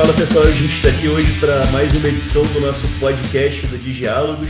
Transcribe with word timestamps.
Fala 0.00 0.14
pessoal, 0.14 0.46
a 0.46 0.50
gente 0.50 0.76
está 0.76 0.88
aqui 0.88 1.08
hoje 1.08 1.38
para 1.38 1.66
mais 1.72 1.94
uma 1.94 2.08
edição 2.08 2.42
do 2.54 2.58
nosso 2.58 2.86
podcast 2.98 3.66
do 3.66 3.76
Diálogos, 3.76 4.48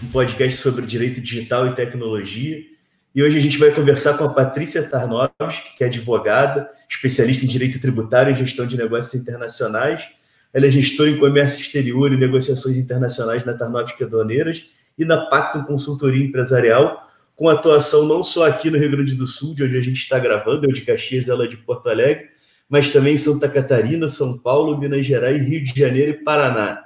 um 0.00 0.06
podcast 0.06 0.60
sobre 0.60 0.86
direito 0.86 1.20
digital 1.20 1.66
e 1.66 1.74
tecnologia. 1.74 2.62
E 3.12 3.20
hoje 3.20 3.36
a 3.36 3.40
gente 3.40 3.58
vai 3.58 3.74
conversar 3.74 4.16
com 4.16 4.22
a 4.22 4.28
Patrícia 4.28 4.80
Tarnowski, 4.88 5.76
que 5.76 5.82
é 5.82 5.88
advogada, 5.88 6.68
especialista 6.88 7.44
em 7.44 7.48
direito 7.48 7.80
tributário 7.80 8.30
e 8.30 8.36
gestão 8.36 8.64
de 8.64 8.76
negócios 8.76 9.20
internacionais. 9.20 10.08
Ela 10.54 10.66
é 10.66 10.70
gestora 10.70 11.10
em 11.10 11.18
comércio 11.18 11.60
exterior 11.60 12.12
e 12.12 12.16
negociações 12.16 12.78
internacionais 12.78 13.44
na 13.44 13.54
Tarnowski 13.54 14.04
Aduaneiras 14.04 14.66
e 14.96 15.04
na 15.04 15.26
Pacto 15.26 15.64
Consultoria 15.64 16.24
Empresarial, 16.24 17.10
com 17.34 17.48
atuação 17.48 18.06
não 18.06 18.22
só 18.22 18.46
aqui 18.46 18.70
no 18.70 18.78
Rio 18.78 18.92
Grande 18.92 19.16
do 19.16 19.26
Sul, 19.26 19.52
de 19.52 19.64
onde 19.64 19.76
a 19.76 19.80
gente 19.80 19.98
está 19.98 20.20
gravando, 20.20 20.64
eu 20.64 20.72
de 20.72 20.82
Caxias, 20.82 21.28
ela 21.28 21.48
de 21.48 21.56
Porto 21.56 21.88
Alegre, 21.88 22.28
mas 22.72 22.88
também 22.88 23.18
Santa 23.18 23.50
Catarina, 23.50 24.08
São 24.08 24.38
Paulo, 24.38 24.78
Minas 24.78 25.04
Gerais, 25.04 25.46
Rio 25.46 25.62
de 25.62 25.78
Janeiro 25.78 26.12
e 26.12 26.24
Paraná. 26.24 26.82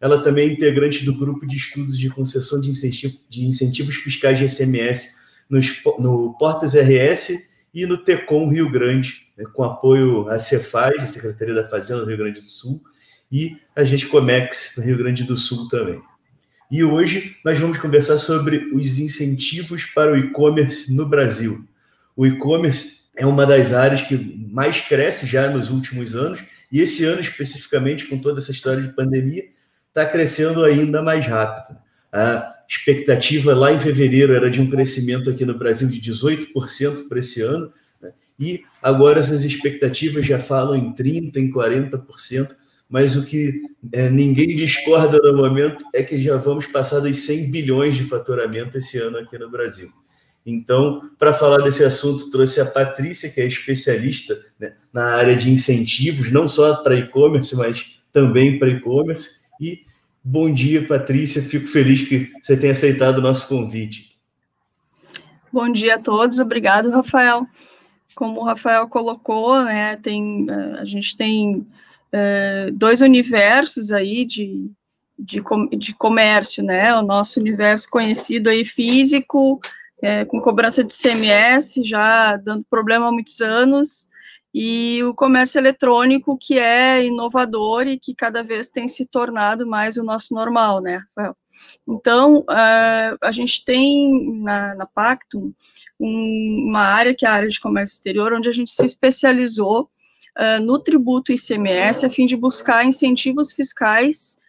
Ela 0.00 0.22
também 0.22 0.48
é 0.48 0.52
integrante 0.52 1.04
do 1.04 1.12
grupo 1.12 1.44
de 1.44 1.56
estudos 1.56 1.98
de 1.98 2.08
concessão 2.08 2.60
de, 2.60 2.70
incentivo, 2.70 3.18
de 3.28 3.44
incentivos 3.44 3.96
fiscais 3.96 4.38
de 4.38 4.48
SMS 4.48 5.16
nos, 5.50 5.82
no 5.98 6.36
Portas 6.38 6.74
RS 6.76 7.32
e 7.74 7.84
no 7.84 7.98
TECOM 7.98 8.48
Rio 8.48 8.70
Grande, 8.70 9.26
né, 9.36 9.44
com 9.52 9.64
apoio 9.64 10.28
à 10.28 10.38
Cefaz, 10.38 11.02
a 11.02 11.06
Secretaria 11.08 11.54
da 11.54 11.66
Fazenda 11.66 12.02
do 12.02 12.06
Rio 12.06 12.18
Grande 12.18 12.40
do 12.40 12.48
Sul, 12.48 12.80
e 13.32 13.56
a 13.74 13.82
Gente 13.82 14.06
Comex, 14.06 14.74
no 14.76 14.84
Rio 14.84 14.98
Grande 14.98 15.24
do 15.24 15.36
Sul 15.36 15.68
também. 15.68 16.00
E 16.70 16.84
hoje 16.84 17.34
nós 17.44 17.58
vamos 17.58 17.78
conversar 17.78 18.18
sobre 18.18 18.70
os 18.72 19.00
incentivos 19.00 19.84
para 19.84 20.12
o 20.12 20.16
e-commerce 20.16 20.94
no 20.94 21.04
Brasil. 21.04 21.66
O 22.16 22.24
e-commerce 22.24 23.03
é 23.16 23.24
uma 23.24 23.46
das 23.46 23.72
áreas 23.72 24.02
que 24.02 24.16
mais 24.50 24.80
cresce 24.80 25.26
já 25.26 25.48
nos 25.50 25.70
últimos 25.70 26.14
anos, 26.14 26.42
e 26.70 26.80
esse 26.80 27.04
ano 27.04 27.20
especificamente, 27.20 28.06
com 28.06 28.18
toda 28.18 28.38
essa 28.38 28.50
história 28.50 28.82
de 28.82 28.92
pandemia, 28.92 29.44
está 29.88 30.04
crescendo 30.04 30.64
ainda 30.64 31.00
mais 31.02 31.24
rápido. 31.26 31.78
A 32.12 32.54
expectativa 32.68 33.54
lá 33.54 33.72
em 33.72 33.78
fevereiro 33.78 34.34
era 34.34 34.50
de 34.50 34.60
um 34.60 34.68
crescimento 34.68 35.30
aqui 35.30 35.44
no 35.44 35.56
Brasil 35.56 35.88
de 35.88 36.00
18% 36.00 37.08
para 37.08 37.18
esse 37.18 37.42
ano, 37.42 37.72
né? 38.02 38.12
e 38.38 38.62
agora 38.82 39.20
essas 39.20 39.44
expectativas 39.44 40.26
já 40.26 40.38
falam 40.38 40.74
em 40.74 40.92
30%, 40.92 41.36
em 41.36 41.50
40%, 41.50 42.54
mas 42.88 43.16
o 43.16 43.24
que 43.24 43.62
é, 43.92 44.10
ninguém 44.10 44.54
discorda 44.56 45.18
no 45.18 45.36
momento 45.36 45.84
é 45.92 46.02
que 46.02 46.20
já 46.20 46.36
vamos 46.36 46.66
passar 46.66 47.00
dos 47.00 47.18
100 47.18 47.50
bilhões 47.50 47.96
de 47.96 48.04
faturamento 48.04 48.76
esse 48.78 48.98
ano 48.98 49.18
aqui 49.18 49.38
no 49.38 49.50
Brasil. 49.50 49.90
Então, 50.46 51.10
para 51.18 51.32
falar 51.32 51.62
desse 51.62 51.82
assunto, 51.82 52.30
trouxe 52.30 52.60
a 52.60 52.66
Patrícia, 52.66 53.30
que 53.30 53.40
é 53.40 53.46
especialista 53.46 54.38
né, 54.60 54.74
na 54.92 55.14
área 55.14 55.34
de 55.34 55.50
incentivos, 55.50 56.30
não 56.30 56.46
só 56.46 56.74
para 56.76 56.98
e-commerce, 56.98 57.56
mas 57.56 57.98
também 58.12 58.58
para 58.58 58.68
e-commerce. 58.68 59.44
E 59.58 59.86
bom 60.22 60.52
dia, 60.52 60.86
Patrícia. 60.86 61.42
Fico 61.42 61.66
feliz 61.66 62.02
que 62.02 62.30
você 62.42 62.56
tenha 62.56 62.72
aceitado 62.72 63.18
o 63.18 63.22
nosso 63.22 63.48
convite. 63.48 64.14
Bom 65.50 65.70
dia 65.70 65.94
a 65.94 65.98
todos. 65.98 66.38
Obrigado, 66.38 66.90
Rafael. 66.90 67.46
Como 68.14 68.40
o 68.40 68.44
Rafael 68.44 68.86
colocou, 68.86 69.62
né, 69.62 69.96
tem, 69.96 70.46
eh, 70.48 70.78
a 70.80 70.84
gente 70.84 71.16
tem 71.16 71.56
uh, 71.56 72.72
dois 72.76 73.00
universos 73.00 73.90
aí 73.90 74.24
de, 74.24 74.70
de, 75.18 75.42
de 75.76 75.94
comércio, 75.94 76.62
né? 76.62 76.94
O 76.94 77.02
nosso 77.02 77.40
universo 77.40 77.88
conhecido 77.90 78.50
aí 78.50 78.64
físico, 78.64 79.60
é, 80.02 80.24
com 80.24 80.40
cobrança 80.40 80.82
de 80.84 80.94
CMS, 80.94 81.80
já 81.84 82.36
dando 82.36 82.64
problema 82.68 83.08
há 83.08 83.12
muitos 83.12 83.40
anos, 83.40 84.08
e 84.54 85.02
o 85.02 85.12
comércio 85.12 85.58
eletrônico, 85.58 86.38
que 86.38 86.58
é 86.58 87.04
inovador 87.04 87.88
e 87.88 87.98
que 87.98 88.14
cada 88.14 88.42
vez 88.42 88.68
tem 88.68 88.86
se 88.86 89.06
tornado 89.06 89.66
mais 89.66 89.96
o 89.96 90.04
nosso 90.04 90.32
normal, 90.32 90.80
né, 90.80 91.02
Rafael? 91.08 91.36
Então, 91.88 92.38
uh, 92.40 93.18
a 93.20 93.32
gente 93.32 93.64
tem 93.64 94.40
na, 94.42 94.74
na 94.76 94.86
Pactum 94.86 95.52
um, 95.98 96.66
uma 96.68 96.82
área 96.82 97.14
que 97.14 97.26
é 97.26 97.28
a 97.28 97.32
área 97.32 97.48
de 97.48 97.60
comércio 97.60 97.94
exterior, 97.94 98.32
onde 98.32 98.48
a 98.48 98.52
gente 98.52 98.72
se 98.72 98.84
especializou 98.84 99.90
uh, 100.38 100.62
no 100.62 100.78
tributo 100.78 101.32
ICMS 101.32 102.06
a 102.06 102.10
fim 102.10 102.26
de 102.26 102.36
buscar 102.36 102.84
incentivos 102.84 103.52
fiscais 103.52 104.40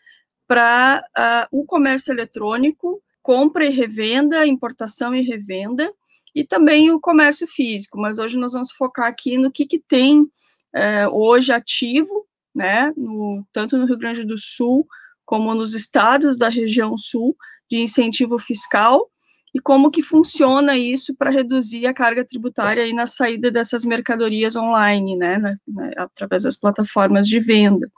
para 0.47 1.03
o 1.51 1.65
comércio 1.65 2.13
eletrônico 2.13 3.01
compra 3.25 3.65
e 3.65 3.69
revenda, 3.69 4.45
importação 4.45 5.15
e 5.15 5.21
revenda, 5.23 5.91
e 6.35 6.43
também 6.43 6.91
o 6.91 6.99
comércio 6.99 7.47
físico, 7.47 7.99
mas 7.99 8.19
hoje 8.19 8.37
nós 8.37 8.53
vamos 8.53 8.71
focar 8.71 9.07
aqui 9.07 9.35
no 9.35 9.51
que, 9.51 9.65
que 9.65 9.79
tem 9.79 10.27
é, 10.75 11.07
hoje 11.07 11.51
ativo, 11.51 12.27
né, 12.53 12.93
no, 12.95 13.43
tanto 13.51 13.77
no 13.77 13.87
Rio 13.87 13.97
Grande 13.97 14.23
do 14.23 14.37
Sul, 14.37 14.85
como 15.25 15.55
nos 15.55 15.73
estados 15.73 16.37
da 16.37 16.49
região 16.49 16.95
sul, 16.99 17.35
de 17.67 17.79
incentivo 17.79 18.37
fiscal, 18.37 19.09
e 19.55 19.59
como 19.59 19.89
que 19.89 20.03
funciona 20.03 20.77
isso 20.77 21.15
para 21.17 21.31
reduzir 21.31 21.87
a 21.87 21.95
carga 21.95 22.23
tributária 22.23 22.83
aí 22.83 22.93
na 22.93 23.07
saída 23.07 23.49
dessas 23.49 23.85
mercadorias 23.85 24.55
online, 24.55 25.17
né, 25.17 25.39
né, 25.39 25.57
né 25.67 25.91
através 25.97 26.43
das 26.43 26.57
plataformas 26.57 27.27
de 27.27 27.39
venda. 27.39 27.91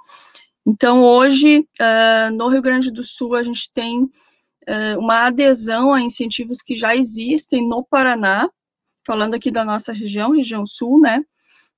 Então, 0.66 1.04
hoje, 1.04 1.68
uh, 1.82 2.34
no 2.34 2.48
Rio 2.48 2.62
Grande 2.62 2.90
do 2.92 3.04
Sul, 3.04 3.36
a 3.36 3.44
gente 3.44 3.74
tem 3.74 4.10
uh, 4.68 5.00
uma 5.00 5.26
adesão 5.26 5.94
a 5.94 6.02
incentivos 6.02 6.62
que 6.62 6.76
já 6.76 6.96
existem 6.96 7.68
no 7.68 7.84
Paraná, 7.84 8.50
falando 9.06 9.34
aqui 9.34 9.50
da 9.50 9.64
nossa 9.64 9.94
região, 9.94 10.32
região 10.32 10.66
sul, 10.66 11.00
né, 11.00 11.24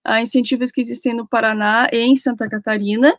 a 0.04 0.22
incentivos 0.22 0.72
que 0.72 0.82
existem 0.82 1.14
no 1.14 1.28
Paraná 1.28 1.88
e 1.92 2.00
em 2.00 2.16
Santa 2.16 2.50
Catarina, 2.50 3.18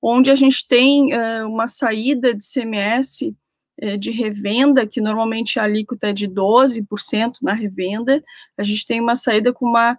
onde 0.00 0.30
a 0.30 0.34
gente 0.34 0.66
tem 0.66 1.14
uh, 1.14 1.46
uma 1.46 1.68
saída 1.68 2.34
de 2.34 2.44
CMS 2.44 3.22
uh, 3.82 3.98
de 3.98 4.10
revenda, 4.10 4.86
que 4.86 5.00
normalmente 5.00 5.58
a 5.58 5.64
alíquota 5.64 6.08
é 6.08 6.12
de 6.12 6.28
12% 6.28 7.34
na 7.42 7.52
revenda, 7.52 8.22
a 8.56 8.62
gente 8.62 8.86
tem 8.86 9.00
uma 9.00 9.16
saída 9.16 9.52
com 9.52 9.66
uma 9.66 9.98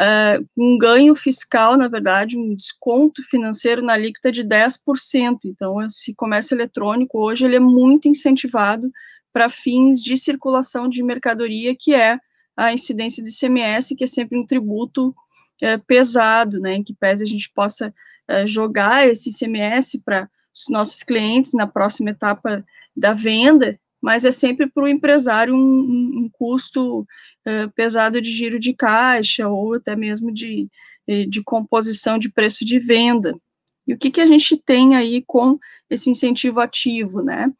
uh, 0.00 0.48
um 0.56 0.78
ganho 0.78 1.14
fiscal, 1.14 1.76
na 1.76 1.86
verdade, 1.86 2.38
um 2.38 2.54
desconto 2.54 3.22
financeiro 3.28 3.82
na 3.82 3.92
alíquota 3.92 4.32
de 4.32 4.42
10%. 4.42 5.40
Então, 5.44 5.82
esse 5.82 6.14
comércio 6.14 6.54
eletrônico 6.54 7.18
hoje 7.18 7.44
ele 7.44 7.56
é 7.56 7.60
muito 7.60 8.08
incentivado 8.08 8.90
para 9.32 9.50
fins 9.50 10.02
de 10.02 10.16
circulação 10.16 10.88
de 10.88 11.02
mercadoria, 11.02 11.76
que 11.78 11.94
é 11.94 12.18
a 12.56 12.72
incidência 12.72 13.22
do 13.22 13.28
ICMS, 13.28 13.94
que 13.94 14.04
é 14.04 14.06
sempre 14.06 14.38
um 14.38 14.46
tributo 14.46 15.14
é, 15.60 15.76
pesado, 15.76 16.58
né, 16.58 16.74
em 16.74 16.82
que 16.82 16.94
pese 16.94 17.22
a 17.22 17.26
gente 17.26 17.50
possa 17.54 17.94
é, 18.26 18.46
jogar 18.46 19.08
esse 19.08 19.30
ICMS 19.30 20.02
para 20.04 20.28
os 20.54 20.68
nossos 20.68 21.02
clientes 21.02 21.52
na 21.52 21.66
próxima 21.66 22.10
etapa 22.10 22.64
da 22.96 23.12
venda, 23.12 23.78
mas 24.00 24.24
é 24.24 24.32
sempre 24.32 24.66
para 24.66 24.84
o 24.84 24.88
empresário 24.88 25.54
um, 25.54 25.58
um, 26.24 26.30
custo 26.32 27.00
uh, 27.00 27.70
pesado 27.74 28.20
de 28.20 28.32
giro 28.32 28.58
de 28.58 28.72
caixa 28.72 29.48
ou 29.48 29.74
até 29.74 29.94
mesmo 29.94 30.32
de, 30.32 30.68
eh, 31.06 31.26
de 31.26 31.42
composição 31.42 32.18
de 32.18 32.30
preço 32.30 32.64
de 32.64 32.78
venda. 32.78 33.34
E 33.86 33.92
o 33.92 33.98
que, 33.98 34.10
que 34.10 34.20
a 34.20 34.26
gente 34.26 34.56
tem 34.56 34.96
aí 34.96 35.22
com 35.26 35.58
esse 35.88 36.08
incentivo 36.10 36.60
ativo, 36.60 37.22
né? 37.22 37.52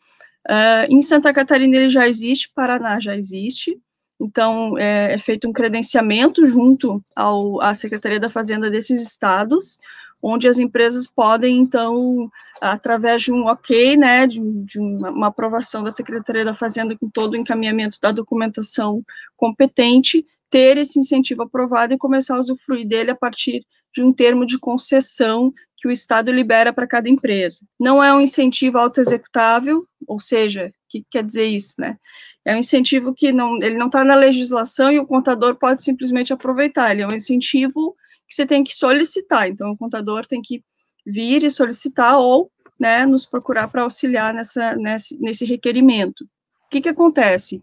Uh, 0.48 0.86
em 0.88 1.02
Santa 1.02 1.32
Catarina 1.32 1.76
ele 1.76 1.90
já 1.90 2.08
existe, 2.08 2.50
Paraná 2.54 2.98
já 2.98 3.14
existe, 3.14 3.78
então 4.20 4.76
é, 4.78 5.14
é 5.14 5.18
feito 5.18 5.48
um 5.48 5.52
credenciamento 5.52 6.46
junto 6.46 7.02
ao, 7.14 7.60
à 7.60 7.74
Secretaria 7.74 8.20
da 8.20 8.30
Fazenda 8.30 8.70
desses 8.70 9.02
estados, 9.02 9.78
onde 10.22 10.48
as 10.48 10.58
empresas 10.58 11.06
podem, 11.06 11.58
então, 11.58 12.30
através 12.60 13.22
de 13.22 13.32
um 13.32 13.46
ok, 13.46 13.96
né, 13.96 14.26
de, 14.26 14.40
de 14.64 14.78
uma, 14.78 15.10
uma, 15.10 15.26
aprovação 15.28 15.82
da 15.82 15.90
Secretaria 15.90 16.44
da 16.44 16.54
Fazenda 16.54 16.96
com 16.96 17.08
todo 17.08 17.32
o 17.32 17.36
encaminhamento 17.36 17.98
da 18.00 18.12
documentação 18.12 19.02
competente, 19.36 20.24
ter 20.50 20.76
esse 20.76 20.98
incentivo 20.98 21.42
aprovado 21.42 21.94
e 21.94 21.98
começar 21.98 22.36
a 22.36 22.40
usufruir 22.40 22.86
dele 22.86 23.10
a 23.10 23.16
partir 23.16 23.64
de 23.94 24.02
um 24.02 24.12
termo 24.12 24.44
de 24.44 24.58
concessão 24.58 25.52
que 25.76 25.88
o 25.88 25.90
Estado 25.90 26.30
libera 26.30 26.72
para 26.72 26.86
cada 26.86 27.08
empresa. 27.08 27.60
Não 27.78 28.02
é 28.02 28.12
um 28.12 28.20
incentivo 28.20 28.78
autoexecutável, 28.78 29.86
ou 30.06 30.20
seja, 30.20 30.66
o 30.66 30.72
que 30.88 31.04
quer 31.10 31.24
dizer 31.24 31.46
isso, 31.46 31.74
né? 31.78 31.96
É 32.44 32.54
um 32.54 32.58
incentivo 32.58 33.14
que 33.14 33.32
não, 33.32 33.56
ele 33.62 33.76
não 33.76 33.86
está 33.86 34.04
na 34.04 34.14
legislação 34.14 34.90
e 34.90 34.98
o 34.98 35.06
contador 35.06 35.56
pode 35.56 35.82
simplesmente 35.82 36.32
aproveitar, 36.32 36.90
ele 36.90 37.02
é 37.02 37.06
um 37.06 37.14
incentivo 37.14 37.94
que 38.30 38.36
você 38.36 38.46
tem 38.46 38.62
que 38.62 38.72
solicitar. 38.72 39.48
Então, 39.48 39.72
o 39.72 39.76
contador 39.76 40.24
tem 40.24 40.40
que 40.40 40.62
vir 41.04 41.42
e 41.42 41.50
solicitar 41.50 42.16
ou 42.16 42.48
né, 42.78 43.04
nos 43.04 43.26
procurar 43.26 43.66
para 43.66 43.82
auxiliar 43.82 44.32
nessa, 44.32 44.76
nesse, 44.76 45.20
nesse 45.20 45.44
requerimento. 45.44 46.22
O 46.22 46.70
que, 46.70 46.80
que 46.80 46.88
acontece? 46.88 47.60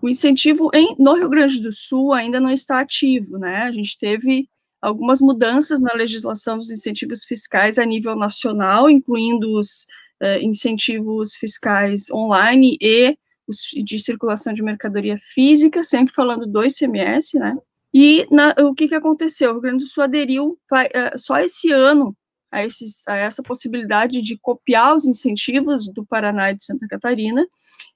O 0.00 0.08
incentivo 0.08 0.70
em, 0.72 0.94
no 0.98 1.14
Rio 1.14 1.28
Grande 1.28 1.60
do 1.60 1.72
Sul 1.72 2.12
ainda 2.12 2.38
não 2.38 2.52
está 2.52 2.78
ativo, 2.78 3.36
né? 3.36 3.64
A 3.64 3.72
gente 3.72 3.98
teve 3.98 4.48
algumas 4.80 5.20
mudanças 5.20 5.80
na 5.80 5.92
legislação 5.92 6.56
dos 6.56 6.70
incentivos 6.70 7.24
fiscais 7.24 7.76
a 7.76 7.84
nível 7.84 8.14
nacional, 8.14 8.88
incluindo 8.88 9.50
os 9.58 9.84
uh, 10.22 10.40
incentivos 10.40 11.34
fiscais 11.34 12.08
online 12.12 12.78
e 12.80 13.18
os 13.48 13.62
de 13.84 13.98
circulação 13.98 14.52
de 14.52 14.62
mercadoria 14.62 15.16
física, 15.18 15.82
sempre 15.82 16.14
falando 16.14 16.46
do 16.46 16.64
ICMS, 16.64 17.36
né? 17.36 17.56
E 17.92 18.26
na, 18.30 18.54
o 18.60 18.74
que, 18.74 18.88
que 18.88 18.94
aconteceu? 18.94 19.50
O 19.50 19.52
Rio 19.54 19.62
Grande 19.62 19.84
do 19.84 19.90
Sul 19.90 20.04
aderiu 20.04 20.58
uh, 20.70 21.18
só 21.18 21.38
esse 21.40 21.70
ano 21.72 22.16
a, 22.50 22.64
esses, 22.64 23.06
a 23.08 23.16
essa 23.16 23.42
possibilidade 23.42 24.22
de 24.22 24.38
copiar 24.38 24.96
os 24.96 25.06
incentivos 25.06 25.92
do 25.92 26.04
Paraná 26.04 26.50
e 26.50 26.54
de 26.54 26.64
Santa 26.64 26.86
Catarina, 26.88 27.46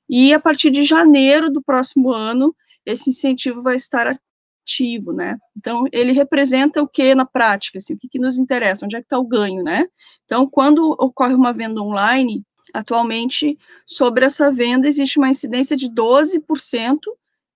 e 0.09 0.35
a 0.35 0.41
partir 0.41 0.71
de 0.71 0.85
janeiro 0.85 1.50
do 1.50 1.62
próximo 1.62 2.12
ano, 2.12 2.55
esse 2.85 3.11
incentivo 3.11 3.62
vai 3.62 3.77
estar 3.77 4.19
ativo, 4.62 5.12
né? 5.12 5.39
Então, 5.56 5.85
ele 5.93 6.12
representa 6.12 6.83
o 6.83 6.89
que 6.89 7.15
na 7.15 7.25
prática, 7.25 7.79
assim, 7.79 7.94
o 7.94 7.99
que, 7.99 8.09
que 8.09 8.19
nos 8.19 8.39
interessa, 8.39 8.85
onde 8.85 8.97
é 8.97 9.00
que 9.00 9.06
está 9.06 9.19
o 9.19 9.27
ganho, 9.27 9.62
né? 9.62 9.87
Então, 10.25 10.47
quando 10.47 10.91
ocorre 10.99 11.35
uma 11.35 11.53
venda 11.53 11.81
online, 11.81 12.44
atualmente, 12.75 13.59
sobre 13.87 14.25
essa 14.25 14.53
venda, 14.53 14.87
existe 14.87 15.19
uma 15.19 15.31
incidência 15.31 15.77
de 15.77 15.89
12% 15.89 16.99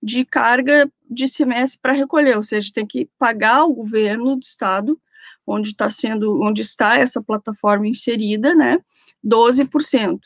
de 0.06 0.25
carga 0.25 0.88
de 1.11 1.26
semestre 1.26 1.81
para 1.82 1.93
recolher, 1.93 2.37
ou 2.37 2.43
seja, 2.43 2.70
tem 2.73 2.87
que 2.87 3.11
pagar 3.19 3.56
ao 3.56 3.73
governo 3.73 4.37
do 4.37 4.43
estado, 4.43 4.97
onde 5.44 5.70
está 5.70 5.91
sendo, 5.91 6.41
onde 6.41 6.62
está 6.62 6.97
essa 6.97 7.20
plataforma 7.20 7.88
inserida, 7.88 8.55
né, 8.55 8.79
12%. 9.25 10.20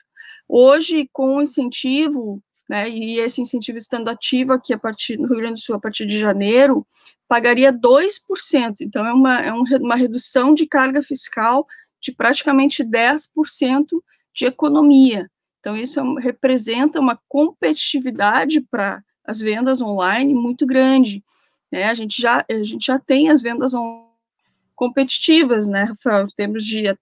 Hoje, 0.47 1.09
com 1.15 1.37
o 1.37 1.43
incentivo, 1.43 2.43
né, 2.69 2.91
e 2.91 3.21
esse 3.21 3.41
incentivo 3.41 3.79
estando 3.79 4.09
ativo 4.09 4.53
aqui 4.53 4.75
a 4.75 4.79
partir 4.79 5.17
no 5.19 5.27
Rio 5.27 5.39
Grande 5.39 5.55
do 5.55 5.61
Sul 5.61 5.77
a 5.77 5.81
partir 5.81 6.05
de 6.05 6.19
janeiro, 6.19 6.87
pagaria 7.27 7.73
2%. 7.73 8.83
Então, 8.83 9.07
é 9.07 9.15
uma, 9.15 9.41
é 9.41 9.53
uma 9.79 9.97
redução 9.97 10.53
de 10.53 10.67
carga 10.67 11.03
fiscal 11.03 11.67
de 12.03 12.13
praticamente 12.13 12.85
10% 12.85 13.87
de 14.35 14.45
economia. 14.45 15.31
Então, 15.59 15.75
isso 15.75 16.01
é, 16.01 16.03
representa 16.21 17.01
uma 17.01 17.19
competitividade 17.27 18.61
para 18.61 19.03
as 19.31 19.39
vendas 19.39 19.81
online 19.81 20.35
muito 20.35 20.67
grande. 20.67 21.23
Né? 21.71 21.85
A, 21.85 21.95
gente 21.95 22.21
já, 22.21 22.45
a 22.51 22.63
gente 22.63 22.85
já 22.85 22.99
tem 22.99 23.31
as 23.31 23.41
vendas 23.41 23.73
competitivas, 24.75 25.69
né, 25.69 25.85
Rafael, 25.85 26.27
em 26.27 26.35
termos 26.35 26.65
de 26.65 26.89
eh, 26.89 26.97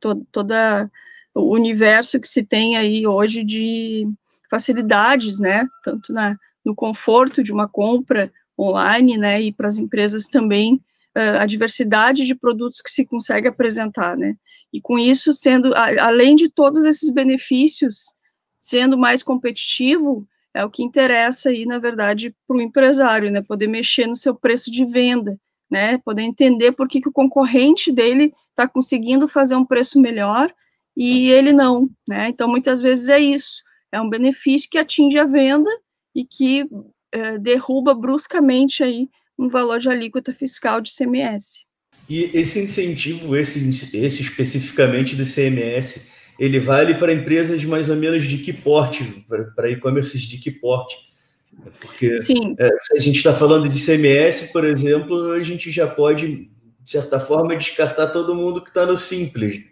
to, 0.00 0.26
toda 0.32 0.90
o 1.34 1.52
universo 1.52 2.18
que 2.18 2.28
se 2.28 2.46
tem 2.46 2.76
aí 2.76 3.06
hoje 3.06 3.44
de 3.44 4.08
facilidades, 4.50 5.38
né, 5.40 5.66
tanto 5.84 6.12
na, 6.12 6.36
no 6.64 6.74
conforto 6.74 7.42
de 7.42 7.52
uma 7.52 7.68
compra 7.68 8.32
online, 8.58 9.18
né, 9.18 9.42
e 9.42 9.52
para 9.52 9.68
as 9.68 9.76
empresas 9.76 10.28
também 10.28 10.74
uh, 11.16 11.38
a 11.40 11.46
diversidade 11.46 12.24
de 12.24 12.34
produtos 12.34 12.80
que 12.80 12.90
se 12.90 13.06
consegue 13.06 13.46
apresentar, 13.46 14.16
né, 14.16 14.34
e 14.72 14.80
com 14.80 14.98
isso 14.98 15.34
sendo, 15.34 15.72
além 15.76 16.34
de 16.34 16.48
todos 16.48 16.84
esses 16.84 17.12
benefícios, 17.12 18.14
sendo 18.58 18.96
mais 18.96 19.22
competitivo, 19.22 20.26
é 20.58 20.64
o 20.64 20.70
que 20.70 20.82
interessa 20.82 21.50
aí, 21.50 21.64
na 21.64 21.78
verdade, 21.78 22.34
para 22.44 22.56
o 22.56 22.60
empresário, 22.60 23.30
né, 23.30 23.40
poder 23.40 23.68
mexer 23.68 24.08
no 24.08 24.16
seu 24.16 24.34
preço 24.34 24.72
de 24.72 24.84
venda, 24.84 25.38
né, 25.70 25.98
poder 25.98 26.22
entender 26.22 26.72
por 26.72 26.88
que, 26.88 27.00
que 27.00 27.08
o 27.08 27.12
concorrente 27.12 27.92
dele 27.92 28.32
está 28.50 28.66
conseguindo 28.66 29.28
fazer 29.28 29.54
um 29.54 29.64
preço 29.64 30.00
melhor 30.00 30.52
e 30.96 31.30
ele 31.30 31.52
não, 31.52 31.88
né, 32.08 32.26
então 32.26 32.48
muitas 32.48 32.82
vezes 32.82 33.08
é 33.08 33.20
isso, 33.20 33.62
é 33.92 34.00
um 34.00 34.10
benefício 34.10 34.68
que 34.68 34.78
atinge 34.78 35.16
a 35.16 35.26
venda 35.26 35.70
e 36.12 36.24
que 36.24 36.68
é, 37.12 37.38
derruba 37.38 37.94
bruscamente 37.94 38.82
aí 38.82 39.08
um 39.38 39.48
valor 39.48 39.78
de 39.78 39.88
alíquota 39.88 40.32
fiscal 40.32 40.80
de 40.80 40.92
CMS. 40.92 41.68
E 42.10 42.36
esse 42.36 42.58
incentivo, 42.58 43.36
esse, 43.36 43.60
esse 43.96 44.22
especificamente 44.22 45.14
do 45.14 45.24
CMS, 45.24 46.08
ele 46.38 46.60
vale 46.60 46.94
para 46.94 47.12
empresas 47.12 47.64
mais 47.64 47.90
ou 47.90 47.96
menos 47.96 48.24
de 48.24 48.38
que 48.38 48.52
porte, 48.52 49.26
para 49.56 49.70
e-commerces 49.70 50.22
de 50.22 50.38
que 50.38 50.50
porte? 50.50 50.96
Porque 51.80 52.18
Sim. 52.18 52.54
É, 52.58 52.68
se 52.80 52.96
a 52.96 53.00
gente 53.00 53.16
está 53.16 53.34
falando 53.34 53.68
de 53.68 53.84
CMS, 53.84 54.52
por 54.52 54.64
exemplo, 54.64 55.32
a 55.32 55.42
gente 55.42 55.70
já 55.70 55.86
pode, 55.86 56.50
de 56.82 56.90
certa 56.90 57.18
forma, 57.18 57.56
descartar 57.56 58.08
todo 58.08 58.34
mundo 58.34 58.62
que 58.62 58.68
está 58.68 58.86
no 58.86 58.96
Simples. 58.96 59.64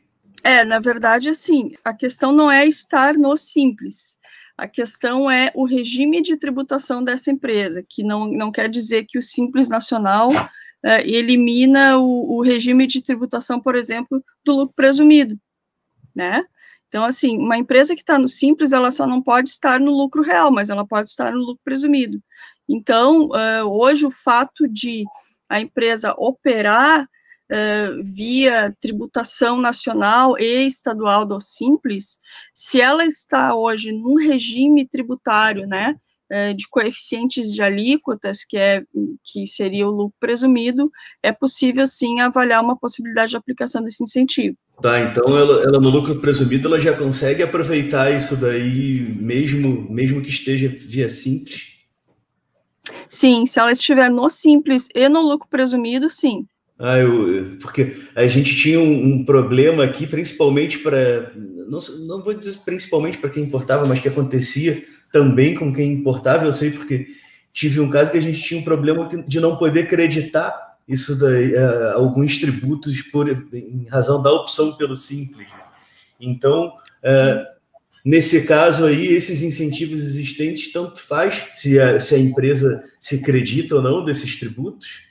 É, 0.42 0.64
na 0.64 0.78
verdade, 0.78 1.28
assim, 1.28 1.72
a 1.84 1.94
questão 1.94 2.32
não 2.32 2.50
é 2.50 2.66
estar 2.66 3.14
no 3.14 3.36
Simples. 3.36 4.18
A 4.58 4.66
questão 4.66 5.30
é 5.30 5.50
o 5.54 5.66
regime 5.66 6.22
de 6.22 6.36
tributação 6.36 7.04
dessa 7.04 7.30
empresa, 7.30 7.84
que 7.86 8.02
não, 8.02 8.26
não 8.26 8.50
quer 8.50 8.68
dizer 8.68 9.04
que 9.06 9.18
o 9.18 9.22
Simples 9.22 9.68
Nacional 9.68 10.30
é, 10.84 11.06
elimina 11.08 11.98
o, 11.98 12.38
o 12.38 12.42
regime 12.42 12.86
de 12.86 13.02
tributação, 13.02 13.60
por 13.60 13.76
exemplo, 13.76 14.24
do 14.44 14.56
lucro 14.56 14.74
presumido, 14.74 15.38
né? 16.14 16.44
Então, 16.88 17.04
assim, 17.04 17.38
uma 17.38 17.58
empresa 17.58 17.94
que 17.94 18.02
está 18.02 18.18
no 18.18 18.28
simples, 18.28 18.72
ela 18.72 18.90
só 18.90 19.06
não 19.06 19.22
pode 19.22 19.48
estar 19.48 19.80
no 19.80 19.90
lucro 19.90 20.22
real, 20.22 20.50
mas 20.50 20.70
ela 20.70 20.86
pode 20.86 21.10
estar 21.10 21.32
no 21.32 21.38
lucro 21.38 21.60
presumido. 21.64 22.22
Então, 22.68 23.28
uh, 23.28 23.64
hoje, 23.68 24.06
o 24.06 24.10
fato 24.10 24.68
de 24.68 25.04
a 25.48 25.60
empresa 25.60 26.14
operar 26.16 27.02
uh, 27.04 28.02
via 28.02 28.74
tributação 28.80 29.58
nacional 29.58 30.38
e 30.38 30.66
estadual 30.66 31.24
do 31.24 31.40
simples, 31.40 32.18
se 32.54 32.80
ela 32.80 33.04
está 33.04 33.54
hoje 33.54 33.92
num 33.92 34.16
regime 34.16 34.86
tributário, 34.86 35.66
né, 35.66 35.96
uh, 36.31 36.55
de 36.55 36.69
coeficientes 36.69 37.52
de 37.52 37.62
alíquotas, 37.62 38.44
que, 38.44 38.56
é, 38.56 38.82
que 39.25 39.46
seria 39.46 39.87
o 39.87 39.90
lucro 39.90 40.14
presumido, 40.19 40.90
é 41.23 41.32
possível, 41.32 41.87
sim, 41.87 42.20
avaliar 42.20 42.62
uma 42.62 42.76
possibilidade 42.76 43.31
de 43.31 43.37
aplicação 43.37 43.82
desse 43.82 44.02
incentivo. 44.02 44.56
Tá, 44.81 45.00
então 45.00 45.37
ela, 45.37 45.62
ela, 45.62 45.81
no 45.81 45.88
lucro 45.88 46.20
presumido 46.20 46.69
ela 46.69 46.78
já 46.78 46.94
consegue 46.94 47.43
aproveitar 47.43 48.11
isso 48.11 48.37
daí 48.37 49.17
mesmo 49.19 49.90
mesmo 49.90 50.20
que 50.20 50.28
esteja 50.28 50.69
via 50.69 51.08
simples? 51.08 51.62
Sim, 53.08 53.46
se 53.46 53.58
ela 53.58 53.73
estiver 53.73 54.11
no 54.11 54.28
simples 54.28 54.88
e 54.94 55.08
no 55.08 55.23
lucro 55.23 55.49
presumido, 55.49 56.11
sim. 56.11 56.46
Ah, 56.78 56.99
eu, 56.99 57.56
porque 57.58 57.96
a 58.14 58.26
gente 58.26 58.55
tinha 58.55 58.78
um, 58.78 59.14
um 59.14 59.25
problema 59.25 59.82
aqui, 59.82 60.06
principalmente 60.06 60.78
para 60.81 61.32
não, 61.34 61.78
não 62.06 62.23
vou 62.23 62.34
dizer 62.34 62.58
principalmente 62.64 63.17
para 63.17 63.31
quem 63.31 63.44
importava, 63.44 63.87
mas 63.87 63.99
que 63.99 64.08
acontecia 64.08 64.84
também 65.12 65.54
com 65.54 65.72
quem 65.72 65.92
importava. 65.92 66.44
Eu 66.44 66.52
sei 66.52 66.70
porque 66.70 67.08
tive 67.52 67.80
um 67.80 67.90
caso 67.90 68.10
que 68.10 68.18
a 68.18 68.22
gente 68.22 68.40
tinha 68.40 68.60
um 68.60 68.64
problema 68.64 69.08
de 69.26 69.40
não 69.40 69.56
poder 69.56 69.84
acreditar 69.84 70.76
isso 70.86 71.18
daí, 71.18 71.52
uh, 71.54 71.94
alguns 71.94 72.38
tributos 72.38 73.02
por, 73.02 73.28
em 73.28 73.86
razão 73.88 74.22
da 74.22 74.30
opção 74.30 74.76
pelo 74.76 74.94
simples. 74.94 75.48
Né? 75.50 75.64
Então, 76.20 76.68
uh, 76.68 77.46
nesse 78.04 78.46
caso 78.46 78.86
aí, 78.86 79.06
esses 79.06 79.42
incentivos 79.42 80.02
existentes, 80.04 80.72
tanto 80.72 81.00
faz 81.00 81.44
se 81.52 81.78
a, 81.80 81.98
se 81.98 82.14
a 82.14 82.18
empresa 82.18 82.84
se 83.00 83.16
acredita 83.16 83.75
ou 83.76 83.82
não 83.82 84.04
desses 84.04 84.38
tributos? 84.38 85.02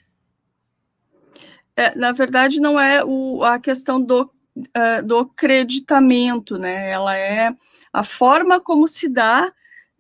É, 1.76 1.94
na 1.94 2.14
verdade, 2.14 2.62
não 2.62 2.80
é 2.80 3.04
o, 3.04 3.44
a 3.44 3.60
questão 3.60 4.02
do, 4.02 4.32
uh, 4.56 5.06
do 5.06 5.26
creditamento, 5.26 6.58
né? 6.58 6.92
Ela 6.92 7.18
é 7.18 7.54
a 7.92 8.04
forma 8.04 8.62
como 8.62 8.88
se 8.88 9.10
dá 9.10 9.52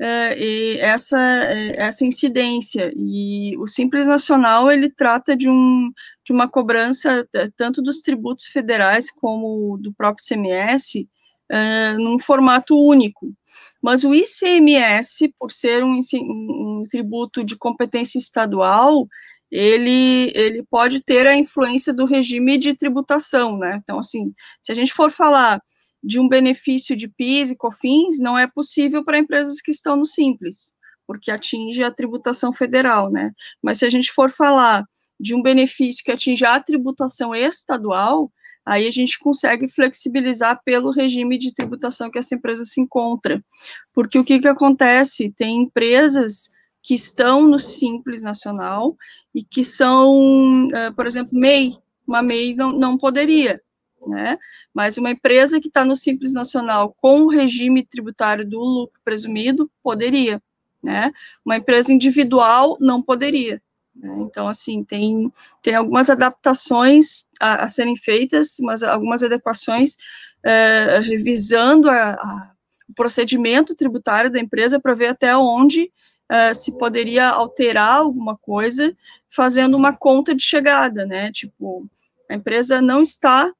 uh, 0.01 0.79
essa, 0.79 1.17
uh, 1.17 1.73
essa 1.77 2.05
incidência. 2.05 2.91
E 2.95 3.57
o 3.57 3.67
Simples 3.67 4.07
Nacional, 4.07 4.71
ele 4.71 4.89
trata 4.89 5.35
de, 5.35 5.49
um, 5.49 5.91
de 6.25 6.31
uma 6.31 6.47
cobrança 6.47 7.27
tanto 7.55 7.81
dos 7.81 8.01
tributos 8.01 8.45
federais 8.45 9.11
como 9.11 9.77
do 9.77 9.93
próprio 9.93 10.25
CMS, 10.25 11.07
uh, 11.51 11.97
num 11.97 12.19
formato 12.19 12.77
único. 12.77 13.33
Mas 13.81 14.03
o 14.03 14.13
ICMS, 14.13 15.33
por 15.39 15.51
ser 15.51 15.83
um, 15.83 15.99
um, 16.13 16.81
um 16.81 16.83
tributo 16.89 17.43
de 17.43 17.55
competência 17.55 18.17
estadual, 18.17 19.07
ele, 19.51 20.31
ele 20.33 20.63
pode 20.63 21.03
ter 21.03 21.27
a 21.27 21.35
influência 21.35 21.93
do 21.93 22.05
regime 22.05 22.57
de 22.57 22.73
tributação, 22.73 23.57
né? 23.57 23.79
Então, 23.81 23.99
assim, 23.99 24.33
se 24.61 24.71
a 24.71 24.75
gente 24.75 24.91
for 24.91 25.11
falar 25.11 25.61
de 26.05 26.19
um 26.19 26.27
benefício 26.27 26.95
de 26.95 27.07
PIS 27.07 27.49
e 27.49 27.57
COFINS 27.57 28.19
não 28.19 28.37
é 28.37 28.45
possível 28.45 29.03
para 29.03 29.17
empresas 29.17 29.59
que 29.59 29.71
estão 29.71 29.95
no 29.95 30.05
Simples, 30.05 30.75
porque 31.07 31.31
atinge 31.31 31.83
a 31.83 31.89
tributação 31.89 32.53
federal, 32.53 33.11
né? 33.11 33.31
Mas 33.61 33.79
se 33.79 33.85
a 33.85 33.89
gente 33.89 34.11
for 34.11 34.31
falar 34.31 34.85
de 35.19 35.33
um 35.33 35.41
benefício 35.41 36.03
que 36.05 36.11
atinge 36.11 36.45
a 36.45 36.59
tributação 36.59 37.33
estadual, 37.33 38.31
aí 38.63 38.87
a 38.87 38.91
gente 38.91 39.17
consegue 39.17 39.67
flexibilizar 39.67 40.61
pelo 40.63 40.91
regime 40.91 41.39
de 41.39 41.53
tributação 41.53 42.11
que 42.11 42.19
essa 42.19 42.35
empresa 42.35 42.65
se 42.65 42.79
encontra. 42.79 43.43
Porque 43.91 44.19
o 44.19 44.23
que, 44.23 44.39
que 44.39 44.47
acontece? 44.47 45.33
Tem 45.35 45.63
empresas 45.63 46.51
que 46.83 46.93
estão 46.93 47.47
no 47.47 47.57
Simples 47.57 48.21
Nacional 48.21 48.95
e 49.33 49.43
que 49.43 49.65
são, 49.65 50.67
uh, 50.67 50.93
por 50.95 51.07
exemplo, 51.07 51.37
MEI. 51.37 51.75
Uma 52.07 52.21
MEI 52.21 52.53
não, 52.53 52.71
não 52.71 52.95
poderia, 52.95 53.59
né? 54.07 54.37
Mas 54.73 54.97
uma 54.97 55.11
empresa 55.11 55.59
que 55.59 55.67
está 55.67 55.83
no 55.83 55.95
Simples 55.95 56.33
Nacional 56.33 56.95
com 57.01 57.21
o 57.21 57.29
regime 57.29 57.85
tributário 57.85 58.47
do 58.47 58.59
lucro 58.59 58.99
presumido 59.03 59.69
poderia, 59.83 60.41
né? 60.81 61.11
Uma 61.43 61.57
empresa 61.57 61.91
individual 61.91 62.77
não 62.79 63.01
poderia. 63.01 63.61
Né? 63.95 64.15
Então, 64.19 64.47
assim, 64.47 64.83
tem, 64.83 65.31
tem 65.61 65.75
algumas 65.75 66.09
adaptações 66.09 67.25
a, 67.39 67.65
a 67.65 67.69
serem 67.69 67.95
feitas, 67.95 68.57
mas 68.59 68.83
algumas 68.83 69.23
adequações 69.23 69.97
é, 70.43 70.99
revisando 70.99 71.89
a, 71.89 72.11
a, 72.11 72.51
o 72.89 72.93
procedimento 72.93 73.75
tributário 73.75 74.29
da 74.29 74.39
empresa 74.39 74.79
para 74.79 74.93
ver 74.93 75.07
até 75.07 75.35
onde 75.35 75.91
é, 76.29 76.53
se 76.53 76.77
poderia 76.77 77.29
alterar 77.29 77.97
alguma 77.97 78.37
coisa, 78.37 78.95
fazendo 79.29 79.77
uma 79.77 79.95
conta 79.95 80.35
de 80.35 80.43
chegada, 80.43 81.05
né? 81.05 81.31
Tipo, 81.31 81.87
a 82.29 82.33
empresa 82.35 82.81
não 82.81 83.01
está 83.01 83.51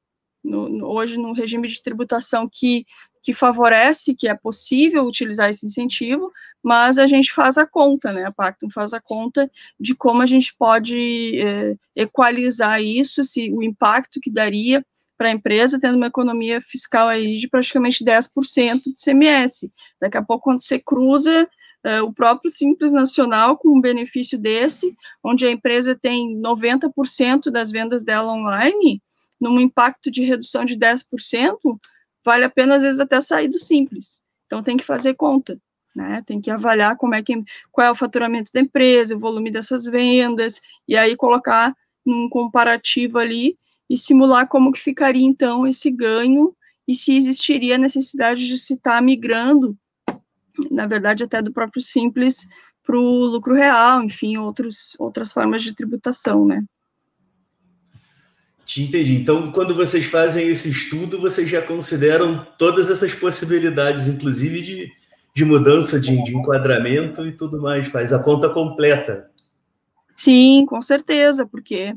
no, 0.46 0.68
no, 0.68 0.86
hoje 0.86 1.16
no 1.16 1.32
regime 1.32 1.68
de 1.68 1.82
tributação 1.82 2.48
que, 2.50 2.86
que 3.22 3.32
favorece, 3.32 4.14
que 4.14 4.28
é 4.28 4.34
possível 4.34 5.04
utilizar 5.04 5.50
esse 5.50 5.66
incentivo, 5.66 6.30
mas 6.62 6.98
a 6.98 7.06
gente 7.06 7.32
faz 7.32 7.58
a 7.58 7.66
conta, 7.66 8.12
né? 8.12 8.24
A 8.24 8.32
Pactum 8.32 8.70
faz 8.70 8.92
a 8.92 9.00
conta 9.00 9.50
de 9.78 9.94
como 9.94 10.22
a 10.22 10.26
gente 10.26 10.54
pode 10.56 11.40
é, 11.40 11.74
equalizar 11.96 12.82
isso, 12.82 13.24
se 13.24 13.50
o 13.52 13.62
impacto 13.62 14.20
que 14.20 14.30
daria 14.30 14.84
para 15.16 15.28
a 15.28 15.32
empresa, 15.32 15.80
tendo 15.80 15.96
uma 15.96 16.06
economia 16.06 16.60
fiscal 16.60 17.08
aí 17.08 17.34
de 17.34 17.48
praticamente 17.48 18.04
10% 18.04 18.82
de 18.84 19.02
CMS. 19.02 19.72
Daqui 20.00 20.18
a 20.18 20.22
pouco, 20.22 20.44
quando 20.44 20.60
você 20.60 20.78
cruza 20.78 21.48
uh, 21.86 22.04
o 22.04 22.12
próprio 22.12 22.50
Simples 22.50 22.92
Nacional 22.92 23.56
com 23.56 23.76
um 23.76 23.80
benefício 23.80 24.38
desse, 24.38 24.94
onde 25.24 25.46
a 25.46 25.50
empresa 25.50 25.98
tem 25.98 26.36
90% 26.38 27.50
das 27.50 27.70
vendas 27.70 28.04
dela 28.04 28.32
online, 28.32 29.02
num 29.40 29.60
impacto 29.60 30.10
de 30.10 30.22
redução 30.22 30.64
de 30.64 30.76
10%, 30.76 31.78
vale 32.24 32.44
a 32.44 32.50
pena, 32.50 32.76
às 32.76 32.82
vezes, 32.82 33.00
até 33.00 33.20
sair 33.20 33.48
do 33.48 33.58
Simples. 33.58 34.22
Então, 34.46 34.62
tem 34.62 34.76
que 34.76 34.84
fazer 34.84 35.14
conta. 35.14 35.58
Né, 35.94 36.22
tem 36.26 36.42
que 36.42 36.50
avaliar 36.50 36.94
como 36.98 37.14
é 37.14 37.22
que, 37.22 37.42
qual 37.72 37.86
é 37.86 37.90
o 37.90 37.94
faturamento 37.94 38.50
da 38.52 38.60
empresa, 38.60 39.16
o 39.16 39.18
volume 39.18 39.50
dessas 39.50 39.86
vendas, 39.86 40.60
e 40.86 40.94
aí 40.94 41.16
colocar 41.16 41.74
num 42.04 42.28
comparativo 42.28 43.18
ali 43.18 43.58
e 43.88 43.96
simular 43.96 44.46
como 44.46 44.72
que 44.72 44.78
ficaria 44.78 45.26
então 45.26 45.66
esse 45.66 45.90
ganho 45.90 46.54
e 46.86 46.94
se 46.94 47.16
existiria 47.16 47.78
necessidade 47.78 48.46
de 48.46 48.58
se 48.58 48.74
estar 48.74 48.96
tá 48.96 49.00
migrando, 49.00 49.76
na 50.70 50.86
verdade 50.86 51.24
até 51.24 51.40
do 51.40 51.52
próprio 51.52 51.82
simples 51.82 52.46
para 52.84 52.96
o 52.96 53.24
lucro 53.24 53.54
real, 53.54 54.02
enfim, 54.02 54.36
outros, 54.36 54.94
outras 54.98 55.32
formas 55.32 55.64
de 55.64 55.74
tributação, 55.74 56.46
né? 56.46 56.64
Te 58.66 58.82
entendi. 58.82 59.14
Então, 59.14 59.52
quando 59.52 59.76
vocês 59.76 60.06
fazem 60.06 60.48
esse 60.48 60.68
estudo, 60.68 61.20
vocês 61.20 61.48
já 61.48 61.62
consideram 61.62 62.44
todas 62.58 62.90
essas 62.90 63.14
possibilidades, 63.14 64.08
inclusive 64.08 64.60
de, 64.60 64.92
de 65.32 65.44
mudança 65.44 66.00
de, 66.00 66.20
de 66.24 66.36
enquadramento 66.36 67.24
e 67.24 67.30
tudo 67.30 67.62
mais, 67.62 67.86
faz 67.86 68.12
a 68.12 68.20
conta 68.20 68.48
completa. 68.48 69.30
Sim, 70.16 70.66
com 70.66 70.82
certeza, 70.82 71.46
porque 71.46 71.94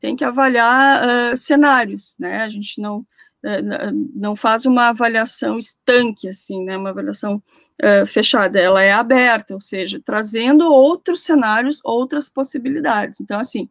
tem 0.00 0.16
que 0.16 0.24
avaliar 0.24 1.04
uh, 1.04 1.36
cenários, 1.36 2.16
né? 2.18 2.38
A 2.38 2.48
gente 2.48 2.80
não 2.82 2.98
uh, 2.98 4.10
não 4.16 4.34
faz 4.34 4.66
uma 4.66 4.88
avaliação 4.88 5.56
estanque, 5.56 6.28
assim, 6.28 6.64
né? 6.64 6.76
Uma 6.76 6.90
avaliação 6.90 7.36
uh, 7.80 8.06
fechada, 8.08 8.58
ela 8.58 8.82
é 8.82 8.90
aberta, 8.90 9.54
ou 9.54 9.60
seja, 9.60 10.00
trazendo 10.04 10.64
outros 10.64 11.22
cenários, 11.22 11.80
outras 11.84 12.28
possibilidades. 12.28 13.20
Então, 13.20 13.38
assim, 13.38 13.68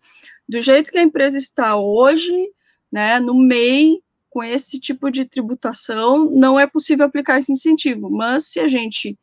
do 0.47 0.61
jeito 0.61 0.91
que 0.91 0.97
a 0.97 1.03
empresa 1.03 1.37
está 1.37 1.75
hoje, 1.75 2.33
né? 2.91 3.19
No 3.19 3.35
MEI, 3.35 3.99
com 4.29 4.43
esse 4.43 4.79
tipo 4.79 5.09
de 5.11 5.25
tributação, 5.25 6.29
não 6.31 6.59
é 6.59 6.67
possível 6.67 7.05
aplicar 7.05 7.39
esse 7.39 7.51
incentivo. 7.51 8.09
Mas 8.09 8.51
se 8.51 8.59
a 8.59 8.67
gente 8.67 9.17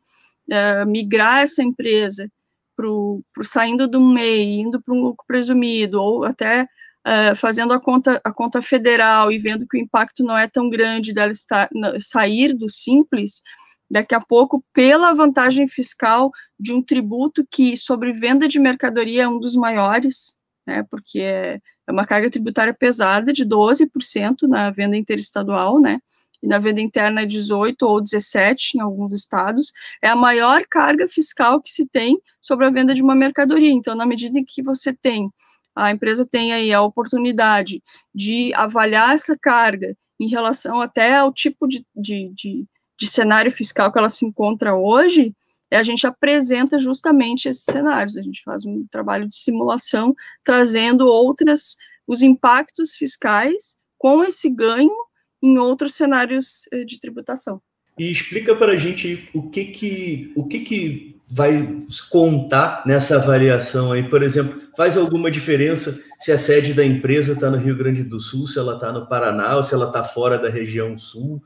migrar 0.87 1.39
essa 1.39 1.63
empresa 1.63 2.29
para 2.75 3.43
saindo 3.43 3.87
do 3.87 4.01
MEI, 4.01 4.59
indo 4.59 4.81
para 4.81 4.93
um 4.93 5.01
lucro 5.01 5.25
presumido, 5.27 6.01
ou 6.01 6.25
até 6.25 6.63
uh, 6.63 7.35
fazendo 7.35 7.73
a 7.73 7.79
conta, 7.79 8.19
a 8.23 8.33
conta 8.33 8.61
federal 8.61 9.31
e 9.31 9.37
vendo 9.37 9.67
que 9.67 9.77
o 9.77 9.81
impacto 9.81 10.23
não 10.23 10.37
é 10.37 10.47
tão 10.47 10.69
grande 10.69 11.13
dela 11.13 11.31
estar, 11.31 11.69
sair 11.99 12.53
do 12.53 12.69
simples, 12.69 13.41
daqui 13.89 14.15
a 14.15 14.19
pouco, 14.19 14.63
pela 14.73 15.13
vantagem 15.13 15.67
fiscal 15.67 16.31
de 16.59 16.73
um 16.73 16.81
tributo 16.81 17.45
que, 17.49 17.77
sobre 17.77 18.11
venda 18.13 18.47
de 18.47 18.59
mercadoria, 18.59 19.23
é 19.23 19.27
um 19.27 19.39
dos 19.39 19.55
maiores, 19.55 20.35
né, 20.65 20.83
porque 20.89 21.19
é, 21.19 21.59
é 21.87 21.91
uma 21.91 22.05
carga 22.05 22.29
tributária 22.29 22.73
pesada 22.73 23.31
de 23.31 23.45
12% 23.45 24.47
na 24.47 24.71
venda 24.71 24.97
interestadual, 24.97 25.79
né, 25.79 25.99
e 26.41 26.47
na 26.47 26.59
venda 26.59 26.81
interna 26.81 27.21
é 27.21 27.25
18 27.25 27.81
ou 27.83 28.01
17 28.01 28.77
em 28.77 28.81
alguns 28.81 29.13
estados, 29.13 29.71
é 30.01 30.09
a 30.09 30.15
maior 30.15 30.65
carga 30.69 31.07
fiscal 31.07 31.61
que 31.61 31.69
se 31.69 31.87
tem 31.87 32.19
sobre 32.41 32.65
a 32.65 32.69
venda 32.69 32.93
de 32.93 33.01
uma 33.01 33.15
mercadoria. 33.15 33.71
Então, 33.71 33.95
na 33.95 34.05
medida 34.05 34.37
em 34.37 34.45
que 34.45 34.61
você 34.61 34.93
tem 34.93 35.31
a 35.75 35.91
empresa 35.91 36.25
tem 36.25 36.53
aí 36.53 36.73
a 36.73 36.81
oportunidade 36.81 37.83
de 38.13 38.53
avaliar 38.55 39.13
essa 39.13 39.37
carga 39.37 39.95
em 40.19 40.29
relação 40.29 40.79
até 40.79 41.17
ao 41.17 41.33
tipo 41.33 41.67
de, 41.67 41.85
de, 41.93 42.31
de, 42.33 42.65
de 42.97 43.07
cenário 43.07 43.51
fiscal 43.51 43.91
que 43.91 43.99
ela 43.99 44.09
se 44.09 44.25
encontra 44.25 44.73
hoje, 44.73 45.35
a 45.75 45.83
gente 45.83 46.05
apresenta 46.07 46.79
justamente 46.79 47.49
esses 47.49 47.63
cenários, 47.63 48.17
a 48.17 48.21
gente 48.21 48.41
faz 48.43 48.65
um 48.65 48.85
trabalho 48.89 49.27
de 49.27 49.37
simulação, 49.37 50.15
trazendo 50.43 51.07
outras, 51.07 51.75
os 52.07 52.21
impactos 52.21 52.95
fiscais 52.95 53.77
com 53.97 54.23
esse 54.23 54.49
ganho 54.49 54.93
em 55.41 55.57
outros 55.57 55.95
cenários 55.95 56.67
eh, 56.71 56.83
de 56.83 56.99
tributação. 56.99 57.61
E 57.97 58.11
explica 58.11 58.55
para 58.55 58.73
a 58.73 58.77
gente 58.77 59.29
o 59.33 59.49
que 59.49 59.65
que, 59.65 60.33
o 60.35 60.47
que 60.47 60.59
que 60.59 61.15
vai 61.29 61.79
contar 62.09 62.83
nessa 62.85 63.15
avaliação 63.15 63.91
aí? 63.91 64.03
Por 64.03 64.21
exemplo, 64.21 64.61
faz 64.75 64.97
alguma 64.97 65.31
diferença 65.31 65.97
se 66.19 66.31
a 66.31 66.37
sede 66.37 66.73
da 66.73 66.85
empresa 66.85 67.33
está 67.33 67.49
no 67.49 67.57
Rio 67.57 67.75
Grande 67.75 68.03
do 68.03 68.19
Sul, 68.19 68.47
se 68.47 68.59
ela 68.59 68.75
está 68.75 68.91
no 68.91 69.07
Paraná 69.07 69.55
ou 69.55 69.63
se 69.63 69.73
ela 69.73 69.87
está 69.87 70.03
fora 70.03 70.37
da 70.37 70.49
região 70.49 70.97
sul? 70.97 71.41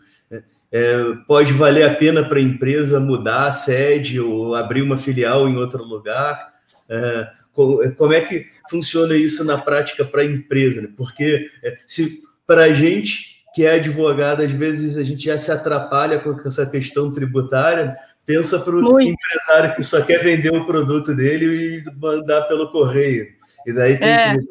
Né? 0.71 0.79
É, 0.79 0.95
pode 1.27 1.53
valer 1.53 1.83
a 1.83 1.95
pena 1.95 2.23
para 2.23 2.39
a 2.39 2.41
empresa 2.41 2.99
mudar 2.99 3.47
a 3.47 3.51
sede 3.51 4.19
ou 4.19 4.55
abrir 4.55 4.81
uma 4.81 4.97
filial 4.97 5.47
em 5.47 5.57
outro 5.57 5.83
lugar? 5.83 6.53
É, 6.87 7.27
como 7.97 8.13
é 8.13 8.21
que 8.21 8.47
funciona 8.69 9.15
isso 9.15 9.43
na 9.43 9.57
prática 9.57 10.05
para 10.05 10.21
a 10.21 10.25
empresa? 10.25 10.81
Né? 10.81 10.89
Porque 10.95 11.49
é, 11.63 11.77
se 11.85 12.21
para 12.47 12.63
a 12.63 12.71
gente 12.71 13.39
que 13.53 13.65
é 13.65 13.73
advogado, 13.73 14.43
às 14.43 14.51
vezes 14.51 14.95
a 14.95 15.03
gente 15.03 15.25
já 15.25 15.37
se 15.37 15.51
atrapalha 15.51 16.19
com 16.19 16.39
essa 16.45 16.65
questão 16.67 17.11
tributária, 17.11 17.95
pensa 18.25 18.59
para 18.59 18.75
o 18.75 19.01
empresário 19.01 19.75
que 19.75 19.83
só 19.83 20.01
quer 20.01 20.23
vender 20.23 20.53
o 20.53 20.65
produto 20.65 21.15
dele 21.15 21.45
e 21.79 21.83
mandar 21.99 22.43
pelo 22.43 22.71
correio. 22.71 23.27
E 23.65 23.73
daí 23.73 23.97
tem 23.97 24.07
é. 24.07 24.37
que 24.37 24.45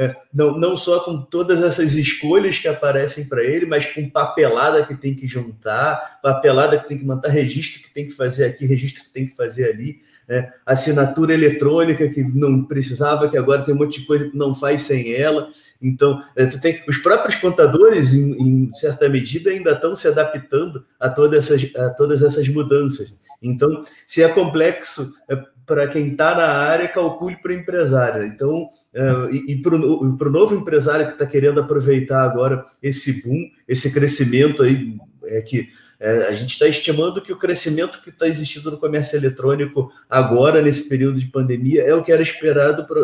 é, 0.00 0.16
não, 0.32 0.58
não 0.58 0.78
só 0.78 1.00
com 1.00 1.20
todas 1.20 1.62
essas 1.62 1.94
escolhas 1.94 2.58
que 2.58 2.66
aparecem 2.66 3.26
para 3.26 3.44
ele, 3.44 3.66
mas 3.66 3.84
com 3.84 4.08
papelada 4.08 4.82
que 4.86 4.94
tem 4.94 5.14
que 5.14 5.28
juntar, 5.28 6.18
papelada 6.22 6.78
que 6.78 6.88
tem 6.88 6.96
que 6.96 7.04
mandar, 7.04 7.28
registro 7.28 7.82
que 7.82 7.92
tem 7.92 8.06
que 8.06 8.14
fazer 8.14 8.46
aqui, 8.46 8.64
registro 8.64 9.04
que 9.04 9.12
tem 9.12 9.26
que 9.26 9.36
fazer 9.36 9.68
ali, 9.68 9.98
né? 10.26 10.50
assinatura 10.64 11.34
eletrônica 11.34 12.08
que 12.08 12.22
não 12.22 12.64
precisava, 12.64 13.28
que 13.28 13.36
agora 13.36 13.62
tem 13.62 13.74
um 13.74 13.78
monte 13.78 14.00
de 14.00 14.06
coisa 14.06 14.26
que 14.26 14.34
não 14.34 14.54
faz 14.54 14.80
sem 14.80 15.12
ela. 15.12 15.50
Então, 15.82 16.24
é, 16.34 16.46
tu 16.46 16.58
tem, 16.58 16.82
os 16.88 16.96
próprios 16.96 17.34
contadores, 17.34 18.14
em, 18.14 18.32
em 18.40 18.74
certa 18.74 19.06
medida, 19.06 19.50
ainda 19.50 19.72
estão 19.72 19.94
se 19.94 20.08
adaptando 20.08 20.82
a 20.98 21.10
todas 21.10 21.50
essas, 21.50 21.76
a 21.76 21.90
todas 21.90 22.22
essas 22.22 22.48
mudanças. 22.48 23.14
Então, 23.42 23.84
se 24.06 24.22
é 24.22 24.28
complexo 24.28 25.12
é, 25.28 25.36
para 25.70 25.86
quem 25.86 26.08
está 26.08 26.34
na 26.34 26.48
área, 26.48 26.88
calcule 26.88 27.36
para 27.36 27.54
empresário. 27.54 28.24
Então, 28.24 28.64
uh, 28.92 29.32
e, 29.32 29.52
e 29.52 29.62
para 29.62 29.76
o 29.76 30.32
novo 30.32 30.56
empresário 30.56 31.06
que 31.06 31.12
está 31.12 31.24
querendo 31.24 31.60
aproveitar 31.60 32.24
agora 32.24 32.64
esse 32.82 33.22
boom, 33.22 33.48
esse 33.68 33.92
crescimento 33.92 34.64
aí, 34.64 34.98
é 35.26 35.40
que 35.40 35.68
é, 36.00 36.26
a 36.26 36.34
gente 36.34 36.50
está 36.50 36.66
estimando 36.66 37.22
que 37.22 37.32
o 37.32 37.38
crescimento 37.38 38.02
que 38.02 38.10
está 38.10 38.26
existindo 38.26 38.68
no 38.68 38.78
comércio 38.78 39.16
eletrônico 39.16 39.92
agora, 40.08 40.60
nesse 40.60 40.88
período 40.88 41.20
de 41.20 41.26
pandemia, 41.26 41.82
é 41.82 41.94
o 41.94 42.02
que 42.02 42.10
era 42.10 42.20
esperado. 42.20 42.84
Pra, 42.84 43.00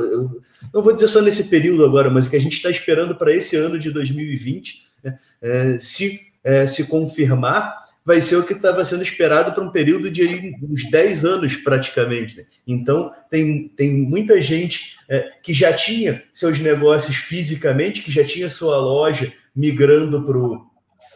não 0.74 0.82
vou 0.82 0.92
dizer 0.92 1.06
só 1.06 1.22
nesse 1.22 1.44
período 1.44 1.84
agora, 1.84 2.10
mas 2.10 2.26
o 2.26 2.30
que 2.30 2.36
a 2.36 2.40
gente 2.40 2.54
está 2.56 2.68
esperando 2.68 3.14
para 3.14 3.32
esse 3.32 3.54
ano 3.54 3.78
de 3.78 3.92
2020, 3.92 4.82
né, 5.04 5.16
é, 5.40 5.78
se, 5.78 6.32
é, 6.42 6.66
se 6.66 6.88
confirmar, 6.88 7.76
vai 8.06 8.20
ser 8.20 8.36
o 8.36 8.44
que 8.44 8.52
estava 8.52 8.84
sendo 8.84 9.02
esperado 9.02 9.52
para 9.52 9.64
um 9.64 9.70
período 9.70 10.08
de 10.08 10.54
uns 10.62 10.88
10 10.88 11.24
anos 11.24 11.56
praticamente. 11.56 12.36
Né? 12.36 12.44
Então, 12.64 13.10
tem, 13.28 13.68
tem 13.70 13.92
muita 13.92 14.40
gente 14.40 14.96
é, 15.08 15.32
que 15.42 15.52
já 15.52 15.72
tinha 15.72 16.22
seus 16.32 16.60
negócios 16.60 17.16
fisicamente, 17.16 18.02
que 18.02 18.12
já 18.12 18.24
tinha 18.24 18.48
sua 18.48 18.78
loja 18.78 19.32
migrando 19.54 20.22
para 20.22 20.38
o. 20.38 20.64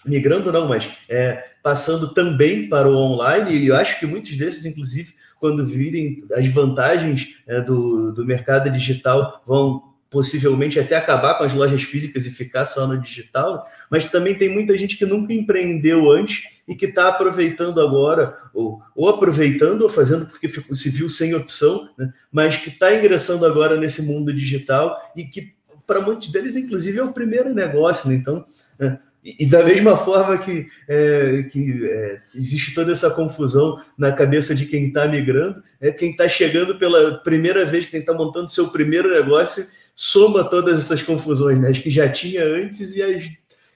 Migrando 0.04 0.50
não, 0.50 0.66
mas 0.66 0.90
é, 1.08 1.44
passando 1.62 2.12
também 2.12 2.68
para 2.68 2.88
o 2.88 2.96
online, 2.96 3.52
e 3.52 3.68
eu 3.68 3.76
acho 3.76 4.00
que 4.00 4.06
muitos 4.06 4.36
desses, 4.36 4.66
inclusive, 4.66 5.14
quando 5.38 5.66
virem 5.66 6.24
as 6.32 6.48
vantagens 6.48 7.36
é, 7.46 7.60
do, 7.60 8.10
do 8.10 8.26
mercado 8.26 8.70
digital, 8.70 9.42
vão 9.46 9.89
possivelmente 10.10 10.78
até 10.78 10.96
acabar 10.96 11.34
com 11.34 11.44
as 11.44 11.54
lojas 11.54 11.82
físicas 11.82 12.26
e 12.26 12.30
ficar 12.30 12.64
só 12.64 12.86
no 12.86 13.00
digital, 13.00 13.64
mas 13.88 14.04
também 14.04 14.34
tem 14.34 14.48
muita 14.48 14.76
gente 14.76 14.96
que 14.96 15.06
nunca 15.06 15.32
empreendeu 15.32 16.10
antes 16.10 16.42
e 16.66 16.74
que 16.74 16.86
está 16.86 17.08
aproveitando 17.08 17.80
agora, 17.80 18.36
ou, 18.52 18.82
ou, 18.94 19.08
aproveitando 19.08 19.82
ou 19.82 19.88
fazendo 19.88 20.26
porque 20.26 20.48
ficou, 20.48 20.74
se 20.74 20.90
viu 20.90 21.08
sem 21.08 21.34
opção, 21.34 21.88
né? 21.96 22.12
mas 22.30 22.56
que 22.56 22.70
está 22.70 22.94
ingressando 22.94 23.46
agora 23.46 23.76
nesse 23.76 24.02
mundo 24.02 24.32
digital 24.32 24.96
e 25.16 25.24
que 25.24 25.54
para 25.86 26.00
muitos 26.00 26.28
deles, 26.28 26.54
inclusive, 26.54 27.00
é 27.00 27.02
o 27.02 27.12
primeiro 27.12 27.52
negócio. 27.52 28.08
Né? 28.08 28.14
Então, 28.14 28.44
é, 28.78 28.96
e, 29.22 29.44
da 29.44 29.62
mesma 29.62 29.96
forma 29.96 30.38
que, 30.38 30.66
é, 30.88 31.42
que 31.50 31.84
é, 31.84 32.20
existe 32.34 32.72
toda 32.72 32.90
essa 32.90 33.10
confusão 33.10 33.78
na 33.98 34.12
cabeça 34.12 34.54
de 34.54 34.64
quem 34.64 34.86
está 34.86 35.06
migrando, 35.06 35.62
é 35.80 35.92
quem 35.92 36.12
está 36.12 36.28
chegando 36.28 36.78
pela 36.78 37.18
primeira 37.18 37.66
vez, 37.66 37.84
quem 37.86 38.00
está 38.00 38.14
montando 38.14 38.48
seu 38.48 38.68
primeiro 38.68 39.12
negócio, 39.12 39.66
soma 39.94 40.44
todas 40.44 40.78
essas 40.78 41.02
confusões, 41.02 41.58
né? 41.58 41.70
as 41.70 41.78
que 41.78 41.90
já 41.90 42.08
tinha 42.08 42.44
antes 42.44 42.94
e 42.94 43.02
as 43.02 43.24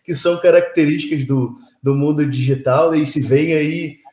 que 0.04 0.14
são 0.14 0.38
características 0.38 1.24
do, 1.24 1.58
do 1.82 1.94
mundo 1.94 2.26
digital 2.26 2.94
e 2.94 3.06
se 3.06 3.20
vem 3.20 3.54
aí 3.54 4.04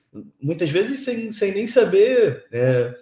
muitas 0.41 0.69
vezes 0.69 1.03
sem, 1.03 1.31
sem 1.31 1.53
nem 1.53 1.67
saber, 1.67 2.45
é, 2.51 2.93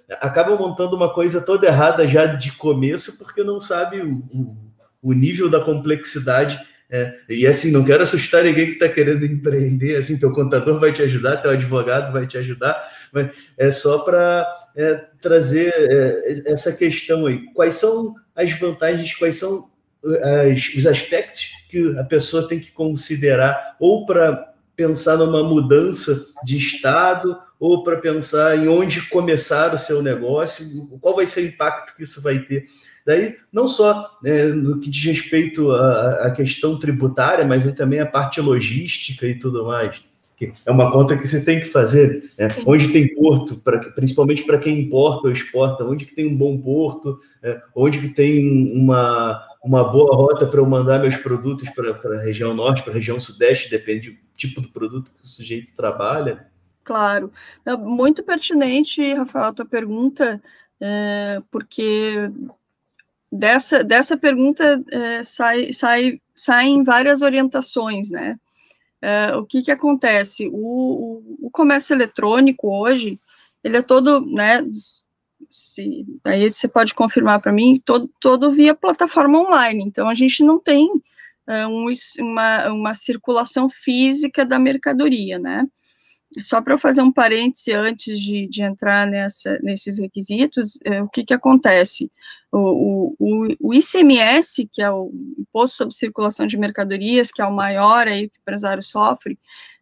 montando 0.57 0.95
uma 0.95 1.11
coisa 1.11 1.41
toda 1.41 1.67
errada 1.67 2.07
já 2.07 2.25
de 2.25 2.51
começo 2.53 3.17
porque 3.17 3.43
não 3.43 3.59
sabe 3.59 4.01
o, 4.01 4.17
o, 4.31 4.57
o 5.01 5.13
nível 5.13 5.49
da 5.49 5.59
complexidade. 5.59 6.59
É, 6.91 7.13
e 7.29 7.45
assim, 7.45 7.71
não 7.71 7.85
quero 7.85 8.01
assustar 8.01 8.43
ninguém 8.43 8.65
que 8.65 8.73
está 8.73 8.89
querendo 8.89 9.23
empreender, 9.23 9.95
assim, 9.95 10.17
teu 10.17 10.33
contador 10.33 10.79
vai 10.79 10.91
te 10.91 11.03
ajudar, 11.03 11.37
teu 11.37 11.51
advogado 11.51 12.11
vai 12.11 12.25
te 12.25 12.35
ajudar, 12.39 12.75
mas 13.13 13.29
é 13.55 13.69
só 13.69 13.99
para 13.99 14.47
é, 14.75 14.95
trazer 15.21 15.71
é, 15.71 16.51
essa 16.51 16.71
questão 16.73 17.27
aí. 17.27 17.45
Quais 17.53 17.75
são 17.75 18.15
as 18.39 18.51
vantagens, 18.53 19.13
quais 19.13 19.37
são 19.37 19.69
as, 20.03 20.73
os 20.75 20.87
aspectos 20.87 21.49
que 21.69 21.97
a 21.97 22.03
pessoa 22.03 22.47
tem 22.47 22.59
que 22.59 22.71
considerar 22.71 23.75
ou 23.79 24.05
para 24.05 24.53
pensar 24.75 25.17
numa 25.17 25.43
mudança 25.43 26.25
de 26.43 26.57
estado 26.57 27.37
ou 27.59 27.83
para 27.83 27.97
pensar 27.97 28.57
em 28.57 28.69
onde 28.69 29.01
começar 29.09 29.73
o 29.73 29.77
seu 29.77 30.01
negócio, 30.01 30.65
qual 31.01 31.13
vai 31.13 31.25
ser 31.25 31.41
o 31.41 31.47
impacto 31.47 31.93
que 31.95 32.03
isso 32.03 32.21
vai 32.21 32.39
ter. 32.39 32.63
Daí, 33.05 33.35
não 33.51 33.67
só 33.67 34.17
né, 34.23 34.45
no 34.45 34.79
que 34.79 34.89
diz 34.89 35.03
respeito 35.03 35.69
à, 35.71 36.27
à 36.27 36.31
questão 36.31 36.79
tributária, 36.79 37.43
mas 37.43 37.71
também 37.73 37.99
a 37.99 38.05
parte 38.05 38.39
logística 38.39 39.27
e 39.27 39.35
tudo 39.35 39.65
mais. 39.65 40.01
Que 40.39 40.53
é 40.65 40.71
uma 40.71 40.89
conta 40.89 41.17
que 41.17 41.27
você 41.27 41.43
tem 41.43 41.59
que 41.59 41.65
fazer. 41.65 42.23
Né? 42.37 42.47
Onde 42.65 42.93
tem 42.93 43.13
porto, 43.13 43.57
pra, 43.57 43.77
principalmente 43.91 44.43
para 44.43 44.57
quem 44.57 44.79
importa 44.79 45.27
ou 45.27 45.33
exporta, 45.33 45.83
onde 45.83 46.05
que 46.05 46.15
tem 46.15 46.25
um 46.25 46.37
bom 46.37 46.57
porto, 46.57 47.19
né? 47.43 47.61
onde 47.75 47.99
que 47.99 48.07
tem 48.07 48.71
uma, 48.73 49.45
uma 49.61 49.83
boa 49.83 50.15
rota 50.15 50.47
para 50.47 50.61
eu 50.61 50.65
mandar 50.65 50.99
meus 50.99 51.17
produtos 51.17 51.69
para 51.71 52.17
a 52.17 52.21
região 52.21 52.53
norte, 52.53 52.81
para 52.81 52.93
a 52.93 52.95
região 52.95 53.19
sudeste, 53.19 53.69
depende 53.69 54.11
do 54.11 54.17
tipo 54.37 54.61
do 54.61 54.69
produto 54.69 55.11
que 55.11 55.25
o 55.25 55.27
sujeito 55.27 55.75
trabalha. 55.75 56.47
Claro. 56.85 57.33
É 57.65 57.75
muito 57.75 58.23
pertinente, 58.23 59.13
Rafael, 59.13 59.49
a 59.49 59.53
tua 59.53 59.65
pergunta, 59.65 60.41
é, 60.79 61.41
porque 61.51 62.31
dessa, 63.29 63.83
dessa 63.83 64.15
pergunta 64.15 64.81
é, 64.89 65.21
sai, 65.21 65.73
sai, 65.73 66.21
saem 66.33 66.81
várias 66.81 67.21
orientações, 67.21 68.09
né? 68.09 68.39
É, 69.01 69.35
o 69.35 69.45
que 69.45 69.61
que 69.61 69.71
acontece? 69.71 70.47
O, 70.47 70.57
o, 71.41 71.47
o 71.47 71.51
comércio 71.51 71.93
eletrônico 71.93 72.67
hoje, 72.67 73.19
ele 73.63 73.77
é 73.77 73.81
todo, 73.81 74.25
né, 74.25 74.61
se, 75.49 76.05
aí 76.23 76.51
você 76.51 76.67
pode 76.67 76.93
confirmar 76.93 77.41
para 77.41 77.51
mim, 77.51 77.81
todo, 77.83 78.09
todo 78.19 78.51
via 78.51 78.75
plataforma 78.75 79.39
online. 79.39 79.83
Então, 79.83 80.09
a 80.09 80.13
gente 80.13 80.43
não 80.43 80.59
tem 80.59 80.89
é, 81.47 81.65
um, 81.65 81.87
uma, 82.19 82.67
uma 82.71 82.93
circulação 82.93 83.69
física 83.69 84.45
da 84.45 84.59
mercadoria, 84.59 85.39
né? 85.39 85.65
Só 86.39 86.61
para 86.61 86.77
fazer 86.77 87.01
um 87.01 87.11
parêntese 87.11 87.73
antes 87.73 88.19
de, 88.19 88.47
de 88.47 88.61
entrar 88.61 89.07
nessa, 89.07 89.57
nesses 89.63 89.97
requisitos, 89.97 90.79
é, 90.85 91.01
o 91.01 91.09
que, 91.09 91.23
que 91.23 91.33
acontece? 91.33 92.11
O, 92.51 93.15
o, 93.19 93.47
o, 93.59 93.73
ICMS, 93.73 94.69
que 94.71 94.81
é 94.81 94.91
o 94.91 95.11
Imposto 95.39 95.77
sobre 95.77 95.95
Circulação 95.95 96.45
de 96.45 96.57
Mercadorias, 96.57 97.31
que 97.31 97.41
é 97.41 97.45
o 97.45 97.55
maior 97.55 98.07
aí 98.07 98.29
que 98.29 98.37
o 98.37 98.41
empresário 98.41 98.83
sofre, 98.83 99.39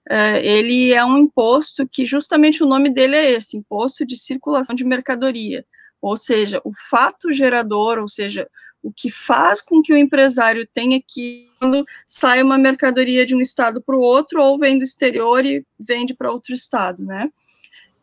uh, 0.09 0.37
ele 0.41 0.93
é 0.93 1.03
um 1.03 1.17
imposto 1.17 1.87
que 1.87 2.05
justamente 2.05 2.63
o 2.63 2.67
nome 2.67 2.89
dele 2.89 3.15
é 3.15 3.31
esse, 3.31 3.57
Imposto 3.57 4.05
de 4.05 4.17
Circulação 4.17 4.75
de 4.75 4.85
Mercadoria, 4.85 5.65
ou 6.01 6.15
seja, 6.15 6.62
o 6.63 6.71
fato 6.89 7.29
gerador, 7.31 7.97
ou 7.99 8.07
seja, 8.07 8.47
o 8.88 8.93
que 8.95 9.12
faz 9.12 9.62
com 9.62 9.82
que 9.82 9.91
o 9.91 9.97
empresário 9.97 10.65
tenha 10.65 11.02
que, 11.06 11.50
quando 11.60 11.86
sai 12.08 12.41
uma 12.41 12.58
mercadoria 12.58 13.26
de 13.26 13.36
um 13.36 13.41
estado 13.41 13.82
para 13.82 13.97
o 13.97 14.00
outro, 14.00 14.41
ou 14.41 14.58
vem 14.58 14.78
do 14.78 14.84
exterior 14.86 15.45
e 15.45 15.65
vende 15.78 16.13
para 16.13 16.32
outro 16.32 16.54
estado, 16.54 17.04
né? 17.04 17.30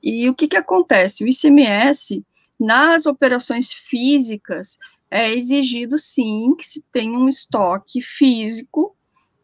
E 0.03 0.29
o 0.29 0.35
que, 0.35 0.47
que 0.47 0.59
acontece? 0.59 1.25
O 1.25 1.27
ICMS, 1.27 2.23
nas 2.61 3.07
operações 3.07 3.73
físicas, 3.73 4.77
é 5.11 5.31
exigido 5.31 5.99
sim 5.99 6.55
que 6.55 6.66
se 6.66 6.85
tenha 6.92 7.18
um 7.18 7.29
estoque 7.29 8.03
físico 8.03 8.94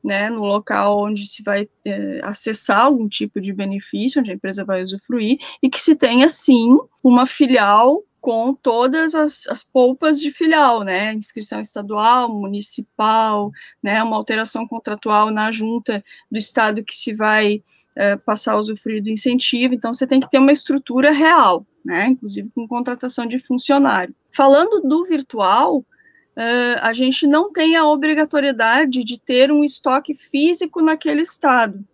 né, 0.05 0.29
no 0.29 0.45
local 0.45 0.99
onde 0.99 1.27
se 1.27 1.43
vai 1.43 1.67
é, 1.87 2.21
acessar 2.23 2.83
algum 2.83 3.09
tipo 3.09 3.41
de 3.41 3.55
benefício, 3.55 4.21
onde 4.21 4.31
a 4.31 4.35
empresa 4.35 4.63
vai 4.63 4.83
usufruir, 4.83 5.39
e 5.63 5.71
que 5.71 5.81
se 5.81 5.97
tenha, 5.97 6.29
sim, 6.29 6.79
uma 7.03 7.25
filial 7.25 8.03
com 8.21 8.55
todas 8.55 9.15
as, 9.15 9.47
as 9.49 9.65
polpas 9.65 10.21
de 10.21 10.31
filial, 10.31 10.83
né, 10.83 11.13
inscrição 11.13 11.61
estadual, 11.61 12.29
municipal, 12.29 13.51
né, 13.83 14.03
uma 14.03 14.17
alteração 14.17 14.67
contratual 14.67 15.31
na 15.31 15.51
junta 15.51 16.05
do 16.31 16.39
estado 16.39 16.85
que 16.85 16.95
se 16.95 17.15
vai 17.15 17.63
é, 17.97 18.17
passar 18.17 18.53
a 18.53 18.59
usufruir 18.59 19.03
do 19.03 19.11
incentivo, 19.11 19.75
então 19.75 19.93
você 19.93 20.07
tem 20.07 20.21
que 20.21 20.31
ter 20.31 20.39
uma 20.39 20.53
estrutura 20.53 21.11
real, 21.11 21.67
né, 21.85 22.09
inclusive 22.09 22.51
com 22.55 22.69
contratação 22.69 23.27
de 23.27 23.39
funcionário. 23.39 24.15
Falando 24.33 24.81
do 24.81 25.05
virtual, 25.05 25.79
uh, 25.79 26.79
a 26.81 26.93
gente 26.93 27.27
não 27.27 27.53
tem 27.53 27.77
a 27.77 27.87
obrigatoriedade 27.87 29.03
de 29.03 29.19
ter 29.19 29.51
um 29.51 29.65
estoque 29.65 30.15
físico 30.15 30.81
naquele 30.83 31.23
estado. 31.23 31.85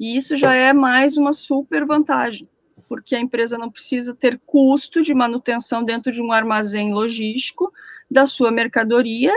E 0.00 0.16
isso 0.16 0.36
já 0.36 0.54
é 0.54 0.72
mais 0.72 1.16
uma 1.16 1.32
super 1.32 1.86
vantagem, 1.86 2.48
porque 2.92 3.16
a 3.16 3.20
empresa 3.20 3.56
não 3.56 3.70
precisa 3.70 4.14
ter 4.14 4.38
custo 4.44 5.02
de 5.02 5.14
manutenção 5.14 5.82
dentro 5.82 6.12
de 6.12 6.20
um 6.20 6.30
armazém 6.30 6.92
logístico 6.92 7.72
da 8.10 8.26
sua 8.26 8.50
mercadoria 8.50 9.32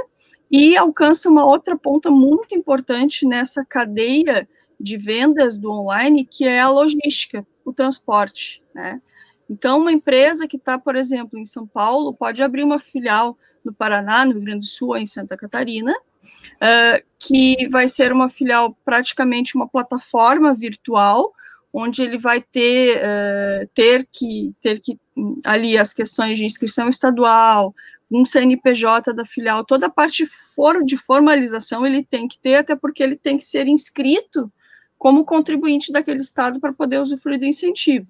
e 0.51 0.75
alcança 0.75 1.29
uma 1.29 1.45
outra 1.45 1.77
ponta 1.77 2.11
muito 2.11 2.53
importante 2.53 3.25
nessa 3.25 3.63
cadeia 3.63 4.45
de 4.77 4.97
vendas 4.97 5.57
do 5.57 5.71
online, 5.71 6.25
que 6.25 6.43
é 6.43 6.59
a 6.59 6.69
logística, 6.69 7.47
o 7.63 7.71
transporte, 7.71 8.61
né? 8.73 9.01
Então, 9.49 9.79
uma 9.79 9.91
empresa 9.93 10.49
que 10.49 10.57
está, 10.57 10.77
por 10.77 10.97
exemplo, 10.97 11.39
em 11.39 11.45
São 11.45 11.65
Paulo, 11.65 12.13
pode 12.13 12.43
abrir 12.43 12.61
uma 12.63 12.77
filial 12.77 13.37
no 13.63 13.71
Paraná, 13.71 14.25
no 14.25 14.33
Rio 14.33 14.41
Grande 14.41 14.59
do 14.59 14.65
Sul 14.65 14.89
ou 14.89 14.97
em 14.97 15.05
Santa 15.05 15.37
Catarina, 15.37 15.93
uh, 15.93 17.05
que 17.17 17.69
vai 17.69 17.87
ser 17.87 18.11
uma 18.11 18.27
filial 18.27 18.77
praticamente 18.83 19.55
uma 19.55 19.65
plataforma 19.65 20.53
virtual, 20.53 21.31
onde 21.77 22.01
ele 22.01 22.17
vai 22.17 22.41
ter, 22.41 22.97
uh, 22.99 23.67
ter, 23.73 24.07
que, 24.09 24.53
ter 24.61 24.79
que 24.79 24.97
ali 25.43 25.77
as 25.77 25.93
questões 25.93 26.37
de 26.37 26.45
inscrição 26.45 26.87
estadual, 26.87 27.75
um 28.09 28.25
CNPJ 28.25 29.13
da 29.13 29.25
filial, 29.25 29.65
toda 29.65 29.87
a 29.87 29.89
parte 29.89 30.25
for, 30.55 30.85
de 30.85 30.95
formalização 30.95 31.85
ele 31.85 32.01
tem 32.01 32.29
que 32.29 32.39
ter, 32.39 32.55
até 32.55 32.77
porque 32.77 33.03
ele 33.03 33.17
tem 33.17 33.37
que 33.37 33.43
ser 33.43 33.67
inscrito 33.67 34.49
como 34.97 35.25
contribuinte 35.25 35.91
daquele 35.91 36.21
estado 36.21 36.61
para 36.61 36.71
poder 36.71 36.99
usufruir 36.99 37.39
do 37.39 37.45
incentivo. 37.45 38.07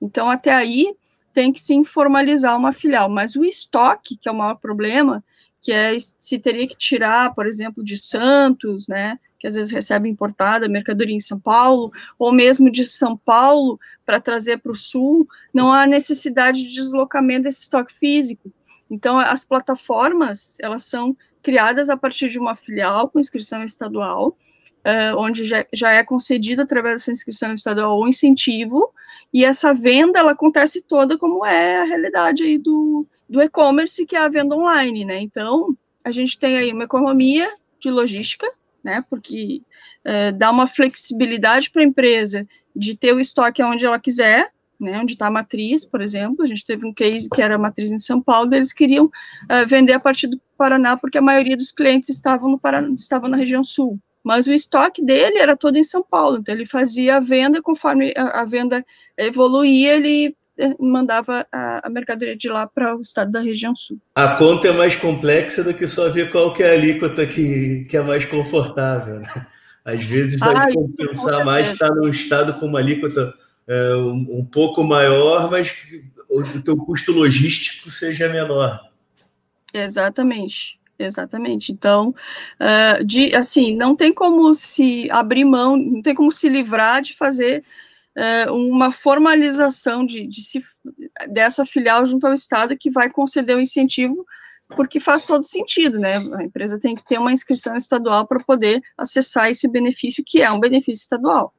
Então, 0.00 0.30
até 0.30 0.52
aí, 0.52 0.94
tem 1.32 1.52
que 1.52 1.60
se 1.60 1.74
informalizar 1.74 2.56
uma 2.56 2.72
filial, 2.72 3.08
mas 3.08 3.34
o 3.34 3.44
estoque, 3.44 4.16
que 4.16 4.28
é 4.28 4.32
o 4.32 4.36
maior 4.36 4.54
problema, 4.54 5.22
que 5.60 5.72
é 5.72 5.98
se 5.98 6.38
teria 6.38 6.66
que 6.68 6.76
tirar, 6.76 7.34
por 7.34 7.46
exemplo, 7.46 7.82
de 7.82 7.96
Santos, 7.96 8.86
né, 8.86 9.18
que 9.40 9.46
às 9.46 9.54
vezes 9.54 9.72
recebe 9.72 10.08
importada 10.08 10.68
mercadoria 10.68 11.16
em 11.16 11.20
São 11.20 11.40
Paulo, 11.40 11.90
ou 12.18 12.30
mesmo 12.30 12.70
de 12.70 12.84
São 12.84 13.16
Paulo 13.16 13.78
para 14.04 14.20
trazer 14.20 14.58
para 14.58 14.70
o 14.70 14.76
Sul, 14.76 15.26
não 15.52 15.72
há 15.72 15.86
necessidade 15.86 16.62
de 16.62 16.74
deslocamento 16.74 17.44
desse 17.44 17.62
estoque 17.62 17.92
físico. 17.92 18.52
Então, 18.90 19.18
as 19.18 19.44
plataformas, 19.44 20.56
elas 20.60 20.84
são 20.84 21.16
criadas 21.42 21.88
a 21.88 21.96
partir 21.96 22.28
de 22.28 22.38
uma 22.38 22.54
filial 22.54 23.08
com 23.08 23.18
inscrição 23.18 23.64
estadual, 23.64 24.36
uh, 24.80 25.16
onde 25.16 25.44
já, 25.44 25.64
já 25.72 25.90
é 25.92 26.04
concedido 26.04 26.62
através 26.62 26.96
dessa 26.96 27.12
inscrição 27.12 27.54
estadual 27.54 27.98
o 27.98 28.08
incentivo, 28.08 28.92
e 29.32 29.44
essa 29.44 29.72
venda 29.72 30.18
ela 30.18 30.32
acontece 30.32 30.82
toda 30.82 31.16
como 31.16 31.46
é 31.46 31.80
a 31.80 31.84
realidade 31.84 32.42
aí 32.42 32.58
do, 32.58 33.06
do 33.28 33.40
e-commerce, 33.40 34.04
que 34.04 34.16
é 34.16 34.18
a 34.18 34.28
venda 34.28 34.54
online, 34.54 35.04
né? 35.04 35.20
Então, 35.20 35.74
a 36.04 36.10
gente 36.10 36.38
tem 36.38 36.58
aí 36.58 36.72
uma 36.72 36.84
economia 36.84 37.48
de 37.78 37.90
logística, 37.90 38.46
né? 38.82 39.04
Porque 39.08 39.62
uh, 40.04 40.36
dá 40.36 40.50
uma 40.50 40.66
flexibilidade 40.66 41.70
para 41.70 41.82
a 41.82 41.84
empresa 41.84 42.46
de 42.74 42.96
ter 42.96 43.14
o 43.14 43.20
estoque 43.20 43.62
onde 43.62 43.84
ela 43.84 43.98
quiser, 43.98 44.50
né, 44.80 44.98
onde 44.98 45.12
está 45.12 45.26
a 45.26 45.30
matriz, 45.30 45.84
por 45.84 46.00
exemplo, 46.00 46.42
a 46.42 46.46
gente 46.46 46.64
teve 46.64 46.86
um 46.86 46.94
case 46.94 47.28
que 47.28 47.42
era 47.42 47.56
a 47.56 47.58
matriz 47.58 47.90
em 47.90 47.98
São 47.98 48.22
Paulo, 48.22 48.54
eles 48.54 48.72
queriam 48.72 49.04
uh, 49.04 49.66
vender 49.66 49.92
a 49.92 50.00
partir 50.00 50.26
do 50.26 50.40
Paraná, 50.56 50.96
porque 50.96 51.18
a 51.18 51.22
maioria 51.22 51.56
dos 51.56 51.70
clientes 51.70 52.08
estavam 52.08 52.50
no 52.50 52.58
Paraná, 52.58 52.88
estavam 52.94 53.28
na 53.28 53.36
região 53.36 53.62
sul. 53.62 53.98
Mas 54.22 54.46
o 54.46 54.52
estoque 54.52 55.02
dele 55.02 55.38
era 55.38 55.56
todo 55.56 55.76
em 55.76 55.84
São 55.84 56.02
Paulo, 56.02 56.38
então 56.38 56.54
ele 56.54 56.66
fazia 56.66 57.16
a 57.16 57.20
venda, 57.20 57.60
conforme 57.62 58.12
a, 58.16 58.40
a 58.40 58.44
venda 58.44 58.84
evoluía, 59.16 59.96
ele 59.96 60.26
eh, 60.26 60.34
mandava 60.78 61.46
a, 61.52 61.86
a 61.86 61.90
mercadoria 61.90 62.36
de 62.36 62.48
lá 62.48 62.66
para 62.66 62.96
o 62.96 63.00
estado 63.00 63.30
da 63.30 63.40
região 63.40 63.74
sul. 63.74 63.98
A 64.14 64.36
conta 64.36 64.68
é 64.68 64.72
mais 64.72 64.96
complexa 64.96 65.64
do 65.64 65.74
que 65.74 65.86
só 65.86 66.08
ver 66.08 66.30
qual 66.30 66.52
que 66.52 66.62
é 66.62 66.70
a 66.70 66.72
alíquota 66.74 67.26
que, 67.26 67.84
que 67.88 67.96
é 67.96 68.02
mais 68.02 68.24
confortável. 68.24 69.20
Né? 69.20 69.46
Às 69.84 70.04
vezes 70.04 70.38
vai 70.38 70.54
ah, 70.54 70.72
compensar 70.72 71.44
mais 71.44 71.70
estar 71.70 71.90
num 71.90 72.08
estado 72.08 72.54
com 72.60 72.66
uma 72.66 72.78
alíquota 72.78 73.32
é, 73.66 73.94
um, 73.94 74.38
um 74.38 74.44
pouco 74.44 74.82
maior, 74.82 75.50
mas 75.50 75.74
o 76.28 76.60
teu 76.60 76.76
custo 76.76 77.12
logístico 77.12 77.88
seja 77.88 78.28
menor. 78.28 78.80
Exatamente. 79.72 80.78
Exatamente. 80.98 81.72
Então, 81.72 82.14
uh, 82.60 83.04
de, 83.04 83.34
assim, 83.34 83.74
não 83.74 83.96
tem 83.96 84.12
como 84.12 84.52
se 84.52 85.08
abrir 85.10 85.46
mão, 85.46 85.74
não 85.74 86.02
tem 86.02 86.14
como 86.14 86.30
se 86.30 86.46
livrar 86.46 87.00
de 87.00 87.16
fazer 87.16 87.62
uh, 88.20 88.52
uma 88.52 88.92
formalização 88.92 90.04
de, 90.04 90.26
de 90.26 90.42
se, 90.42 90.62
dessa 91.28 91.64
filial 91.64 92.04
junto 92.04 92.26
ao 92.26 92.34
Estado 92.34 92.76
que 92.76 92.90
vai 92.90 93.10
conceder 93.10 93.56
o 93.56 93.60
incentivo, 93.60 94.26
porque 94.76 95.00
faz 95.00 95.26
todo 95.26 95.44
sentido, 95.44 95.98
né? 95.98 96.18
A 96.36 96.44
empresa 96.44 96.78
tem 96.78 96.94
que 96.94 97.04
ter 97.04 97.18
uma 97.18 97.32
inscrição 97.32 97.76
estadual 97.76 98.26
para 98.26 98.38
poder 98.38 98.80
acessar 98.96 99.50
esse 99.50 99.70
benefício, 99.70 100.22
que 100.24 100.42
é 100.42 100.50
um 100.50 100.60
benefício 100.60 101.02
estadual. 101.02 101.52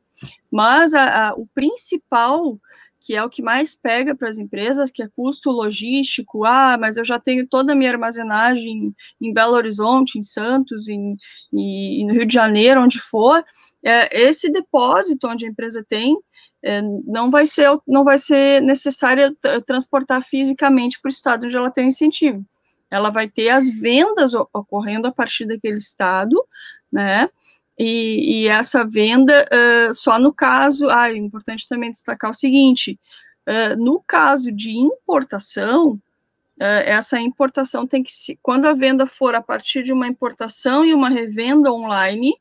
Mas 0.50 0.94
a, 0.94 1.30
a, 1.30 1.34
o 1.34 1.48
principal 1.48 2.58
que 3.02 3.16
é 3.16 3.24
o 3.24 3.30
que 3.30 3.42
mais 3.42 3.74
pega 3.74 4.16
para 4.16 4.30
as 4.30 4.38
empresas, 4.38 4.92
que 4.92 5.02
é 5.02 5.10
custo 5.10 5.50
logístico. 5.50 6.46
Ah, 6.46 6.78
mas 6.80 6.96
eu 6.96 7.04
já 7.04 7.20
tenho 7.20 7.48
toda 7.48 7.74
a 7.74 7.76
minha 7.76 7.90
armazenagem 7.90 8.96
em 9.20 9.34
Belo 9.34 9.56
Horizonte, 9.56 10.20
em 10.20 10.22
Santos, 10.22 10.88
em, 10.88 11.18
em, 11.52 12.06
no 12.06 12.14
Rio 12.14 12.28
de 12.28 12.34
Janeiro, 12.34 12.82
onde 12.82 13.00
for. 13.00 13.44
É, 13.84 14.22
esse 14.22 14.52
depósito 14.52 15.28
onde 15.28 15.46
a 15.46 15.50
empresa 15.50 15.84
tem 15.88 16.16
é, 16.16 16.22
não 17.06 17.32
vai 17.32 17.48
ser 17.48 17.70
não 17.88 18.04
vai 18.04 18.18
ser 18.18 18.62
necessário 18.62 19.36
transportar 19.66 20.24
fisicamente 20.24 21.00
para 21.02 21.10
o 21.10 21.12
estado 21.12 21.46
onde 21.46 21.56
ela 21.56 21.72
tem 21.72 21.86
o 21.86 21.90
incentivo. 21.90 22.46
Ela 22.90 23.10
vai 23.10 23.28
ter 23.28 23.50
as 23.50 23.68
vendas 23.68 24.34
ocorrendo 24.34 25.08
a 25.08 25.12
partir 25.12 25.46
daquele 25.46 25.78
estado, 25.78 26.44
né? 26.92 27.30
E, 27.80 28.44
e 28.44 28.48
essa 28.48 28.86
venda, 28.86 29.48
uh, 29.52 29.94
só 29.94 30.20
no 30.20 30.34
caso, 30.34 30.90
ah, 30.90 31.10
é 31.10 31.16
importante 31.16 31.68
também 31.68 31.92
destacar 31.92 32.30
o 32.30 32.34
seguinte: 32.34 33.00
uh, 33.50 33.82
no 33.84 34.04
caso 34.06 34.52
de 34.52 34.72
importação, 34.72 35.94
uh, 35.94 36.84
essa 36.86 37.20
importação 37.20 37.88
tem 37.88 38.04
que 38.04 38.12
se, 38.12 38.38
quando 38.42 38.68
a 38.68 38.74
venda 38.74 39.08
for 39.08 39.34
a 39.34 39.42
partir 39.42 39.84
de 39.84 39.94
uma 39.94 40.08
importação 40.08 40.86
e 40.86 40.94
uma 40.94 41.10
revenda 41.10 41.72
online, 41.72 42.36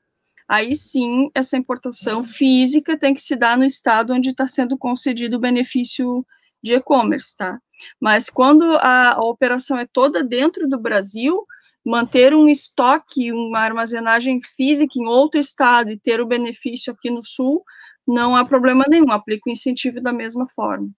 aí 0.51 0.75
sim 0.75 1.31
essa 1.33 1.57
importação 1.57 2.25
física 2.25 2.99
tem 2.99 3.15
que 3.15 3.23
se 3.23 3.37
dar 3.37 3.57
no 3.57 3.65
estado 3.65 4.13
onde 4.13 4.31
está 4.31 4.49
sendo 4.49 4.77
concedido 4.77 5.37
o 5.37 5.41
benefício 5.41 6.27
de 6.61 6.75
e-commerce, 6.75 7.37
tá? 7.37 7.61
Mas 8.01 8.29
quando 8.29 8.65
a, 8.79 9.15
a 9.15 9.21
operação 9.21 9.79
é 9.79 9.87
toda 9.87 10.25
dentro 10.25 10.69
do 10.69 10.79
Brasil, 10.79 11.47
manter 11.87 12.35
um 12.35 12.49
estoque, 12.49 13.31
uma 13.31 13.61
armazenagem 13.61 14.41
física 14.43 14.99
em 14.99 15.07
outro 15.07 15.39
estado 15.39 15.93
e 15.93 15.99
ter 15.99 16.21
o 16.21 16.27
benefício 16.27 16.93
aqui 16.93 17.11
no 17.11 17.25
sul, 17.25 17.63
não 18.07 18.35
há 18.35 18.45
problema 18.45 18.85
nenhum, 18.89 19.13
aplica 19.13 19.49
o 19.49 19.53
incentivo 19.53 20.01
da 20.01 20.13
mesma 20.13 20.49
forma. 20.49 20.91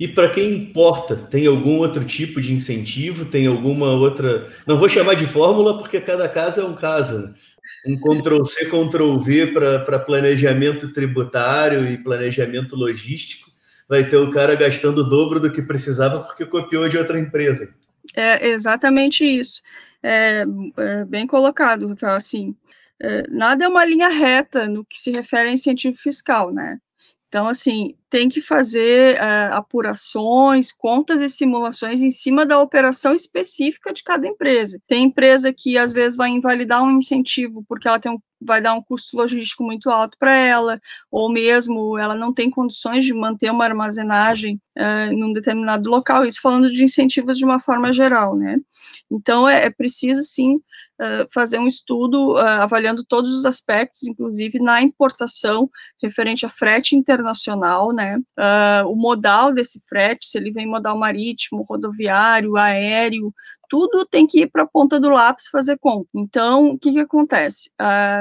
E 0.00 0.08
para 0.08 0.30
quem 0.30 0.50
importa, 0.54 1.14
tem 1.14 1.46
algum 1.46 1.76
outro 1.76 2.02
tipo 2.06 2.40
de 2.40 2.54
incentivo? 2.54 3.26
Tem 3.26 3.46
alguma 3.46 3.92
outra. 3.92 4.50
Não 4.66 4.78
vou 4.78 4.88
chamar 4.88 5.12
de 5.12 5.26
fórmula, 5.26 5.76
porque 5.76 6.00
cada 6.00 6.26
caso 6.26 6.62
é 6.62 6.64
um 6.64 6.74
caso. 6.74 7.34
Um 7.86 7.96
Ctrl-C, 7.98 8.66
Ctrl-V 8.66 9.46
para 9.48 9.98
planejamento 9.98 10.92
tributário 10.92 11.86
e 11.86 11.96
planejamento 11.96 12.76
logístico. 12.76 13.50
Vai 13.88 14.08
ter 14.08 14.16
o 14.16 14.30
cara 14.30 14.54
gastando 14.54 14.98
o 14.98 15.08
dobro 15.08 15.40
do 15.40 15.50
que 15.50 15.62
precisava 15.62 16.20
porque 16.20 16.46
copiou 16.46 16.88
de 16.88 16.96
outra 16.98 17.18
empresa. 17.18 17.74
É 18.14 18.48
exatamente 18.48 19.24
isso 19.24 19.62
é, 20.02 20.44
é 20.76 21.04
bem 21.04 21.26
colocado, 21.26 21.88
Rafael, 21.88 22.16
assim, 22.16 22.56
é, 23.00 23.26
nada 23.28 23.64
é 23.64 23.68
uma 23.68 23.84
linha 23.84 24.08
reta 24.08 24.68
no 24.68 24.84
que 24.84 24.98
se 24.98 25.10
refere 25.10 25.48
a 25.48 25.52
incentivo 25.52 25.96
fiscal, 25.96 26.52
né? 26.52 26.78
Então, 27.30 27.46
assim, 27.46 27.94
tem 28.10 28.28
que 28.28 28.40
fazer 28.40 29.14
uh, 29.14 29.54
apurações, 29.54 30.72
contas 30.72 31.20
e 31.20 31.28
simulações 31.28 32.02
em 32.02 32.10
cima 32.10 32.44
da 32.44 32.58
operação 32.58 33.14
específica 33.14 33.92
de 33.92 34.02
cada 34.02 34.26
empresa. 34.26 34.82
Tem 34.84 35.04
empresa 35.04 35.52
que, 35.52 35.78
às 35.78 35.92
vezes, 35.92 36.16
vai 36.16 36.28
invalidar 36.30 36.82
um 36.82 36.98
incentivo 36.98 37.64
porque 37.68 37.86
ela 37.86 38.00
tem 38.00 38.10
um, 38.10 38.18
vai 38.40 38.60
dar 38.60 38.74
um 38.74 38.82
custo 38.82 39.16
logístico 39.16 39.62
muito 39.62 39.88
alto 39.90 40.18
para 40.18 40.34
ela, 40.34 40.80
ou 41.08 41.30
mesmo 41.30 41.96
ela 41.96 42.16
não 42.16 42.34
tem 42.34 42.50
condições 42.50 43.04
de 43.04 43.14
manter 43.14 43.52
uma 43.52 43.64
armazenagem 43.64 44.60
em 45.12 45.22
um 45.22 45.32
determinado 45.32 45.88
local. 45.88 46.24
Isso 46.24 46.40
falando 46.42 46.68
de 46.68 46.82
incentivos 46.82 47.38
de 47.38 47.44
uma 47.44 47.60
forma 47.60 47.92
geral, 47.92 48.34
né? 48.34 48.58
Então, 49.08 49.48
é, 49.48 49.66
é 49.66 49.70
preciso, 49.70 50.24
sim, 50.24 50.60
fazer 51.32 51.58
um 51.58 51.66
estudo 51.66 52.34
uh, 52.34 52.38
avaliando 52.38 53.04
todos 53.04 53.32
os 53.32 53.46
aspectos, 53.46 54.02
inclusive 54.04 54.58
na 54.58 54.82
importação 54.82 55.70
referente 56.02 56.44
a 56.44 56.48
frete 56.48 56.94
internacional, 56.94 57.92
né? 57.92 58.18
Uh, 58.38 58.88
o 58.88 58.96
modal 58.96 59.52
desse 59.52 59.80
frete, 59.88 60.26
se 60.26 60.38
ele 60.38 60.50
vem 60.50 60.66
modal 60.66 60.98
marítimo, 60.98 61.64
rodoviário, 61.68 62.56
aéreo, 62.56 63.32
tudo 63.68 64.04
tem 64.04 64.26
que 64.26 64.40
ir 64.40 64.50
para 64.50 64.64
a 64.64 64.68
ponta 64.68 64.98
do 64.98 65.08
lápis 65.08 65.46
fazer 65.48 65.78
conta. 65.78 66.08
Então, 66.14 66.70
o 66.70 66.78
que, 66.78 66.92
que 66.92 67.00
acontece? 67.00 67.70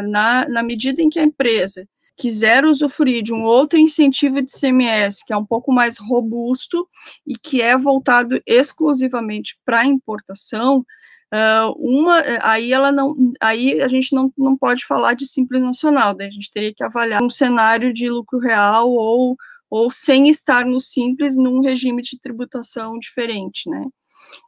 na, 0.07 0.47
na 0.47 0.63
medida 0.63 1.01
em 1.01 1.09
que 1.09 1.19
a 1.19 1.23
empresa 1.23 1.85
quiser 2.19 2.65
usufruir 2.65 3.23
de 3.23 3.33
um 3.33 3.43
outro 3.43 3.79
incentivo 3.79 4.41
de 4.41 4.51
CMS, 4.51 5.23
que 5.25 5.31
é 5.31 5.37
um 5.37 5.45
pouco 5.45 5.71
mais 5.71 5.97
robusto 5.97 6.85
e 7.25 7.33
que 7.33 7.61
é 7.61 7.77
voltado 7.77 8.41
exclusivamente 8.45 9.55
para 9.65 9.85
importação, 9.85 10.85
Uh, 11.31 11.71
uma, 11.77 12.21
eh, 12.21 12.39
aí 12.41 12.73
ela 12.73 12.91
não, 12.91 13.15
aí 13.39 13.81
a 13.81 13.87
gente 13.87 14.15
não, 14.15 14.33
não 14.35 14.57
pode 14.57 14.83
falar 14.85 15.13
de 15.13 15.27
simples 15.27 15.61
nacional, 15.61 16.15
a 16.19 16.23
gente 16.23 16.49
teria 16.51 16.73
que 16.73 16.83
avaliar 16.83 17.21
um 17.21 17.29
cenário 17.29 17.93
de 17.93 18.09
lucro 18.09 18.39
real 18.39 18.89
ou, 18.89 19.37
ou 19.69 19.91
sem 19.91 20.27
estar 20.27 20.65
no 20.65 20.79
simples 20.79 21.37
num 21.37 21.61
regime 21.61 22.01
de 22.01 22.19
tributação 22.19 22.97
diferente, 22.97 23.69
né? 23.69 23.85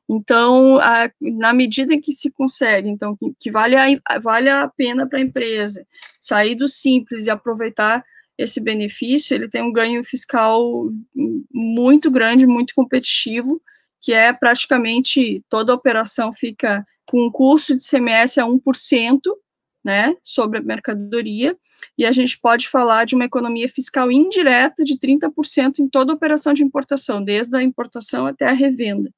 Então, 0.09 0.79
a, 0.79 1.09
na 1.21 1.53
medida 1.53 1.93
em 1.93 2.01
que 2.01 2.11
se 2.11 2.31
consegue, 2.31 2.89
então, 2.89 3.15
que, 3.15 3.31
que 3.39 3.51
vale, 3.51 3.75
a, 3.75 4.19
vale 4.19 4.49
a 4.49 4.67
pena 4.67 5.07
para 5.07 5.19
a 5.19 5.21
empresa 5.21 5.85
sair 6.19 6.55
do 6.55 6.67
simples 6.67 7.27
e 7.27 7.29
aproveitar 7.29 8.03
esse 8.37 8.59
benefício, 8.59 9.35
ele 9.35 9.47
tem 9.47 9.61
um 9.61 9.71
ganho 9.71 10.03
fiscal 10.03 10.89
muito 11.53 12.09
grande, 12.09 12.47
muito 12.47 12.73
competitivo, 12.73 13.61
que 14.01 14.11
é 14.11 14.33
praticamente 14.33 15.43
toda 15.47 15.73
operação 15.73 16.33
fica 16.33 16.85
com 17.05 17.27
um 17.27 17.31
custo 17.31 17.77
de 17.77 17.87
CMS 17.87 18.39
a 18.39 18.45
1%, 18.45 19.19
né, 19.83 20.15
sobre 20.23 20.59
a 20.59 20.61
mercadoria, 20.61 21.57
e 21.97 22.05
a 22.05 22.11
gente 22.11 22.39
pode 22.39 22.69
falar 22.69 23.05
de 23.05 23.15
uma 23.15 23.25
economia 23.25 23.67
fiscal 23.67 24.11
indireta 24.11 24.83
de 24.83 24.97
30% 24.97 25.79
em 25.79 25.89
toda 25.89 26.13
operação 26.13 26.53
de 26.53 26.63
importação, 26.63 27.23
desde 27.23 27.55
a 27.55 27.63
importação 27.63 28.27
até 28.27 28.45
a 28.45 28.53
revenda. 28.53 29.11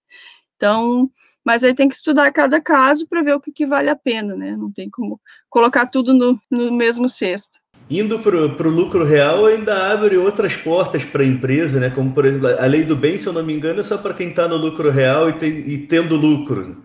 Então, 0.56 1.10
mas 1.44 1.64
aí 1.64 1.74
tem 1.74 1.90
que 1.90 1.96
estudar 1.96 2.32
cada 2.32 2.62
caso 2.62 3.06
para 3.08 3.22
ver 3.22 3.36
o 3.36 3.42
que, 3.42 3.52
que, 3.52 3.66
vale 3.66 3.90
a 3.90 3.96
pena, 3.96 4.36
né? 4.36 4.56
Não 4.56 4.72
tem 4.72 4.90
como 4.90 5.20
colocar 5.50 5.86
tudo 5.88 6.14
no, 6.14 6.40
no 6.50 6.72
mesmo 6.72 7.10
cesto 7.10 7.63
indo 7.90 8.20
para 8.20 8.68
o 8.68 8.72
lucro 8.72 9.04
real, 9.04 9.46
ainda 9.46 9.92
abre 9.92 10.18
outras 10.18 10.56
portas 10.56 11.04
para 11.06 11.24
a 11.24 11.26
empresa, 11.26 11.80
né? 11.80 11.90
Como, 11.90 12.12
por 12.12 12.26
exemplo, 12.26 12.48
a 12.48 12.66
lei 12.66 12.84
do 12.84 12.96
bem, 12.96 13.18
se 13.18 13.28
eu 13.28 13.34
não 13.34 13.44
me 13.44 13.54
engano, 13.54 13.80
é 13.80 13.84
só 13.84 13.98
para 13.98 14.14
quem 14.14 14.30
está 14.30 14.48
no 14.48 14.58
lucro 14.58 14.90
real 14.90 15.30
e, 15.30 15.34
tem, 15.34 15.60
e 15.60 15.78
tendo 15.78 16.16
lucro. 16.16 16.84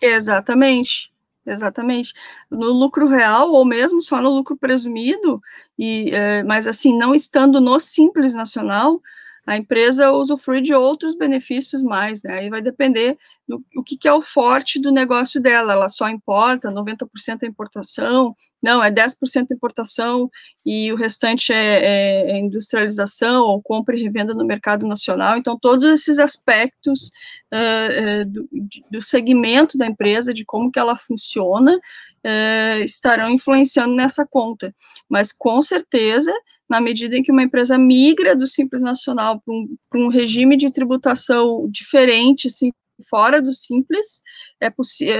Exatamente. 0.00 1.12
Exatamente. 1.44 2.14
No 2.50 2.70
lucro 2.72 3.08
real, 3.08 3.50
ou 3.50 3.64
mesmo 3.64 4.00
só 4.00 4.22
no 4.22 4.30
lucro 4.30 4.56
presumido, 4.56 5.40
e, 5.78 6.10
é, 6.12 6.42
mas 6.44 6.66
assim, 6.68 6.96
não 6.96 7.14
estando 7.14 7.60
no 7.60 7.80
Simples 7.80 8.32
Nacional, 8.32 9.00
a 9.46 9.56
empresa 9.56 10.12
usufrui 10.12 10.60
de 10.60 10.72
outros 10.72 11.16
benefícios 11.16 11.82
mais, 11.82 12.22
né? 12.22 12.38
Aí 12.38 12.50
vai 12.50 12.62
depender 12.62 13.18
do 13.46 13.64
o 13.76 13.82
que, 13.82 13.96
que, 13.96 14.06
é 14.06 14.12
o 14.12 14.22
forte 14.22 14.80
do 14.80 14.92
negócio 14.92 15.40
dela. 15.40 15.72
Ela 15.72 15.88
só 15.88 16.08
importa, 16.08 16.70
90% 16.70 17.42
é 17.42 17.46
importação, 17.46 18.34
não, 18.62 18.82
é 18.82 18.90
10% 18.90 19.50
importação 19.50 20.30
e 20.64 20.92
o 20.92 20.96
restante 20.96 21.52
é, 21.52 21.56
é, 21.56 22.30
é, 22.30 22.38
industrialização 22.38 23.42
ou 23.42 23.60
compra 23.60 23.96
e 23.96 24.02
revenda 24.02 24.32
no 24.32 24.46
mercado 24.46 24.86
nacional. 24.86 25.36
Então, 25.36 25.58
todos 25.58 25.88
esses 25.88 26.20
aspectos 26.20 27.10
uh, 27.52 28.22
uh, 28.22 28.24
do, 28.24 28.48
do, 28.92 29.02
segmento 29.02 29.76
da 29.76 29.86
empresa, 29.86 30.32
de 30.32 30.44
como 30.44 30.70
que 30.70 30.78
ela 30.78 30.94
funciona, 30.94 31.76
uh, 31.76 32.82
estarão 32.84 33.28
influenciando 33.28 33.96
nessa 33.96 34.24
conta. 34.24 34.72
Mas, 35.08 35.32
com 35.32 35.60
certeza, 35.60 36.32
na 36.72 36.80
medida 36.80 37.14
em 37.14 37.22
que 37.22 37.30
uma 37.30 37.42
empresa 37.42 37.76
migra 37.76 38.34
do 38.34 38.46
Simples 38.46 38.80
Nacional 38.80 39.42
para 39.44 39.54
um, 39.54 39.76
um, 39.94 40.08
regime 40.08 40.56
de 40.56 40.72
tributação 40.72 41.68
diferente, 41.70 42.46
assim, 42.46 42.72
fora 43.10 43.42
do 43.42 43.52
Simples, 43.52 44.22
é 44.58 44.72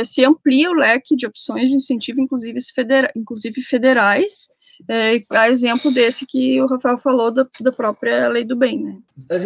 se 0.03 0.25
amplia 0.25 0.71
o 0.71 0.75
leque 0.75 1.15
de 1.15 1.27
opções 1.27 1.69
de 1.69 1.75
incentivo, 1.75 2.23
inclusive, 2.23 2.59
federa 2.75 3.12
inclusive 3.15 3.61
federais, 3.61 4.49
é, 4.88 5.23
a 5.31 5.51
exemplo 5.51 5.93
desse 5.93 6.25
que 6.27 6.59
o 6.62 6.67
Rafael 6.67 6.99
falou 6.99 7.31
da, 7.31 7.47
da, 7.61 7.71
própria 7.71 8.29
lei 8.29 8.45
do 8.45 8.57
bem, 8.57 8.83
né? 8.83 8.97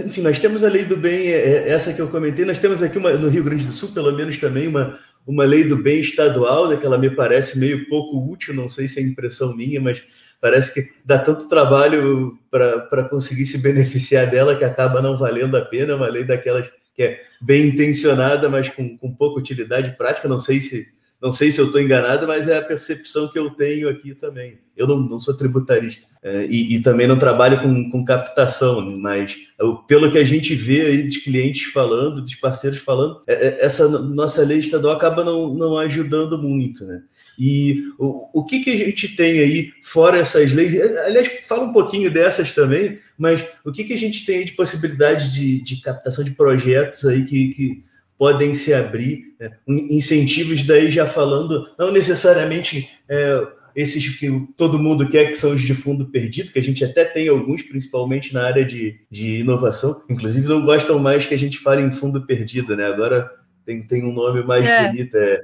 Enfim, 0.06 0.22
nós 0.22 0.38
temos 0.38 0.62
a 0.62 0.68
lei 0.68 0.84
do 0.84 0.96
bem, 0.96 1.26
é, 1.26 1.38
é, 1.38 1.68
essa 1.70 1.92
que 1.92 2.00
eu 2.00 2.08
comentei, 2.08 2.44
nós 2.44 2.58
temos 2.60 2.84
aqui 2.84 2.98
uma, 2.98 3.10
no 3.14 3.28
Rio 3.28 3.42
Grande 3.42 3.64
do 3.64 3.72
Sul, 3.72 3.90
pelo 3.90 4.12
menos 4.12 4.38
também, 4.38 4.68
uma, 4.68 4.96
uma 5.26 5.44
lei 5.44 5.64
do 5.64 5.76
bem 5.76 5.98
estadual, 5.98 6.68
né, 6.68 6.76
que 6.76 6.86
ela 6.86 6.96
me 6.96 7.10
parece 7.10 7.58
meio 7.58 7.88
pouco 7.88 8.30
útil, 8.30 8.54
não 8.54 8.68
sei 8.68 8.86
se 8.86 9.00
é 9.00 9.02
impressão 9.02 9.56
minha, 9.56 9.80
mas 9.80 10.04
parece 10.46 10.72
que 10.72 10.92
dá 11.04 11.18
tanto 11.18 11.48
trabalho 11.48 12.38
para 12.48 13.02
conseguir 13.02 13.44
se 13.46 13.58
beneficiar 13.58 14.30
dela 14.30 14.54
que 14.54 14.62
acaba 14.62 15.02
não 15.02 15.18
valendo 15.18 15.56
a 15.56 15.60
pena, 15.60 15.96
uma 15.96 16.06
lei 16.06 16.22
daquelas 16.22 16.68
que 16.94 17.02
é 17.02 17.20
bem 17.42 17.66
intencionada, 17.66 18.48
mas 18.48 18.68
com, 18.68 18.96
com 18.96 19.12
pouca 19.12 19.40
utilidade 19.40 19.96
prática. 19.98 20.28
Não 20.28 20.38
sei 20.38 20.60
se, 20.60 20.86
Não 21.20 21.32
sei 21.32 21.50
se 21.50 21.60
eu 21.60 21.66
estou 21.66 21.80
enganado, 21.80 22.28
mas 22.28 22.46
é 22.46 22.56
a 22.56 22.62
percepção 22.62 23.26
que 23.26 23.36
eu 23.36 23.50
tenho 23.50 23.88
aqui 23.88 24.14
também. 24.14 24.60
Eu 24.76 24.86
não, 24.86 25.00
não 25.00 25.18
sou 25.18 25.36
tributarista 25.36 26.06
é, 26.22 26.46
e, 26.46 26.76
e, 26.76 26.80
também 26.80 27.08
não 27.08 27.18
trabalho 27.18 27.60
com, 27.60 27.90
com 27.90 28.04
captação, 28.04 28.80
mas 28.98 29.36
eu, 29.58 29.78
pelo 29.78 30.12
que 30.12 30.18
a 30.18 30.24
gente 30.24 30.54
vê 30.54 30.82
aí 30.82 31.02
dos 31.02 31.16
clientes 31.16 31.72
falando, 31.72 32.22
dos 32.22 32.36
parceiros 32.36 32.78
falando, 32.78 33.20
é, 33.26 33.34
é 33.34 33.64
essa 33.64 33.88
nossa 33.88 34.44
lei 34.44 34.58
estadual 34.58 34.94
acaba 34.94 35.24
não, 35.24 35.52
não 35.52 35.76
ajudando 35.76 36.40
muito, 36.40 36.84
né? 36.84 37.02
E 37.38 37.92
o, 37.98 38.40
o 38.40 38.44
que, 38.44 38.60
que 38.60 38.70
a 38.70 38.76
gente 38.76 39.14
tem 39.14 39.38
aí, 39.40 39.72
fora 39.82 40.18
essas 40.18 40.52
leis? 40.52 40.78
Aliás, 40.80 41.30
fala 41.46 41.64
um 41.64 41.72
pouquinho 41.72 42.10
dessas 42.10 42.52
também, 42.52 42.98
mas 43.18 43.44
o 43.64 43.72
que, 43.72 43.84
que 43.84 43.92
a 43.92 43.98
gente 43.98 44.24
tem 44.24 44.38
aí 44.38 44.44
de 44.44 44.52
possibilidade 44.52 45.32
de, 45.32 45.60
de 45.60 45.80
captação 45.80 46.24
de 46.24 46.30
projetos 46.32 47.04
aí 47.04 47.24
que, 47.24 47.48
que 47.48 47.84
podem 48.18 48.54
se 48.54 48.72
abrir? 48.72 49.34
Né? 49.38 49.50
Incentivos 49.68 50.62
daí 50.62 50.90
já 50.90 51.06
falando, 51.06 51.68
não 51.78 51.92
necessariamente 51.92 52.88
é, 53.08 53.46
esses 53.74 54.18
que 54.18 54.48
todo 54.56 54.78
mundo 54.78 55.06
quer, 55.06 55.26
que 55.26 55.36
são 55.36 55.52
os 55.52 55.60
de 55.60 55.74
fundo 55.74 56.06
perdido, 56.06 56.50
que 56.50 56.58
a 56.58 56.62
gente 56.62 56.82
até 56.82 57.04
tem 57.04 57.28
alguns, 57.28 57.62
principalmente 57.62 58.32
na 58.32 58.44
área 58.44 58.64
de, 58.64 58.98
de 59.10 59.40
inovação. 59.40 60.02
Inclusive, 60.08 60.48
não 60.48 60.64
gostam 60.64 60.98
mais 60.98 61.26
que 61.26 61.34
a 61.34 61.38
gente 61.38 61.58
fale 61.58 61.82
em 61.82 61.92
fundo 61.92 62.26
perdido, 62.26 62.74
né? 62.74 62.86
Agora 62.86 63.30
tem, 63.66 63.82
tem 63.82 64.02
um 64.02 64.14
nome 64.14 64.42
mais 64.42 64.66
é. 64.66 64.88
bonito, 64.88 65.14
é 65.14 65.42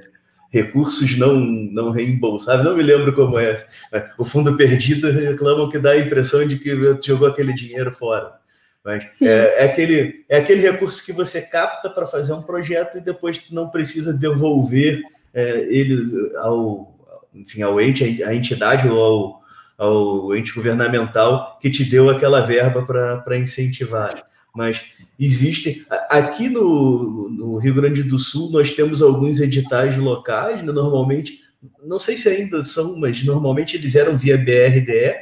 recursos 0.53 1.17
não, 1.17 1.35
não 1.35 1.89
reembolsáveis, 1.89 2.63
não 2.63 2.77
me 2.77 2.83
lembro 2.83 3.11
como 3.13 3.39
é. 3.39 3.55
O 4.19 4.23
fundo 4.23 4.55
perdido 4.55 5.09
reclamam 5.09 5.67
que 5.67 5.79
dá 5.79 5.91
a 5.91 5.99
impressão 5.99 6.47
de 6.47 6.59
que 6.59 6.77
jogou 7.03 7.27
aquele 7.27 7.53
dinheiro 7.53 7.91
fora. 7.91 8.33
Mas 8.85 9.05
é, 9.19 9.63
é, 9.63 9.65
aquele, 9.65 10.25
é 10.29 10.37
aquele 10.37 10.61
recurso 10.61 11.03
que 11.03 11.11
você 11.11 11.41
capta 11.41 11.89
para 11.89 12.05
fazer 12.05 12.33
um 12.33 12.43
projeto 12.43 12.99
e 12.99 13.01
depois 13.01 13.41
não 13.49 13.69
precisa 13.69 14.13
devolver 14.13 15.01
é, 15.33 15.65
ele 15.69 15.97
ao, 16.37 16.93
enfim, 17.33 17.63
ao 17.63 17.81
ente, 17.81 18.23
à 18.23 18.35
entidade 18.35 18.87
ou 18.87 19.41
ao, 19.77 19.87
ao 19.87 20.35
ente 20.35 20.53
governamental 20.53 21.57
que 21.59 21.71
te 21.71 21.83
deu 21.83 22.09
aquela 22.09 22.41
verba 22.41 22.85
para 22.85 23.37
incentivar 23.37 24.23
mas 24.55 24.81
existem. 25.19 25.83
Aqui 26.09 26.47
no, 26.47 27.29
no, 27.29 27.57
Rio 27.57 27.73
Grande 27.73 28.03
do 28.03 28.19
Sul, 28.19 28.51
nós 28.51 28.71
temos 28.71 29.01
alguns 29.01 29.39
editais 29.39 29.97
locais, 29.97 30.61
né, 30.61 30.71
normalmente, 30.71 31.39
não 31.83 31.97
sei 31.97 32.15
se 32.17 32.29
ainda 32.29 32.63
são, 32.63 32.97
mas 32.99 33.23
normalmente 33.23 33.75
eles 33.75 33.95
eram 33.95 34.17
via 34.17 34.37
BRDE, 34.37 35.15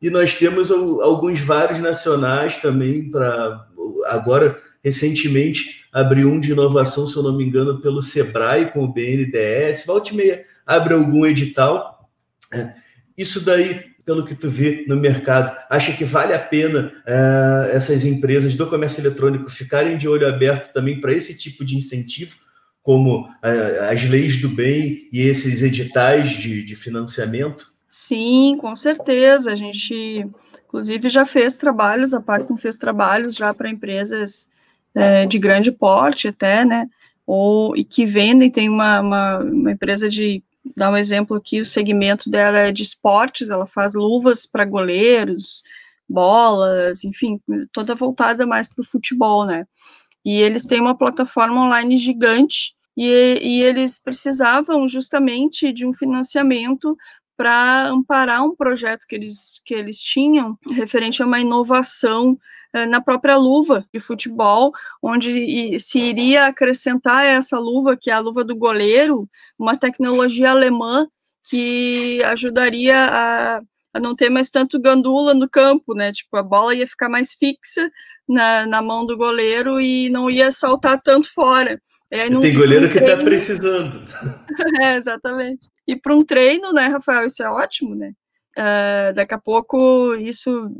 e 0.00 0.10
nós 0.10 0.34
temos 0.34 0.70
alguns 0.70 1.40
vários 1.40 1.80
nacionais 1.80 2.56
também 2.56 3.10
para. 3.10 3.68
Agora, 4.06 4.60
recentemente, 4.82 5.84
abriu 5.92 6.28
um 6.28 6.40
de 6.40 6.50
inovação, 6.50 7.06
se 7.06 7.16
eu 7.16 7.22
não 7.22 7.36
me 7.36 7.44
engano, 7.44 7.80
pelo 7.80 8.02
Sebrae 8.02 8.72
com 8.72 8.82
o 8.82 8.92
BNDES. 8.92 9.86
Volte 9.86 10.12
meia, 10.12 10.44
abre 10.66 10.94
algum 10.94 11.24
edital. 11.24 12.10
É, 12.52 12.74
isso 13.16 13.44
daí 13.44 13.91
pelo 14.04 14.24
que 14.24 14.34
tu 14.34 14.48
vê 14.48 14.84
no 14.88 14.96
mercado, 14.96 15.56
acha 15.70 15.92
que 15.92 16.04
vale 16.04 16.34
a 16.34 16.38
pena 16.38 16.92
uh, 17.06 17.70
essas 17.70 18.04
empresas 18.04 18.54
do 18.54 18.68
comércio 18.68 19.00
eletrônico 19.00 19.50
ficarem 19.50 19.96
de 19.96 20.08
olho 20.08 20.26
aberto 20.26 20.72
também 20.72 21.00
para 21.00 21.12
esse 21.12 21.36
tipo 21.36 21.64
de 21.64 21.76
incentivo, 21.76 22.36
como 22.82 23.26
uh, 23.26 23.90
as 23.90 24.08
leis 24.08 24.40
do 24.40 24.48
bem 24.48 25.08
e 25.12 25.20
esses 25.22 25.62
editais 25.62 26.30
de, 26.30 26.64
de 26.64 26.74
financiamento? 26.74 27.72
Sim, 27.88 28.56
com 28.60 28.74
certeza. 28.74 29.52
A 29.52 29.54
gente, 29.54 30.26
inclusive, 30.66 31.08
já 31.08 31.24
fez 31.24 31.56
trabalhos, 31.56 32.12
a 32.14 32.20
Pactum 32.20 32.56
fez 32.56 32.76
trabalhos 32.76 33.36
já 33.36 33.52
para 33.54 33.70
empresas 33.70 34.50
é, 34.94 35.26
de 35.26 35.38
grande 35.38 35.70
porte 35.70 36.28
até, 36.28 36.64
né? 36.64 36.88
Ou, 37.26 37.76
e 37.76 37.84
que 37.84 38.04
vendem, 38.04 38.50
tem 38.50 38.68
uma, 38.68 39.00
uma, 39.00 39.38
uma 39.38 39.72
empresa 39.72 40.08
de 40.08 40.42
dar 40.76 40.90
um 40.90 40.96
exemplo 40.96 41.36
aqui, 41.36 41.60
o 41.60 41.66
segmento 41.66 42.30
dela 42.30 42.58
é 42.58 42.72
de 42.72 42.82
esportes, 42.82 43.48
ela 43.48 43.66
faz 43.66 43.94
luvas 43.94 44.46
para 44.46 44.64
goleiros, 44.64 45.62
bolas, 46.08 47.04
enfim, 47.04 47.40
toda 47.72 47.94
voltada 47.94 48.46
mais 48.46 48.68
para 48.68 48.82
o 48.82 48.86
futebol, 48.86 49.44
né? 49.46 49.66
E 50.24 50.40
eles 50.40 50.66
têm 50.66 50.80
uma 50.80 50.96
plataforma 50.96 51.66
online 51.66 51.96
gigante 51.98 52.74
e, 52.96 53.38
e 53.42 53.62
eles 53.62 53.98
precisavam 54.00 54.86
justamente 54.86 55.72
de 55.72 55.86
um 55.86 55.92
financiamento 55.92 56.96
para 57.36 57.88
amparar 57.88 58.44
um 58.44 58.54
projeto 58.54 59.04
que 59.08 59.16
eles, 59.16 59.60
que 59.64 59.74
eles 59.74 59.98
tinham 59.98 60.56
referente 60.70 61.22
a 61.22 61.26
uma 61.26 61.40
inovação 61.40 62.38
na 62.88 63.00
própria 63.00 63.36
luva 63.36 63.84
de 63.92 64.00
futebol, 64.00 64.72
onde 65.02 65.78
se 65.78 65.98
iria 65.98 66.46
acrescentar 66.46 67.24
essa 67.24 67.58
luva, 67.58 67.96
que 67.96 68.10
é 68.10 68.14
a 68.14 68.18
luva 68.18 68.42
do 68.42 68.56
goleiro, 68.56 69.28
uma 69.58 69.76
tecnologia 69.76 70.50
alemã 70.50 71.06
que 71.48 72.22
ajudaria 72.24 72.96
a, 72.96 73.60
a 73.94 74.00
não 74.00 74.14
ter 74.14 74.30
mais 74.30 74.50
tanto 74.50 74.80
gandula 74.80 75.34
no 75.34 75.48
campo, 75.48 75.94
né? 75.94 76.12
Tipo, 76.12 76.36
a 76.36 76.42
bola 76.42 76.74
ia 76.74 76.86
ficar 76.86 77.08
mais 77.08 77.32
fixa 77.32 77.90
na, 78.28 78.66
na 78.66 78.80
mão 78.80 79.04
do 79.04 79.16
goleiro 79.16 79.80
e 79.80 80.08
não 80.08 80.30
ia 80.30 80.50
saltar 80.50 81.00
tanto 81.02 81.32
fora. 81.32 81.80
É, 82.10 82.28
tem 82.28 82.54
goleiro 82.54 82.90
que 82.90 82.98
está 82.98 83.16
precisando. 83.16 84.02
é, 84.82 84.96
exatamente. 84.96 85.66
E 85.86 85.96
para 85.96 86.14
um 86.14 86.24
treino, 86.24 86.72
né, 86.72 86.86
Rafael, 86.86 87.26
isso 87.26 87.42
é 87.42 87.50
ótimo, 87.50 87.94
né? 87.94 88.12
Uh, 88.58 89.14
daqui 89.14 89.32
a 89.32 89.38
pouco 89.38 90.14
isso 90.14 90.70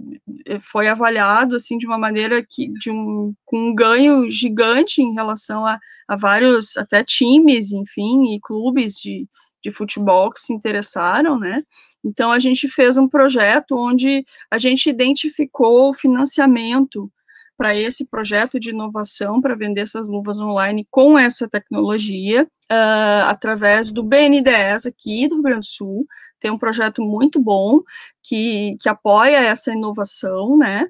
eh, 0.44 0.60
foi 0.60 0.88
avaliado 0.88 1.56
assim 1.56 1.78
de 1.78 1.86
uma 1.86 1.96
maneira 1.96 2.44
que 2.46 2.68
de 2.74 2.90
um 2.90 3.32
com 3.46 3.70
um 3.70 3.74
ganho 3.74 4.28
gigante 4.28 5.00
em 5.00 5.14
relação 5.14 5.64
a, 5.64 5.78
a 6.06 6.14
vários 6.14 6.76
até 6.76 7.02
times 7.02 7.72
enfim 7.72 8.34
e 8.34 8.40
clubes 8.42 8.96
de, 8.96 9.26
de 9.62 9.70
futebol 9.70 10.30
que 10.30 10.40
se 10.40 10.52
interessaram 10.52 11.38
né? 11.38 11.62
Então 12.04 12.30
a 12.30 12.38
gente 12.38 12.68
fez 12.68 12.98
um 12.98 13.08
projeto 13.08 13.74
onde 13.74 14.22
a 14.50 14.58
gente 14.58 14.90
identificou 14.90 15.88
o 15.88 15.94
financiamento 15.94 17.10
para 17.56 17.74
esse 17.74 18.10
projeto 18.10 18.60
de 18.60 18.68
inovação 18.68 19.40
para 19.40 19.54
vender 19.54 19.82
essas 19.82 20.08
luvas 20.08 20.38
online 20.38 20.86
com 20.90 21.18
essa 21.18 21.48
tecnologia 21.48 22.46
uh, 22.70 23.28
através 23.28 23.90
do 23.90 24.02
BNDES 24.02 24.84
aqui 24.84 25.28
do 25.28 25.36
Rio 25.36 25.42
Grande 25.42 25.60
do 25.60 25.66
Sul 25.66 26.06
tem 26.42 26.50
um 26.50 26.58
projeto 26.58 27.02
muito 27.02 27.40
bom 27.40 27.80
que, 28.20 28.76
que 28.80 28.88
apoia 28.88 29.36
essa 29.36 29.72
inovação, 29.72 30.58
né? 30.58 30.88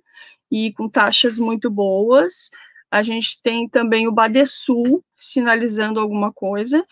E 0.50 0.72
com 0.72 0.88
taxas 0.88 1.38
muito 1.38 1.70
boas. 1.70 2.50
A 2.90 3.02
gente 3.02 3.40
tem 3.42 3.68
também 3.68 4.08
o 4.08 4.12
Badesul 4.12 5.04
sinalizando 5.16 6.00
alguma 6.00 6.32
coisa. 6.32 6.84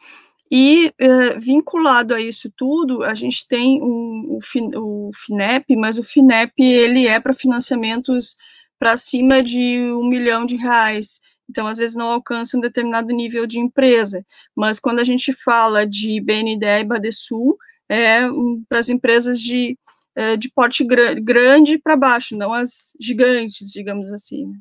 E 0.51 0.93
eh, 0.99 1.39
vinculado 1.39 2.15
a 2.15 2.21
isso 2.21 2.53
tudo, 2.57 3.05
a 3.05 3.15
gente 3.15 3.47
tem 3.49 3.81
um, 3.83 4.39
o, 4.39 5.09
o 5.09 5.11
FINEP, 5.15 5.77
mas 5.77 5.97
o 5.97 6.03
FINEP 6.03 6.53
ele 6.63 7.07
é 7.07 7.21
para 7.21 7.33
financiamentos 7.33 8.37
para 8.79 8.97
cima 8.97 9.43
de 9.43 9.93
um 9.93 10.09
milhão 10.09 10.45
de 10.45 10.57
reais. 10.57 11.21
Então, 11.49 11.67
às 11.67 11.79
vezes, 11.79 11.97
não 11.97 12.11
alcança 12.11 12.57
um 12.57 12.61
determinado 12.61 13.09
nível 13.09 13.47
de 13.47 13.59
empresa. 13.59 14.25
Mas 14.55 14.79
quando 14.81 15.01
a 15.01 15.05
gente 15.05 15.33
fala 15.33 15.87
de 15.87 16.21
BNDE 16.21 16.81
e 16.81 16.85
Badesul, 16.85 17.57
é, 17.91 18.21
para 18.69 18.79
as 18.79 18.89
empresas 18.89 19.41
de, 19.41 19.77
é, 20.15 20.37
de 20.37 20.49
porte 20.51 20.85
gr 20.85 21.21
grande 21.21 21.77
para 21.77 21.97
baixo, 21.97 22.37
não 22.37 22.55
as 22.55 22.93
gigantes, 23.01 23.73
digamos 23.73 24.13
assim. 24.13 24.47
Né? 24.47 24.59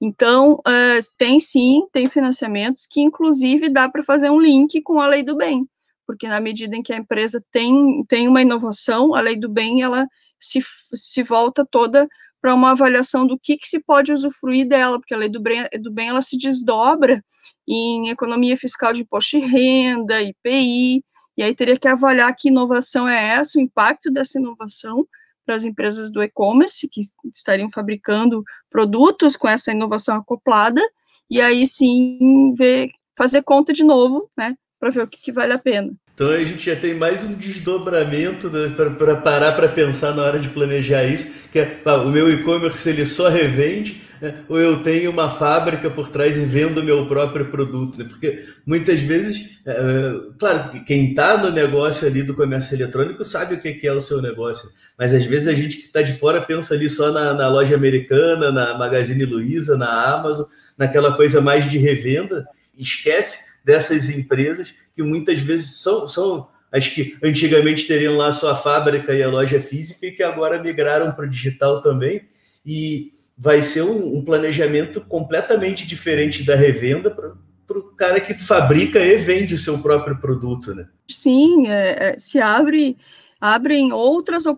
Então, 0.00 0.58
é, 0.66 0.98
tem 1.18 1.38
sim, 1.40 1.82
tem 1.92 2.08
financiamentos 2.08 2.86
que, 2.90 3.02
inclusive, 3.02 3.68
dá 3.68 3.86
para 3.86 4.02
fazer 4.02 4.30
um 4.30 4.40
link 4.40 4.80
com 4.80 4.98
a 4.98 5.06
lei 5.06 5.22
do 5.22 5.36
bem, 5.36 5.68
porque 6.06 6.26
na 6.26 6.40
medida 6.40 6.74
em 6.74 6.82
que 6.82 6.92
a 6.92 6.96
empresa 6.96 7.44
tem, 7.52 8.02
tem 8.08 8.26
uma 8.26 8.40
inovação, 8.40 9.14
a 9.14 9.20
lei 9.20 9.36
do 9.36 9.48
bem, 9.48 9.82
ela 9.82 10.08
se, 10.40 10.64
se 10.94 11.22
volta 11.22 11.66
toda 11.70 12.08
para 12.40 12.54
uma 12.54 12.70
avaliação 12.70 13.26
do 13.26 13.38
que, 13.38 13.58
que 13.58 13.68
se 13.68 13.84
pode 13.84 14.10
usufruir 14.10 14.66
dela, 14.66 14.98
porque 14.98 15.12
a 15.12 15.18
lei 15.18 15.28
do 15.28 15.38
bem, 15.38 15.68
do 15.82 15.92
bem 15.92 16.08
ela 16.08 16.22
se 16.22 16.38
desdobra 16.38 17.22
em 17.68 18.08
economia 18.08 18.56
fiscal 18.56 18.94
de 18.94 19.02
imposto 19.02 19.38
de 19.38 19.44
renda, 19.44 20.22
IPI, 20.22 21.04
e 21.40 21.42
aí 21.42 21.54
teria 21.54 21.78
que 21.78 21.88
avaliar 21.88 22.36
que 22.36 22.48
inovação 22.48 23.08
é 23.08 23.28
essa, 23.28 23.58
o 23.58 23.62
impacto 23.62 24.10
dessa 24.10 24.38
inovação 24.38 25.08
para 25.46 25.54
as 25.54 25.64
empresas 25.64 26.12
do 26.12 26.22
e-commerce 26.22 26.86
que 26.86 27.00
estariam 27.32 27.70
fabricando 27.72 28.44
produtos 28.68 29.36
com 29.36 29.48
essa 29.48 29.72
inovação 29.72 30.16
acoplada, 30.18 30.82
e 31.30 31.40
aí 31.40 31.66
sim 31.66 32.52
ver, 32.52 32.90
fazer 33.16 33.42
conta 33.42 33.72
de 33.72 33.82
novo, 33.82 34.28
né, 34.36 34.54
para 34.78 34.90
ver 34.90 35.02
o 35.02 35.06
que, 35.06 35.18
que 35.18 35.32
vale 35.32 35.54
a 35.54 35.58
pena. 35.58 35.94
Então 36.12 36.28
a 36.28 36.44
gente 36.44 36.62
já 36.62 36.76
tem 36.76 36.92
mais 36.92 37.24
um 37.24 37.32
desdobramento 37.32 38.50
né, 38.50 38.74
para 38.76 39.16
parar 39.16 39.52
para 39.52 39.70
pensar 39.70 40.14
na 40.14 40.22
hora 40.22 40.38
de 40.38 40.50
planejar 40.50 41.04
isso, 41.04 41.48
que 41.50 41.58
é 41.58 41.64
pá, 41.64 41.96
o 41.96 42.10
meu 42.10 42.30
e-commerce 42.30 42.86
ele 42.86 43.06
só 43.06 43.30
revende, 43.30 44.02
ou 44.48 44.58
eu 44.58 44.82
tenho 44.82 45.10
uma 45.10 45.30
fábrica 45.30 45.90
por 45.90 46.08
trás 46.08 46.36
e 46.36 46.44
vendo 46.44 46.82
meu 46.82 47.06
próprio 47.06 47.50
produto. 47.50 47.98
Né, 47.98 48.06
porque 48.08 48.44
muitas 48.66 49.00
vezes, 49.00 49.58
é, 49.66 49.70
é 49.70 50.14
claro, 50.38 50.84
quem 50.84 51.10
está 51.10 51.38
no 51.38 51.50
negócio 51.50 52.06
ali 52.06 52.22
do 52.22 52.34
comércio 52.34 52.74
eletrônico 52.74 53.24
sabe 53.24 53.54
o 53.54 53.60
que 53.60 53.86
é 53.86 53.92
o 53.92 54.00
seu 54.00 54.20
negócio, 54.20 54.68
mas 54.98 55.14
às 55.14 55.24
vezes 55.24 55.48
a 55.48 55.54
gente 55.54 55.76
que 55.76 55.86
está 55.86 56.02
de 56.02 56.12
fora 56.14 56.40
pensa 56.40 56.74
ali 56.74 56.90
só 56.90 57.10
na, 57.10 57.32
na 57.34 57.48
loja 57.48 57.74
americana, 57.74 58.52
na 58.52 58.76
Magazine 58.76 59.24
Luiza, 59.24 59.76
na 59.76 60.14
Amazon, 60.14 60.46
naquela 60.76 61.16
coisa 61.16 61.40
mais 61.40 61.68
de 61.68 61.78
revenda, 61.78 62.46
esquece 62.76 63.58
dessas 63.64 64.10
empresas 64.10 64.74
que 64.94 65.02
muitas 65.02 65.40
vezes 65.40 65.80
são, 65.82 66.08
são 66.08 66.48
acho 66.72 66.94
que 66.94 67.16
antigamente 67.22 67.86
teriam 67.86 68.16
lá 68.16 68.32
sua 68.32 68.54
fábrica 68.54 69.14
e 69.14 69.22
a 69.22 69.28
loja 69.28 69.60
física 69.60 70.06
e 70.06 70.12
que 70.12 70.22
agora 70.22 70.62
migraram 70.62 71.12
para 71.12 71.24
o 71.24 71.28
digital 71.28 71.80
também. 71.80 72.22
E 72.64 73.12
vai 73.42 73.62
ser 73.62 73.80
um, 73.80 74.18
um 74.18 74.22
planejamento 74.22 75.00
completamente 75.00 75.86
diferente 75.86 76.44
da 76.44 76.54
revenda 76.54 77.10
para 77.10 77.78
o 77.78 77.82
cara 77.96 78.20
que 78.20 78.34
fabrica 78.34 78.98
e 78.98 79.16
vende 79.16 79.54
o 79.54 79.58
seu 79.58 79.78
próprio 79.78 80.20
produto, 80.20 80.74
né? 80.74 80.86
Sim, 81.08 81.66
é, 81.66 82.10
é, 82.10 82.18
se 82.18 82.38
abre 82.38 82.98
abrem 83.40 83.90
outras 83.90 84.44
é, 84.44 84.50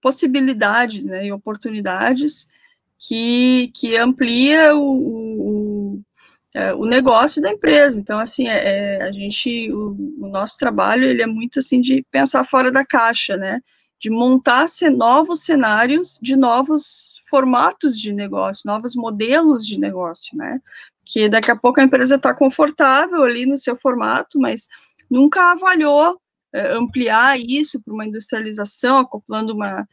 possibilidades 0.00 1.04
né, 1.04 1.26
e 1.26 1.32
oportunidades 1.32 2.46
que, 2.96 3.72
que 3.74 3.96
amplia 3.96 4.76
o, 4.76 5.96
o, 5.96 6.00
é, 6.54 6.72
o, 6.74 6.84
negócio 6.84 7.42
da 7.42 7.50
empresa. 7.50 7.98
Então, 7.98 8.20
assim, 8.20 8.46
é, 8.46 8.98
é, 8.98 9.02
a 9.02 9.10
gente, 9.10 9.72
o, 9.72 9.96
o, 10.20 10.28
nosso 10.28 10.56
trabalho, 10.56 11.02
ele 11.02 11.22
é 11.22 11.26
muito, 11.26 11.58
assim, 11.58 11.80
de 11.80 12.06
pensar 12.08 12.44
fora 12.44 12.70
da 12.70 12.86
caixa, 12.86 13.36
né, 13.36 13.60
de 14.06 14.10
montar 14.10 14.66
novos 14.92 15.42
cenários 15.42 16.16
de 16.22 16.36
novos 16.36 17.20
formatos 17.28 18.00
de 18.00 18.12
negócio, 18.12 18.62
novos 18.64 18.94
modelos 18.94 19.66
de 19.66 19.80
negócio, 19.80 20.36
né, 20.36 20.60
que 21.04 21.28
daqui 21.28 21.50
a 21.50 21.56
pouco 21.56 21.80
a 21.80 21.82
empresa 21.82 22.14
está 22.14 22.32
confortável 22.32 23.24
ali 23.24 23.46
no 23.46 23.58
seu 23.58 23.76
formato, 23.76 24.38
mas 24.38 24.68
nunca 25.10 25.50
avaliou 25.50 26.20
é, 26.52 26.72
ampliar 26.74 27.36
isso 27.36 27.82
para 27.82 27.92
uma 27.92 28.06
industrialização, 28.06 29.00
acoplando 29.00 29.52
uma, 29.52 29.84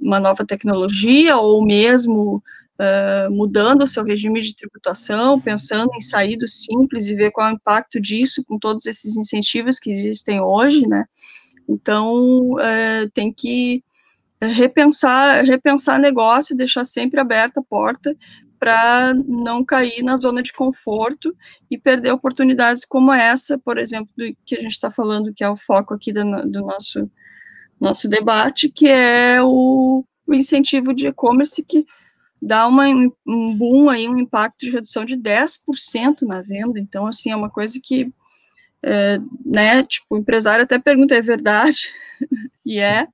uma 0.00 0.18
nova 0.18 0.46
tecnologia, 0.46 1.36
ou 1.36 1.62
mesmo 1.62 2.42
uh, 2.80 3.30
mudando 3.30 3.82
o 3.82 3.86
seu 3.86 4.02
regime 4.02 4.40
de 4.40 4.56
tributação, 4.56 5.38
pensando 5.38 5.90
em 5.94 6.00
sair 6.00 6.38
do 6.38 6.48
simples 6.48 7.08
e 7.08 7.14
ver 7.14 7.30
qual 7.30 7.48
é 7.48 7.52
o 7.52 7.56
impacto 7.56 8.00
disso 8.00 8.42
com 8.42 8.58
todos 8.58 8.86
esses 8.86 9.18
incentivos 9.18 9.78
que 9.78 9.90
existem 9.90 10.40
hoje, 10.40 10.88
né? 10.88 11.04
Então, 11.70 12.52
uh, 12.52 13.10
tem 13.14 13.32
que 13.32 13.82
repensar, 14.40 15.44
repensar 15.44 16.00
negócio, 16.00 16.56
deixar 16.56 16.84
sempre 16.84 17.20
aberta 17.20 17.60
a 17.60 17.62
porta 17.62 18.16
para 18.58 19.14
não 19.26 19.64
cair 19.64 20.02
na 20.02 20.16
zona 20.16 20.42
de 20.42 20.52
conforto 20.52 21.34
e 21.70 21.78
perder 21.78 22.12
oportunidades 22.12 22.84
como 22.84 23.12
essa, 23.12 23.58
por 23.58 23.78
exemplo, 23.78 24.10
do 24.16 24.36
que 24.44 24.54
a 24.54 24.60
gente 24.60 24.72
está 24.72 24.90
falando, 24.90 25.32
que 25.32 25.42
é 25.42 25.48
o 25.48 25.56
foco 25.56 25.94
aqui 25.94 26.12
do, 26.12 26.22
do 26.46 26.60
nosso, 26.60 27.10
nosso 27.80 28.08
debate, 28.08 28.68
que 28.68 28.88
é 28.88 29.42
o, 29.42 30.04
o 30.26 30.34
incentivo 30.34 30.92
de 30.92 31.06
e-commerce 31.06 31.64
que 31.64 31.86
dá 32.40 32.66
uma, 32.66 32.86
um 33.26 33.56
boom 33.56 33.88
aí, 33.88 34.08
um 34.08 34.18
impacto 34.18 34.58
de 34.60 34.70
redução 34.70 35.04
de 35.04 35.16
10% 35.16 36.22
na 36.22 36.42
venda, 36.42 36.78
então, 36.78 37.06
assim, 37.06 37.30
é 37.30 37.36
uma 37.36 37.50
coisa 37.50 37.78
que, 37.82 38.12
é, 38.82 39.18
né, 39.44 39.82
tipo, 39.82 40.06
o 40.14 40.18
empresário 40.18 40.64
até 40.64 40.78
pergunta, 40.78 41.14
é 41.14 41.22
verdade? 41.22 41.88
e 42.64 42.80
é, 42.80 43.06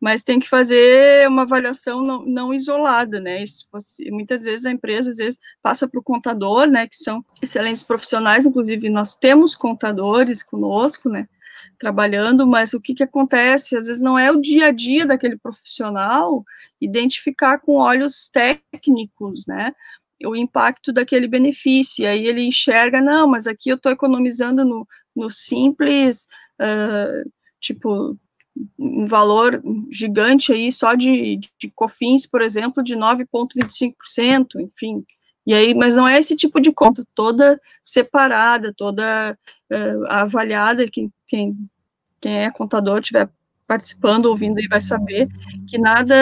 mas 0.00 0.22
tem 0.22 0.38
que 0.38 0.48
fazer 0.48 1.28
uma 1.28 1.42
avaliação 1.42 2.02
não, 2.02 2.24
não 2.24 2.54
isolada, 2.54 3.20
né? 3.20 3.42
Isso, 3.42 3.66
muitas 4.10 4.44
vezes 4.44 4.64
a 4.64 4.70
empresa 4.70 5.10
às 5.10 5.16
vezes 5.16 5.40
passa 5.60 5.88
para 5.88 5.98
o 5.98 6.02
contador, 6.02 6.66
né? 6.66 6.86
Que 6.86 6.96
são 6.96 7.24
excelentes 7.42 7.82
profissionais, 7.82 8.46
inclusive 8.46 8.88
nós 8.88 9.16
temos 9.16 9.56
contadores 9.56 10.42
conosco, 10.42 11.08
né? 11.08 11.28
Trabalhando, 11.78 12.46
mas 12.46 12.74
o 12.74 12.80
que, 12.80 12.94
que 12.94 13.02
acontece? 13.02 13.76
Às 13.76 13.86
vezes 13.86 14.00
não 14.00 14.18
é 14.18 14.30
o 14.30 14.40
dia 14.40 14.66
a 14.66 14.70
dia 14.70 15.04
daquele 15.04 15.36
profissional 15.36 16.44
identificar 16.80 17.58
com 17.58 17.74
olhos 17.74 18.28
técnicos, 18.28 19.46
né? 19.46 19.72
O 20.24 20.34
impacto 20.34 20.92
daquele 20.92 21.28
benefício, 21.28 22.02
e 22.02 22.06
aí 22.06 22.26
ele 22.26 22.42
enxerga, 22.42 23.00
não, 23.00 23.28
mas 23.28 23.46
aqui 23.46 23.70
eu 23.70 23.76
estou 23.76 23.92
economizando 23.92 24.64
no, 24.64 24.86
no 25.14 25.30
simples, 25.30 26.26
uh, 26.60 27.30
tipo, 27.60 28.18
um 28.78 29.06
valor 29.06 29.62
gigante 29.90 30.52
aí 30.52 30.72
só 30.72 30.94
de, 30.94 31.38
de 31.58 31.70
COFINS, 31.74 32.26
por 32.26 32.42
exemplo, 32.42 32.82
de 32.82 32.96
9,25%, 32.96 34.60
enfim. 34.60 35.04
E 35.46 35.54
aí, 35.54 35.74
mas 35.74 35.96
não 35.96 36.06
é 36.06 36.18
esse 36.18 36.36
tipo 36.36 36.60
de 36.60 36.72
conta 36.72 37.04
toda 37.14 37.60
separada, 37.82 38.72
toda 38.76 39.38
uh, 39.72 40.04
avaliada, 40.08 40.88
quem, 40.90 41.12
quem, 41.26 41.56
quem 42.20 42.40
é 42.40 42.50
contador 42.50 42.98
estiver 42.98 43.30
participando, 43.66 44.26
ouvindo 44.26 44.58
aí 44.58 44.66
vai 44.66 44.80
saber 44.80 45.28
que 45.66 45.78
nada 45.78 46.14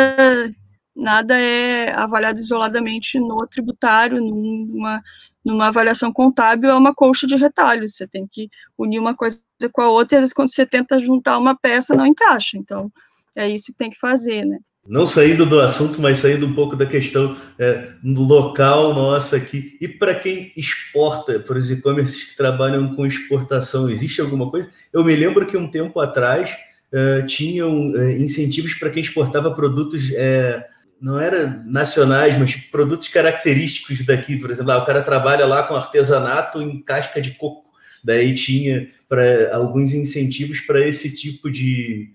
nada 0.97 1.39
é 1.39 1.93
avaliado 1.93 2.39
isoladamente 2.39 3.19
no 3.21 3.47
tributário, 3.47 4.19
numa, 4.19 5.03
numa 5.45 5.67
avaliação 5.67 6.11
contábil, 6.13 6.71
é 6.71 6.75
uma 6.75 6.95
colcha 6.95 7.27
de 7.27 7.37
retalhos, 7.37 7.95
você 7.95 8.09
tem 8.09 8.27
que 8.27 8.49
unir 8.79 8.99
uma 8.99 9.15
coisa 9.15 9.39
com 9.73 9.83
a 9.83 9.89
outra, 9.89 10.17
e 10.17 10.19
às 10.19 10.23
vezes 10.23 10.35
quando 10.35 10.53
você 10.53 10.65
tenta 10.65 10.99
juntar 10.99 11.39
uma 11.39 11.55
peça, 11.55 11.95
não 11.95 12.07
encaixa, 12.07 12.57
então 12.57 12.91
é 13.35 13.47
isso 13.47 13.67
que 13.67 13.79
tem 13.79 13.91
que 13.91 13.99
fazer, 13.99 14.47
né. 14.47 14.59
Não 14.89 15.05
saindo 15.05 15.45
do 15.45 15.61
assunto, 15.61 16.01
mas 16.01 16.19
saindo 16.19 16.47
um 16.47 16.55
pouco 16.55 16.77
da 16.77 16.87
questão 16.87 17.37
é, 17.59 17.89
local 18.05 18.95
nossa 18.95 19.37
aqui. 19.37 19.77
E 19.81 19.89
para 19.89 20.15
quem 20.15 20.53
exporta, 20.57 21.41
para 21.41 21.59
os 21.59 21.73
e-commerces 21.73 22.23
que 22.23 22.37
trabalham 22.37 22.95
com 22.95 23.05
exportação, 23.05 23.91
existe 23.91 24.21
alguma 24.21 24.49
coisa? 24.49 24.71
Eu 24.93 25.05
me 25.05 25.15
lembro 25.17 25.45
que 25.45 25.57
um 25.57 25.69
tempo 25.69 25.99
atrás 25.99 26.57
uh, 26.93 27.27
tinham 27.27 27.91
uh, 27.91 28.11
incentivos 28.13 28.75
para 28.75 28.91
quem 28.91 29.03
exportava 29.03 29.51
produtos 29.51 30.11
uh, 30.11 30.76
não 31.01 31.21
era 31.21 31.47
nacionais, 31.67 32.39
mas 32.39 32.57
produtos 32.57 33.09
característicos 33.09 34.05
daqui, 34.05 34.37
por 34.37 34.51
exemplo, 34.51 34.73
ah, 34.73 34.79
o 34.79 34.87
cara 34.87 35.03
trabalha 35.03 35.47
lá 35.47 35.63
com 35.63 35.75
artesanato 35.75 36.61
em 36.61 36.81
casca 36.81 37.21
de 37.21 37.33
coco, 37.33 37.67
daí 38.03 38.35
tinha 38.35 38.89
para 39.09 39.55
alguns 39.55 39.93
incentivos 39.93 40.61
para 40.61 40.87
esse 40.87 41.15
tipo 41.15 41.51
de 41.51 42.11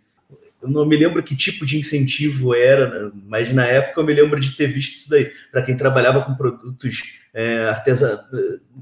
eu 0.62 0.70
não 0.70 0.86
me 0.86 0.96
lembro 0.96 1.24
que 1.24 1.36
tipo 1.36 1.66
de 1.66 1.78
incentivo 1.78 2.54
era, 2.54 3.12
mas 3.26 3.52
na 3.52 3.66
época 3.66 4.00
eu 4.00 4.06
me 4.06 4.14
lembro 4.14 4.40
de 4.40 4.56
ter 4.56 4.68
visto 4.68 4.96
isso 4.96 5.10
daí, 5.10 5.32
para 5.52 5.64
quem 5.64 5.76
trabalhava 5.76 6.22
com 6.22 6.36
produtos 6.36 7.20
é, 7.34 7.66
artesanais, 7.66 8.22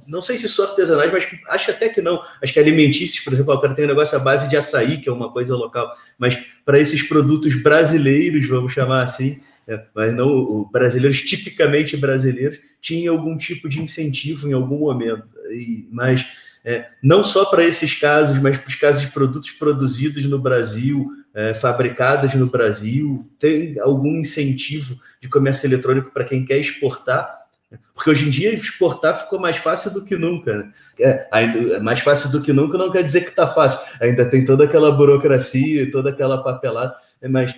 não 0.05 0.21
sei 0.21 0.37
se 0.37 0.49
só 0.49 0.65
artesanais, 0.65 1.11
mas 1.11 1.25
acho 1.47 1.71
até 1.71 1.87
que 1.87 2.01
não, 2.01 2.21
acho 2.43 2.51
que 2.51 2.59
alimentícios, 2.59 3.23
por 3.23 3.31
exemplo, 3.31 3.53
o 3.53 3.61
cara 3.61 3.73
tem 3.73 3.85
um 3.85 3.87
negócio 3.87 4.17
à 4.17 4.19
base 4.19 4.49
de 4.49 4.57
açaí, 4.57 4.97
que 4.97 5.07
é 5.07 5.11
uma 5.11 5.31
coisa 5.31 5.55
local, 5.55 5.89
mas 6.17 6.37
para 6.65 6.79
esses 6.79 7.01
produtos 7.01 7.55
brasileiros, 7.55 8.45
vamos 8.47 8.73
chamar 8.73 9.03
assim, 9.03 9.39
é, 9.69 9.85
mas 9.93 10.15
não 10.15 10.67
brasileiros 10.71 11.21
tipicamente 11.21 11.95
brasileiros 11.95 12.59
tinha 12.81 13.11
algum 13.11 13.37
tipo 13.37 13.69
de 13.69 13.79
incentivo 13.79 14.49
em 14.49 14.53
algum 14.53 14.79
momento. 14.79 15.27
E, 15.51 15.87
mas 15.91 16.25
é, 16.65 16.87
não 17.03 17.23
só 17.23 17.45
para 17.45 17.63
esses 17.63 17.93
casos, 17.93 18.39
mas 18.39 18.57
para 18.57 18.67
os 18.67 18.73
casos 18.73 19.01
de 19.01 19.11
produtos 19.11 19.51
produzidos 19.51 20.25
no 20.25 20.39
Brasil, 20.39 21.07
é, 21.35 21.53
fabricados 21.53 22.33
no 22.33 22.47
Brasil, 22.47 23.29
tem 23.37 23.79
algum 23.79 24.17
incentivo 24.17 24.99
de 25.21 25.29
comércio 25.29 25.67
eletrônico 25.67 26.11
para 26.11 26.25
quem 26.25 26.43
quer 26.43 26.57
exportar? 26.57 27.37
Porque 27.93 28.09
hoje 28.09 28.27
em 28.27 28.31
dia 28.31 28.51
exportar 28.51 29.19
ficou 29.19 29.39
mais 29.39 29.57
fácil 29.57 29.93
do 29.93 30.03
que 30.03 30.15
nunca. 30.15 30.57
Né? 30.57 30.71
É, 30.99 31.27
ainda, 31.31 31.79
mais 31.79 31.99
fácil 31.99 32.31
do 32.31 32.41
que 32.41 32.51
nunca 32.51 32.75
não 32.75 32.91
quer 32.91 33.03
dizer 33.03 33.21
que 33.21 33.29
está 33.29 33.45
fácil. 33.45 33.79
Ainda 34.01 34.25
tem 34.25 34.43
toda 34.43 34.63
aquela 34.63 34.91
burocracia, 34.91 35.91
toda 35.91 36.09
aquela 36.09 36.41
papelada, 36.41 36.95
mas 37.29 37.53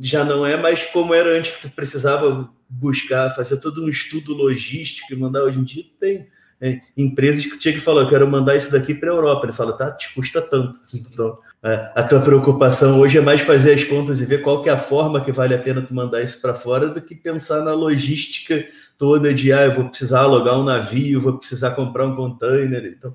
já 0.00 0.24
não 0.24 0.46
é 0.46 0.56
mais 0.56 0.84
como 0.84 1.14
era 1.14 1.36
antes, 1.36 1.52
que 1.52 1.62
tu 1.62 1.70
precisava 1.70 2.50
buscar, 2.68 3.30
fazer 3.30 3.58
todo 3.58 3.84
um 3.84 3.88
estudo 3.88 4.34
logístico 4.34 5.12
e 5.12 5.16
mandar. 5.16 5.42
Hoje 5.42 5.58
em 5.58 5.64
dia 5.64 5.84
tem 6.00 6.26
é, 6.60 6.80
empresas 6.96 7.44
que 7.44 7.58
tinha 7.58 7.74
que 7.74 7.80
falar, 7.80 8.02
eu 8.02 8.08
quero 8.08 8.28
mandar 8.28 8.56
isso 8.56 8.72
daqui 8.72 8.94
para 8.94 9.10
a 9.10 9.14
Europa. 9.14 9.46
Ele 9.46 9.52
fala, 9.52 9.76
tá, 9.76 9.90
te 9.90 10.12
custa 10.14 10.40
tanto. 10.40 10.78
Então, 10.94 11.38
é, 11.62 11.92
a 11.94 12.02
tua 12.02 12.20
preocupação 12.20 13.00
hoje 13.00 13.18
é 13.18 13.20
mais 13.20 13.40
fazer 13.40 13.74
as 13.74 13.84
contas 13.84 14.20
e 14.20 14.24
ver 14.24 14.42
qual 14.42 14.62
que 14.62 14.68
é 14.68 14.72
a 14.72 14.78
forma 14.78 15.20
que 15.20 15.32
vale 15.32 15.54
a 15.54 15.58
pena 15.58 15.82
tu 15.82 15.94
mandar 15.94 16.22
isso 16.22 16.40
para 16.40 16.54
fora 16.54 16.88
do 16.88 17.00
que 17.00 17.14
pensar 17.14 17.62
na 17.62 17.72
logística 17.72 18.64
toda 18.96 19.34
de, 19.34 19.52
ah, 19.52 19.66
eu 19.66 19.74
vou 19.74 19.88
precisar 19.88 20.20
alugar 20.20 20.58
um 20.58 20.64
navio, 20.64 21.20
vou 21.20 21.36
precisar 21.36 21.72
comprar 21.72 22.06
um 22.06 22.16
container. 22.16 22.84
Então, 22.96 23.14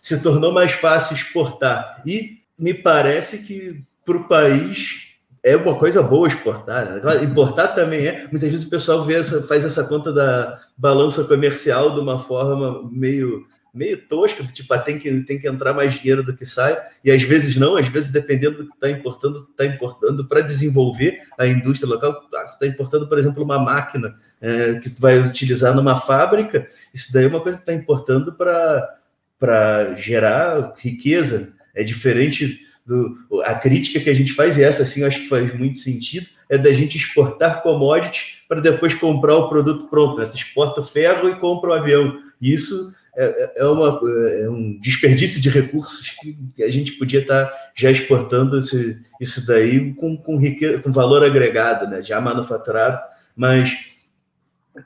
se 0.00 0.22
tornou 0.22 0.52
mais 0.52 0.72
fácil 0.72 1.16
exportar. 1.16 2.02
E 2.06 2.38
me 2.58 2.72
parece 2.72 3.38
que 3.38 3.84
para 4.04 4.16
o 4.16 4.28
país 4.28 5.05
é 5.46 5.56
uma 5.56 5.78
coisa 5.78 6.02
boa 6.02 6.26
exportar. 6.26 6.96
Né? 6.96 7.24
Importar 7.24 7.68
também 7.68 8.08
é. 8.08 8.26
Muitas 8.32 8.50
vezes 8.50 8.66
o 8.66 8.70
pessoal 8.70 9.04
vê 9.04 9.14
essa, 9.14 9.42
faz 9.42 9.64
essa 9.64 9.84
conta 9.84 10.12
da 10.12 10.58
balança 10.76 11.22
comercial 11.22 11.94
de 11.94 12.00
uma 12.00 12.18
forma 12.18 12.82
meio 12.90 13.46
meio 13.72 13.98
tosca, 14.08 14.42
tipo, 14.44 14.72
ah, 14.72 14.78
tem 14.78 14.98
que, 14.98 15.20
tem 15.20 15.38
que 15.38 15.46
entrar 15.46 15.74
mais 15.74 15.92
dinheiro 15.92 16.24
do 16.24 16.34
que 16.34 16.46
sai, 16.46 16.80
e 17.04 17.10
às 17.10 17.22
vezes 17.22 17.58
não, 17.58 17.76
às 17.76 17.86
vezes 17.86 18.10
dependendo 18.10 18.56
do 18.56 18.66
que 18.66 18.72
está 18.72 18.88
importando, 18.88 19.46
está 19.50 19.66
importando 19.66 20.26
para 20.26 20.40
desenvolver 20.40 21.20
a 21.38 21.46
indústria 21.46 21.92
local. 21.92 22.26
Ah, 22.34 22.44
está 22.44 22.66
importando, 22.66 23.06
por 23.06 23.18
exemplo, 23.18 23.44
uma 23.44 23.58
máquina 23.58 24.16
é, 24.40 24.80
que 24.80 24.88
vai 24.98 25.18
utilizar 25.18 25.74
numa 25.74 25.94
fábrica, 25.94 26.66
isso 26.94 27.12
daí 27.12 27.24
é 27.24 27.28
uma 27.28 27.40
coisa 27.40 27.58
que 27.58 27.64
está 27.64 27.74
importando 27.74 28.32
para 28.32 29.94
gerar 29.96 30.72
riqueza. 30.78 31.52
É 31.74 31.84
diferente 31.84 32.65
do, 32.86 33.42
a 33.44 33.54
crítica 33.54 34.00
que 34.00 34.08
a 34.08 34.14
gente 34.14 34.32
faz, 34.32 34.56
e 34.56 34.62
essa 34.62 34.84
sim 34.84 35.00
eu 35.00 35.08
acho 35.08 35.20
que 35.20 35.28
faz 35.28 35.52
muito 35.58 35.78
sentido, 35.78 36.28
é 36.48 36.56
da 36.56 36.72
gente 36.72 36.96
exportar 36.96 37.62
commodities 37.62 38.42
para 38.48 38.60
depois 38.60 38.94
comprar 38.94 39.36
o 39.36 39.48
produto 39.48 39.88
pronto. 39.88 40.20
Né? 40.20 40.26
Tu 40.26 40.36
exporta 40.36 40.82
ferro 40.82 41.28
e 41.28 41.36
compra 41.36 41.70
o 41.70 41.72
avião. 41.72 42.16
Isso 42.40 42.94
é, 43.16 43.52
é, 43.56 43.64
uma, 43.64 44.00
é 44.40 44.48
um 44.48 44.78
desperdício 44.78 45.40
de 45.40 45.48
recursos 45.48 46.14
que 46.54 46.62
a 46.62 46.70
gente 46.70 46.92
podia 46.92 47.20
estar 47.20 47.50
já 47.74 47.90
exportando 47.90 48.58
esse, 48.58 48.98
isso 49.20 49.46
daí 49.46 49.92
com, 49.94 50.16
com, 50.16 50.38
com 50.82 50.92
valor 50.92 51.24
agregado, 51.24 51.88
né? 51.88 52.02
já 52.02 52.20
manufaturado, 52.20 53.02
mas 53.34 53.72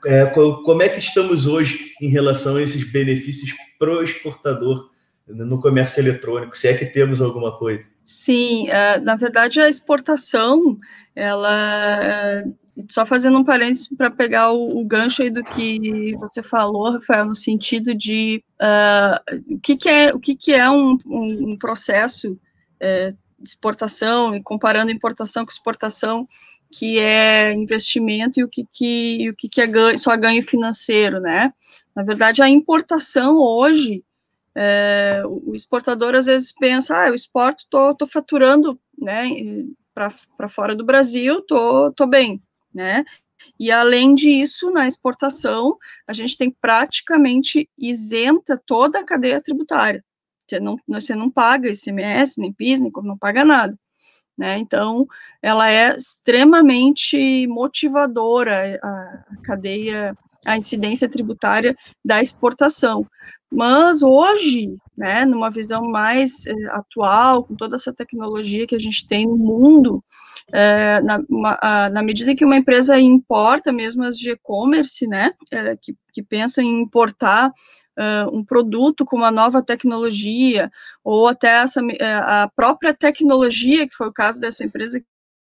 é, 0.05 0.25
como 0.25 0.81
é 0.81 0.89
que 0.89 0.99
estamos 0.99 1.45
hoje 1.45 1.91
em 2.01 2.09
relação 2.09 2.55
a 2.55 2.61
esses 2.61 2.89
benefícios 2.89 3.51
para 3.77 3.91
o 3.91 4.03
exportador 4.03 4.90
no 5.33 5.59
comércio 5.59 6.01
eletrônico, 6.01 6.55
se 6.55 6.67
é 6.67 6.77
que 6.77 6.85
temos 6.85 7.21
alguma 7.21 7.57
coisa? 7.57 7.87
Sim, 8.05 8.69
é, 8.69 8.99
na 8.99 9.15
verdade 9.15 9.59
a 9.59 9.69
exportação, 9.69 10.77
ela 11.15 12.03
é, 12.03 12.45
só 12.89 13.05
fazendo 13.05 13.37
um 13.37 13.43
parênteses 13.43 13.87
para 13.87 14.09
pegar 14.09 14.51
o, 14.51 14.79
o, 14.79 14.85
gancho 14.85 15.21
aí 15.21 15.29
do 15.29 15.43
que 15.43 16.15
você 16.17 16.41
falou, 16.41 16.93
Rafael, 16.93 17.25
no 17.25 17.35
sentido 17.35 17.93
de 17.93 18.43
uh, 18.61 19.55
o, 19.55 19.59
que, 19.59 19.75
que, 19.75 19.89
é, 19.89 20.13
o 20.13 20.19
que, 20.19 20.35
que 20.35 20.53
é 20.53 20.69
um, 20.69 20.97
um, 21.05 21.51
um 21.51 21.57
processo 21.57 22.39
é, 22.79 23.11
de 23.39 23.49
exportação, 23.49 24.35
e 24.35 24.41
comparando 24.41 24.91
importação 24.91 25.45
com 25.45 25.51
exportação, 25.51 26.27
que 26.71 26.99
é 26.99 27.53
investimento 27.53 28.39
e 28.39 28.43
o 28.43 28.47
que, 28.47 28.65
que, 28.71 29.29
o 29.29 29.35
que, 29.35 29.49
que 29.49 29.61
é 29.61 29.67
ganho, 29.67 29.97
só 29.97 30.15
ganho 30.15 30.41
financeiro, 30.41 31.19
né? 31.19 31.53
Na 31.93 32.03
verdade, 32.03 32.41
a 32.41 32.49
importação 32.49 33.37
hoje, 33.37 34.03
é, 34.55 35.23
o 35.25 35.53
exportador 35.53 36.15
às 36.15 36.25
vezes 36.25 36.51
pensa, 36.51 37.01
ah, 37.01 37.07
eu 37.07 37.15
exporto, 37.15 37.65
tô, 37.69 37.95
tô 37.95 38.07
faturando, 38.07 38.79
né, 38.97 39.29
para 39.93 40.49
fora 40.49 40.75
do 40.75 40.85
Brasil, 40.85 41.41
tô, 41.41 41.91
tô 41.93 42.05
bem, 42.05 42.41
né? 42.73 43.03
E 43.59 43.71
além 43.71 44.13
disso, 44.13 44.71
na 44.71 44.87
exportação, 44.87 45.77
a 46.07 46.13
gente 46.13 46.37
tem 46.37 46.51
praticamente 46.51 47.69
isenta 47.77 48.61
toda 48.65 48.99
a 48.99 49.05
cadeia 49.05 49.41
tributária. 49.41 50.03
Você 50.47 50.59
não, 50.59 50.77
você 50.87 51.15
não 51.15 51.29
paga 51.29 51.69
ICMS, 51.69 52.39
nem 52.39 52.53
PIS, 52.53 52.81
nem 52.81 52.91
não 53.03 53.17
paga 53.17 53.45
nada. 53.45 53.77
Né? 54.37 54.57
Então, 54.57 55.07
ela 55.41 55.69
é 55.69 55.95
extremamente 55.95 57.47
motivadora 57.47 58.79
a, 58.81 58.87
a 58.87 59.41
cadeia, 59.43 60.17
a 60.45 60.57
incidência 60.57 61.09
tributária 61.09 61.75
da 62.03 62.21
exportação. 62.21 63.07
Mas 63.51 64.01
hoje, 64.01 64.77
né, 64.97 65.25
numa 65.25 65.51
visão 65.51 65.83
mais 65.83 66.47
é, 66.47 66.53
atual, 66.69 67.43
com 67.43 67.55
toda 67.55 67.75
essa 67.75 67.93
tecnologia 67.93 68.65
que 68.65 68.75
a 68.75 68.79
gente 68.79 69.05
tem 69.05 69.27
no 69.27 69.37
mundo, 69.37 70.01
é, 70.53 71.01
na, 71.01 71.19
uma, 71.29 71.59
a, 71.61 71.89
na, 71.89 72.01
medida 72.01 72.33
que 72.33 72.45
uma 72.45 72.55
empresa 72.55 72.97
importa, 72.97 73.73
mesmo 73.73 74.03
as 74.03 74.17
de 74.17 74.31
e-commerce, 74.31 75.05
né, 75.05 75.33
é, 75.51 75.75
que, 75.75 75.93
que 76.13 76.23
pensam 76.23 76.63
em 76.63 76.81
importar 76.81 77.51
um 78.33 78.43
produto 78.43 79.05
com 79.05 79.15
uma 79.15 79.29
nova 79.29 79.61
tecnologia, 79.61 80.71
ou 81.03 81.27
até 81.27 81.61
essa, 81.61 81.81
a 82.25 82.49
própria 82.55 82.95
tecnologia, 82.95 83.87
que 83.87 83.93
foi 83.93 84.07
o 84.07 84.13
caso 84.13 84.41
dessa 84.41 84.63
empresa 84.63 84.99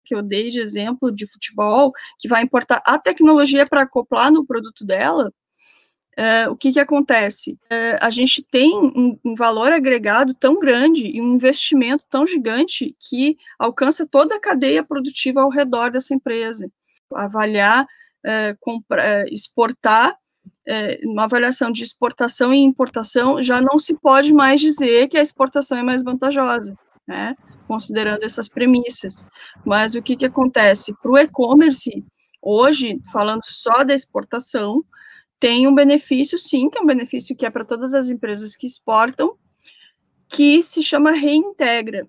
que 0.03 0.13
eu 0.13 0.21
dei 0.21 0.49
de 0.49 0.59
exemplo 0.59 1.11
de 1.11 1.25
futebol, 1.25 1.91
que 2.19 2.27
vai 2.27 2.43
importar 2.43 2.83
a 2.85 2.99
tecnologia 2.99 3.65
para 3.65 3.81
acoplar 3.81 4.31
no 4.31 4.45
produto 4.45 4.85
dela, 4.85 5.33
Uh, 6.17 6.49
o 6.49 6.55
que, 6.55 6.71
que 6.71 6.79
acontece? 6.79 7.59
Uh, 7.65 7.97
a 7.99 8.09
gente 8.09 8.41
tem 8.41 8.73
um, 8.73 9.19
um, 9.23 9.35
valor 9.35 9.73
agregado 9.73 10.33
tão 10.33 10.57
grande 10.57 11.05
e 11.05 11.21
um 11.21 11.33
investimento 11.33 12.05
tão 12.09 12.25
gigante 12.25 12.95
que 13.09 13.37
alcança 13.59 14.07
toda 14.07 14.35
a 14.35 14.39
cadeia 14.39 14.81
produtiva 14.81 15.41
ao 15.41 15.49
redor 15.49 15.91
dessa 15.91 16.13
empresa. 16.13 16.71
Avaliar, 17.13 17.83
uh, 17.83 18.57
compra, 18.61 19.25
exportar, 19.29 20.15
uma 21.03 21.25
avaliação 21.25 21.71
de 21.71 21.83
exportação 21.83 22.51
e 22.51 22.57
importação, 22.57 23.41
já 23.41 23.61
não 23.61 23.77
se 23.77 23.93
pode 23.99 24.33
mais 24.33 24.59
dizer 24.59 25.07
que 25.07 25.17
a 25.17 25.21
exportação 25.21 25.77
é 25.77 25.83
mais 25.83 26.03
vantajosa, 26.03 26.75
né? 27.07 27.35
considerando 27.67 28.23
essas 28.23 28.49
premissas. 28.49 29.27
Mas 29.63 29.93
o 29.93 30.01
que, 30.01 30.15
que 30.15 30.25
acontece? 30.25 30.95
Para 31.01 31.11
o 31.11 31.17
e-commerce, 31.17 32.03
hoje, 32.41 32.99
falando 33.11 33.43
só 33.43 33.83
da 33.83 33.93
exportação, 33.93 34.83
tem 35.39 35.67
um 35.67 35.75
benefício, 35.75 36.37
sim, 36.37 36.69
que 36.69 36.77
é 36.77 36.81
um 36.81 36.85
benefício 36.85 37.35
que 37.35 37.45
é 37.45 37.49
para 37.49 37.65
todas 37.65 37.93
as 37.93 38.09
empresas 38.09 38.55
que 38.55 38.65
exportam, 38.65 39.37
que 40.27 40.63
se 40.63 40.81
chama 40.81 41.11
reintegra. 41.11 42.07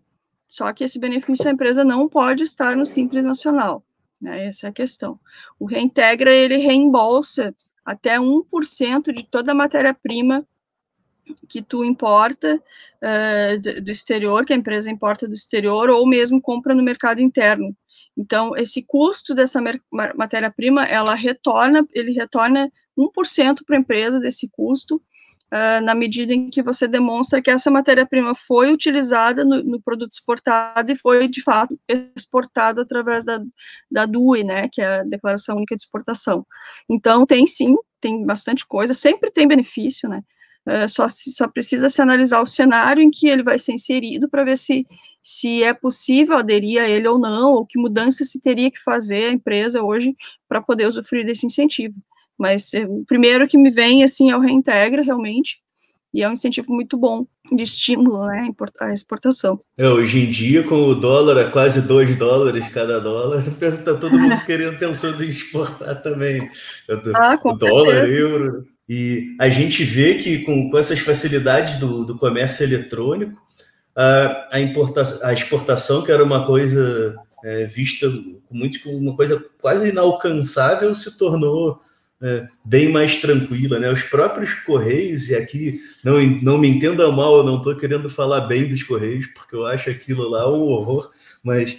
Só 0.49 0.73
que 0.73 0.85
esse 0.85 0.99
benefício 0.99 1.49
a 1.49 1.53
empresa 1.53 1.85
não 1.85 2.09
pode 2.09 2.45
estar 2.45 2.77
no 2.77 2.87
Simples 2.87 3.25
Nacional. 3.25 3.85
Né? 4.21 4.47
Essa 4.47 4.67
é 4.67 4.71
a 4.71 4.73
questão. 4.73 5.19
O 5.59 5.67
reintegra, 5.67 6.35
ele 6.35 6.57
reembolsa 6.57 7.55
até 7.85 8.19
1% 8.19 9.13
de 9.13 9.25
toda 9.25 9.53
a 9.53 9.55
matéria-prima 9.55 10.47
que 11.49 11.61
tu 11.61 11.85
importa 11.85 12.63
uh, 13.03 13.81
do 13.83 13.91
exterior, 13.91 14.45
que 14.45 14.53
a 14.53 14.57
empresa 14.57 14.91
importa 14.91 15.27
do 15.27 15.35
exterior, 15.35 15.91
ou 15.91 16.07
mesmo 16.07 16.41
compra 16.41 16.75
no 16.75 16.83
mercado 16.83 17.21
interno. 17.21 17.77
Então, 18.17 18.57
esse 18.57 18.83
custo 18.83 19.35
dessa 19.35 19.61
matéria-prima, 19.91 20.85
ela 20.87 21.15
retorna, 21.15 21.87
ele 21.93 22.13
retorna 22.13 22.71
1% 22.97 23.65
para 23.67 23.77
a 23.77 23.81
empresa 23.81 24.19
desse 24.19 24.49
custo, 24.51 25.01
uh, 25.53 25.85
na 25.85 25.95
medida 25.95 26.33
em 26.33 26.51
que 26.51 26.63
você 26.63 26.89
demonstra 26.89 27.43
que 27.43 27.51
essa 27.51 27.71
matéria-prima 27.71 28.35
foi 28.35 28.73
utilizada 28.73 29.45
no, 29.45 29.63
no, 29.63 29.81
produto 29.81 30.13
exportado 30.13 30.91
e 30.91 30.97
foi, 30.97 31.29
de 31.29 31.43
fato, 31.43 31.79
exportado 31.89 32.81
através 32.81 33.25
da, 33.25 33.41
da 33.91 34.07
DUI, 34.07 34.45
né, 34.45 34.69
que 34.71 34.81
é 34.81 35.01
a 35.01 35.03
Declaração 35.03 35.57
Única 35.57 35.77
de 35.77 35.83
Exportação. 35.83 36.47
Então, 36.89 37.27
tem 37.27 37.47
sim, 37.47 37.75
tem 38.01 38.25
bastante 38.25 38.67
coisa, 38.67 38.95
sempre 38.95 39.31
tem 39.31 39.47
benefício, 39.47 40.09
né, 40.09 40.23
uh, 40.69 40.89
só, 40.89 41.07
só 41.09 41.49
precisa 41.49 41.89
se 41.89 42.03
analisar 42.03 42.41
o 42.43 42.47
cenário 42.47 43.03
em 43.03 43.11
que 43.11 43.29
ele 43.29 43.43
vai 43.43 43.59
ser 43.59 43.73
inserido 43.73 44.29
para 44.29 44.45
ver 44.45 44.59
se, 44.59 44.87
se 45.23 45.63
é 45.63 45.73
possível 45.75 46.37
aderir 46.37 46.81
a 46.83 46.89
ele 46.89 47.09
ou 47.09 47.19
não, 47.19 47.53
ou 47.53 47.67
que 47.67 47.79
mudança 47.79 48.25
se 48.25 48.41
teria 48.41 48.71
que 48.71 48.83
fazer 48.83 49.27
a 49.27 49.33
empresa 49.33 49.83
hoje 49.83 50.15
para 50.49 50.63
poder 50.63 50.87
usufruir 50.87 51.25
desse 51.27 51.47
incentivo. 51.47 51.95
Mas 52.39 52.75
é, 52.75 52.85
o 52.87 53.05
primeiro 53.07 53.47
que 53.49 53.59
me 53.59 53.71
vem, 53.71 54.05
assim, 54.05 54.31
é 54.31 54.37
o 54.37 54.41
reintegra, 54.41 55.03
realmente, 55.03 55.59
e 56.13 56.23
é 56.23 56.29
um 56.29 56.33
incentivo 56.33 56.73
muito 56.73 56.97
bom 56.97 57.27
de 57.53 57.63
estímulo 57.63 58.27
né, 58.27 58.49
à 58.81 58.93
exportação. 58.93 59.61
É, 59.77 59.89
hoje 59.89 60.21
em 60.21 60.31
dia, 60.31 60.63
com 60.63 60.89
o 60.89 60.95
dólar 60.95 61.39
a 61.39 61.51
quase 61.51 61.83
2 61.83 62.17
dólares 62.17 62.69
cada 62.69 62.99
dólar, 62.99 63.45
está 63.61 63.95
todo 63.95 64.19
mundo 64.19 64.41
querendo, 64.47 64.79
pensando 64.79 65.23
em 65.23 65.29
exportar 65.29 66.03
também. 66.03 66.49
Ah, 67.15 67.39
o 67.45 67.53
dólar, 67.53 68.09
euro. 68.09 68.65
E 68.89 69.35
a 69.39 69.49
gente 69.49 69.85
vê 69.85 70.15
que 70.15 70.39
com, 70.39 70.71
com 70.71 70.79
essas 70.79 71.01
facilidades 71.01 71.77
do, 71.77 72.05
do 72.05 72.17
comércio 72.17 72.65
eletrônico, 72.65 73.39
a, 73.95 74.49
a, 74.53 74.61
importação, 74.61 75.19
a 75.23 75.33
exportação, 75.33 76.03
que 76.03 76.13
era 76.13 76.23
uma 76.23 76.47
coisa 76.47 77.15
é, 77.45 77.65
vista 77.65 78.07
muito 78.51 78.83
como 78.83 78.97
uma 78.97 79.17
coisa 79.17 79.45
quase 79.61 79.89
inalcançável, 79.89 80.95
se 80.95 81.17
tornou 81.19 81.81
é, 82.23 82.49
bem 82.65 82.91
mais 82.91 83.21
tranquila, 83.21 83.79
né? 83.79 83.91
Os 83.91 84.03
próprios 84.03 84.55
Correios, 84.55 85.29
e 85.29 85.35
aqui 85.35 85.81
não, 86.03 86.21
não 86.43 86.59
me 86.59 86.69
entenda 86.69 87.11
mal, 87.13 87.39
eu 87.39 87.45
não 87.45 87.59
estou 87.59 87.77
querendo 87.77 88.09
falar 88.09 88.43
bem 88.43 88.69
dos 88.69 88.83
Correios, 88.83 89.27
porque 89.29 89.55
eu 89.55 89.67
acho 89.67 89.91
aquilo 89.91 90.29
lá 90.29 90.51
um 90.51 90.63
horror, 90.63 91.11
mas 91.43 91.77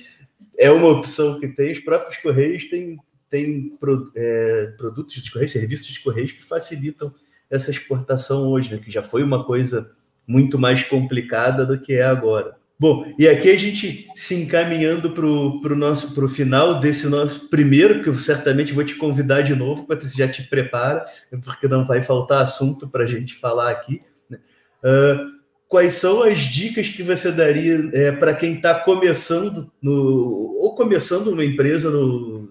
é 0.57 0.71
uma 0.71 0.87
opção 0.87 1.39
que 1.39 1.47
tem. 1.47 1.71
Os 1.71 1.79
próprios 1.79 2.17
Correios 2.17 2.65
têm, 2.65 2.97
têm 3.29 3.69
pro, 3.79 4.11
é, 4.15 4.73
produtos 4.77 5.15
de 5.15 5.31
Correios, 5.31 5.51
serviços 5.51 5.87
de 5.87 5.99
Correios 6.01 6.31
que 6.31 6.43
facilitam 6.43 7.13
essa 7.49 7.71
exportação 7.71 8.49
hoje, 8.49 8.75
né? 8.75 8.81
que 8.83 8.91
já 8.91 9.01
foi 9.01 9.23
uma 9.23 9.43
coisa 9.43 9.91
muito 10.27 10.59
mais 10.59 10.83
complicada 10.83 11.65
do 11.65 11.79
que 11.79 11.93
é 11.93 12.03
agora. 12.03 12.57
Bom, 12.79 13.11
e 13.17 13.27
aqui 13.27 13.49
a 13.49 13.57
gente 13.57 14.07
se 14.15 14.35
encaminhando 14.35 15.09
para 15.09 15.25
o 15.25 15.75
nosso 15.75 16.13
pro 16.13 16.29
final 16.29 16.79
desse 16.79 17.07
nosso 17.07 17.49
primeiro, 17.49 18.03
que 18.03 18.09
eu 18.09 18.13
certamente 18.13 18.71
vou 18.71 18.83
te 18.83 18.93
convidar 18.93 19.41
de 19.41 19.55
novo, 19.55 19.87
para 19.87 19.99
você 19.99 20.15
já 20.15 20.27
te 20.27 20.43
prepara, 20.43 21.03
porque 21.43 21.67
não 21.67 21.83
vai 21.83 22.03
faltar 22.03 22.43
assunto 22.43 22.87
para 22.87 23.03
a 23.03 23.07
gente 23.07 23.33
falar 23.33 23.71
aqui. 23.71 24.03
Né? 24.29 24.37
Uh, 24.83 25.37
quais 25.67 25.93
são 25.93 26.21
as 26.21 26.41
dicas 26.41 26.87
que 26.87 27.01
você 27.01 27.31
daria 27.31 27.89
é, 27.93 28.11
para 28.11 28.35
quem 28.35 28.53
está 28.53 28.75
começando 28.75 29.71
no, 29.81 30.55
ou 30.61 30.75
começando 30.75 31.29
uma 31.29 31.43
empresa 31.43 31.89
no, 31.89 32.47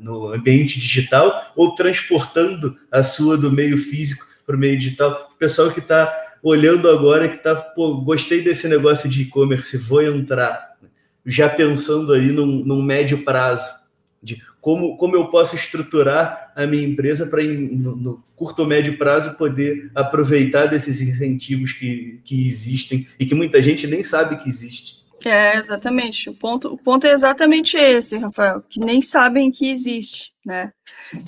no 0.00 0.32
ambiente 0.32 0.80
digital 0.80 1.52
ou 1.54 1.74
transportando 1.74 2.74
a 2.90 3.02
sua 3.02 3.36
do 3.36 3.52
meio 3.52 3.76
físico 3.76 4.24
para 4.46 4.56
o 4.56 4.58
meio 4.58 4.78
digital? 4.78 5.32
O 5.34 5.38
pessoal 5.38 5.70
que 5.70 5.80
está 5.80 6.10
olhando 6.48 6.88
agora 6.88 7.28
que 7.28 7.38
tá, 7.38 7.56
pô, 7.56 7.96
gostei 7.96 8.40
desse 8.40 8.68
negócio 8.68 9.08
de 9.08 9.22
e-commerce, 9.22 9.76
vou 9.76 10.00
entrar, 10.00 10.76
já 11.24 11.48
pensando 11.48 12.12
aí 12.12 12.28
num, 12.28 12.64
num, 12.64 12.80
médio 12.80 13.24
prazo, 13.24 13.68
de 14.22 14.40
como, 14.60 14.96
como 14.96 15.16
eu 15.16 15.26
posso 15.26 15.56
estruturar 15.56 16.52
a 16.54 16.64
minha 16.64 16.86
empresa 16.86 17.26
para, 17.26 17.42
no, 17.42 17.96
no, 17.96 18.24
curto 18.36 18.60
ou 18.60 18.68
médio 18.68 18.96
prazo, 18.96 19.36
poder 19.36 19.90
aproveitar 19.92 20.66
desses 20.66 21.00
incentivos 21.00 21.72
que, 21.72 22.20
que 22.24 22.46
existem 22.46 23.08
e 23.18 23.26
que 23.26 23.34
muita 23.34 23.60
gente 23.60 23.84
nem 23.88 24.04
sabe 24.04 24.36
que 24.36 24.48
existe. 24.48 25.04
É, 25.24 25.56
exatamente. 25.56 26.30
O 26.30 26.34
ponto, 26.34 26.72
o 26.72 26.78
ponto 26.78 27.08
é 27.08 27.12
exatamente 27.12 27.76
esse, 27.76 28.18
Rafael, 28.18 28.62
que 28.68 28.78
nem 28.78 29.02
sabem 29.02 29.50
que 29.50 29.68
existe. 29.68 30.32
né? 30.44 30.72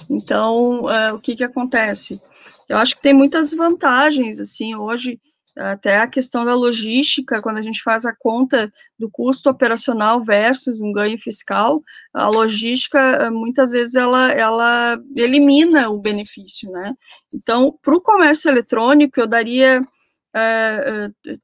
Então, 0.08 0.82
uh, 0.82 1.14
o 1.14 1.18
que 1.18 1.34
que 1.34 1.42
acontece? 1.42 2.20
Eu 2.68 2.76
acho 2.76 2.96
que 2.96 3.02
tem 3.02 3.14
muitas 3.14 3.52
vantagens, 3.52 4.38
assim, 4.38 4.74
hoje, 4.74 5.20
até 5.56 5.98
a 5.98 6.06
questão 6.06 6.44
da 6.44 6.54
logística, 6.54 7.42
quando 7.42 7.58
a 7.58 7.62
gente 7.62 7.82
faz 7.82 8.04
a 8.04 8.14
conta 8.14 8.70
do 8.98 9.10
custo 9.10 9.50
operacional 9.50 10.22
versus 10.22 10.80
um 10.80 10.92
ganho 10.92 11.18
fiscal, 11.18 11.82
a 12.12 12.28
logística, 12.28 13.30
muitas 13.30 13.72
vezes, 13.72 13.94
ela, 13.94 14.30
ela 14.32 15.00
elimina 15.16 15.90
o 15.90 15.98
benefício, 15.98 16.70
né? 16.70 16.94
Então, 17.32 17.76
para 17.82 17.96
o 17.96 18.00
comércio 18.00 18.48
eletrônico, 18.48 19.18
eu 19.18 19.26
daria 19.26 19.80
uh, 19.80 21.32
uh, 21.32 21.38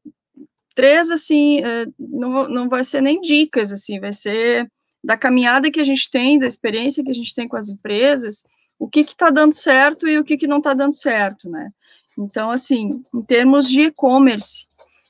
três, 0.75 1.11
assim, 1.11 1.63
não, 1.99 2.49
não 2.49 2.69
vai 2.69 2.85
ser 2.85 3.01
nem 3.01 3.21
dicas, 3.21 3.73
assim, 3.73 3.99
vai 3.99 4.13
ser 4.13 4.71
da 5.03 5.17
caminhada 5.17 5.71
que 5.71 5.81
a 5.81 5.85
gente 5.85 6.11
tem, 6.11 6.39
da 6.39 6.47
experiência 6.47 7.05
que 7.05 7.11
a 7.11 7.15
gente 7.15 7.35
tem 7.35 7.47
com 7.47 7.57
as 7.57 7.69
empresas, 7.69 8.45
o 8.79 8.89
que 8.89 9.01
está 9.01 9.31
dando 9.31 9.55
certo 9.55 10.09
e 10.09 10.19
o 10.19 10.25
que, 10.25 10.37
que 10.37 10.47
não 10.47 10.59
está 10.59 10.75
dando 10.75 10.95
certo, 10.95 11.49
né? 11.49 11.71
Então, 12.19 12.51
assim, 12.51 13.03
em 13.13 13.23
termos 13.23 13.69
de 13.69 13.83
e-commerce, 13.83 14.67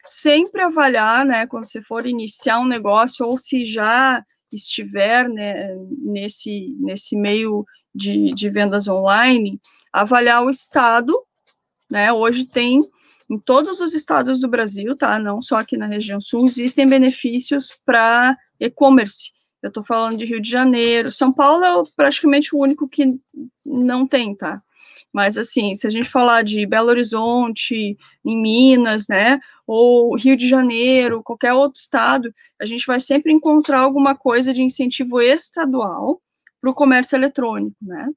sempre 0.06 0.62
avaliar, 0.62 1.24
né, 1.24 1.46
quando 1.46 1.66
você 1.66 1.82
for 1.82 2.06
iniciar 2.06 2.60
um 2.60 2.66
negócio 2.66 3.26
ou 3.26 3.38
se 3.38 3.64
já 3.64 4.22
estiver 4.52 5.28
né, 5.28 5.74
nesse, 6.02 6.74
nesse 6.78 7.16
meio 7.16 7.64
de, 7.94 8.32
de 8.34 8.50
vendas 8.50 8.88
online, 8.88 9.60
avaliar 9.92 10.44
o 10.44 10.50
estado, 10.50 11.12
né, 11.90 12.12
hoje 12.12 12.46
tem 12.46 12.80
em 13.30 13.38
todos 13.38 13.80
os 13.80 13.94
estados 13.94 14.40
do 14.40 14.48
Brasil, 14.48 14.96
tá, 14.96 15.18
não 15.18 15.40
só 15.40 15.56
aqui 15.56 15.76
na 15.76 15.86
região 15.86 16.20
sul, 16.20 16.44
existem 16.44 16.86
benefícios 16.86 17.78
para 17.84 18.36
e-commerce, 18.60 19.32
eu 19.64 19.68
estou 19.68 19.82
falando 19.82 20.18
de 20.18 20.26
Rio 20.26 20.42
de 20.42 20.50
Janeiro. 20.50 21.10
São 21.10 21.32
Paulo 21.32 21.64
é 21.64 21.82
praticamente 21.96 22.54
o 22.54 22.58
único 22.58 22.86
que 22.86 23.18
não 23.64 24.06
tem, 24.06 24.34
tá? 24.36 24.62
Mas, 25.10 25.38
assim, 25.38 25.74
se 25.74 25.86
a 25.86 25.90
gente 25.90 26.06
falar 26.06 26.42
de 26.42 26.66
Belo 26.66 26.90
Horizonte, 26.90 27.96
em 28.22 28.42
Minas, 28.42 29.08
né, 29.08 29.40
ou 29.66 30.14
Rio 30.16 30.36
de 30.36 30.46
Janeiro, 30.46 31.22
qualquer 31.22 31.54
outro 31.54 31.80
estado, 31.80 32.34
a 32.60 32.66
gente 32.66 32.84
vai 32.86 33.00
sempre 33.00 33.32
encontrar 33.32 33.80
alguma 33.80 34.14
coisa 34.14 34.52
de 34.52 34.62
incentivo 34.62 35.18
estadual 35.22 36.20
para 36.60 36.70
o 36.70 36.74
comércio 36.74 37.16
eletrônico, 37.16 37.76
né. 37.80 38.10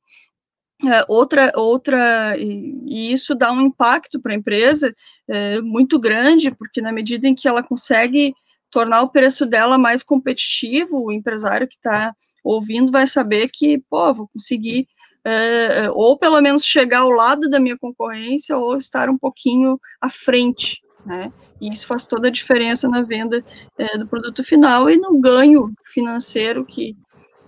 É, 0.85 1.05
outra, 1.07 1.51
outra, 1.55 2.35
e, 2.37 3.13
isso 3.13 3.33
dá 3.33 3.53
um 3.53 3.61
impacto 3.61 4.19
para 4.19 4.33
a 4.33 4.35
empresa 4.35 4.93
é, 5.29 5.61
muito 5.61 5.97
grande, 5.97 6.51
porque 6.51 6.81
na 6.81 6.91
medida 6.91 7.25
em 7.25 7.33
que 7.33 7.47
ela 7.47 7.63
consegue 7.63 8.33
tornar 8.71 9.01
o 9.01 9.09
preço 9.09 9.45
dela 9.45 9.77
mais 9.77 10.03
competitivo, 10.03 11.03
o 11.03 11.11
empresário 11.11 11.67
que 11.67 11.75
está 11.75 12.13
ouvindo 12.43 12.91
vai 12.91 13.07
saber 13.07 13.49
que, 13.51 13.77
pô, 13.89 14.13
vou 14.13 14.27
conseguir 14.27 14.87
é, 15.27 15.89
ou 15.91 16.17
pelo 16.17 16.39
menos 16.39 16.63
chegar 16.63 16.99
ao 16.99 17.09
lado 17.09 17.49
da 17.49 17.59
minha 17.59 17.77
concorrência 17.77 18.57
ou 18.57 18.77
estar 18.77 19.09
um 19.09 19.17
pouquinho 19.17 19.77
à 19.99 20.09
frente, 20.09 20.81
né? 21.05 21.31
E 21.59 21.69
isso 21.73 21.85
faz 21.85 22.05
toda 22.05 22.29
a 22.29 22.31
diferença 22.31 22.87
na 22.87 23.01
venda 23.01 23.43
é, 23.77 23.97
do 23.97 24.07
produto 24.07 24.41
final 24.41 24.89
e 24.89 24.95
no 24.95 25.19
ganho 25.19 25.73
financeiro 25.83 26.63
que, 26.63 26.95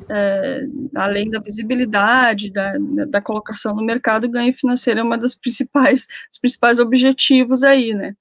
é, 0.09 0.61
além 0.93 1.29
da 1.29 1.39
visibilidade, 1.39 2.51
da, 2.51 2.73
da 3.07 3.21
colocação 3.21 3.73
no 3.73 3.85
mercado, 3.85 4.25
o 4.25 4.29
ganho 4.29 4.53
financeiro 4.53 4.99
é 4.99 5.03
uma 5.03 5.17
das 5.17 5.35
principais, 5.35 6.07
dos 6.29 6.39
principais 6.39 6.79
objetivos 6.79 7.63
aí, 7.63 7.93
né? 7.93 8.13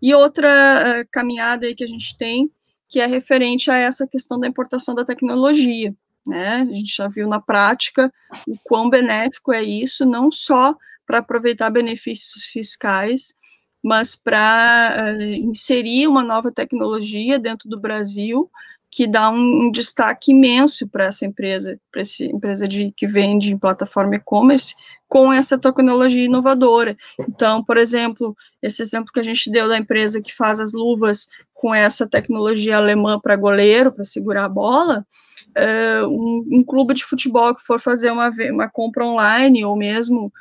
E 0.00 0.14
outra 0.14 1.02
uh, 1.02 1.08
caminhada 1.10 1.66
aí 1.66 1.74
que 1.74 1.84
a 1.84 1.88
gente 1.88 2.16
tem, 2.16 2.50
que 2.88 3.00
é 3.00 3.06
referente 3.06 3.70
a 3.70 3.76
essa 3.76 4.06
questão 4.06 4.38
da 4.38 4.46
importação 4.46 4.94
da 4.94 5.04
tecnologia, 5.04 5.94
né? 6.26 6.66
A 6.70 6.74
gente 6.74 6.94
já 6.96 7.08
viu 7.08 7.28
na 7.28 7.40
prática 7.40 8.12
o 8.46 8.56
quão 8.64 8.88
benéfico 8.88 9.52
é 9.52 9.62
isso, 9.62 10.06
não 10.06 10.30
só 10.30 10.74
para 11.06 11.18
aproveitar 11.18 11.70
benefícios 11.70 12.44
fiscais, 12.44 13.34
mas 13.82 14.14
para 14.16 15.16
uh, 15.16 15.22
inserir 15.22 16.06
uma 16.06 16.22
nova 16.22 16.52
tecnologia 16.52 17.38
dentro 17.38 17.68
do 17.68 17.80
Brasil 17.80 18.50
que 18.90 19.06
dá 19.06 19.30
um, 19.30 19.66
um 19.66 19.70
destaque 19.70 20.32
imenso 20.32 20.88
para 20.88 21.06
essa 21.06 21.26
empresa, 21.26 21.78
para 21.92 22.00
essa 22.00 22.24
empresa 22.24 22.66
de, 22.66 22.92
que 22.96 23.06
vende 23.06 23.52
em 23.52 23.58
plataforma 23.58 24.16
e-commerce, 24.16 24.74
com 25.06 25.32
essa 25.32 25.58
tecnologia 25.58 26.24
inovadora. 26.24 26.96
Então, 27.20 27.64
por 27.64 27.76
exemplo, 27.76 28.36
esse 28.62 28.82
exemplo 28.82 29.12
que 29.12 29.20
a 29.20 29.22
gente 29.22 29.50
deu 29.50 29.68
da 29.68 29.78
empresa 29.78 30.22
que 30.22 30.34
faz 30.34 30.60
as 30.60 30.72
luvas 30.72 31.28
com 31.54 31.74
essa 31.74 32.08
tecnologia 32.08 32.76
alemã 32.76 33.18
para 33.18 33.36
goleiro, 33.36 33.90
para 33.90 34.04
segurar 34.04 34.44
a 34.44 34.48
bola, 34.48 35.04
uh, 35.56 36.06
um, 36.06 36.58
um, 36.58 36.64
clube 36.64 36.94
de 36.94 37.04
futebol 37.04 37.54
que 37.54 37.62
for 37.62 37.80
fazer 37.80 38.12
uma, 38.12 38.30
uma 38.52 38.68
compra 38.68 39.04
online 39.04 39.64
ou 39.64 39.74
mesmo 39.74 40.32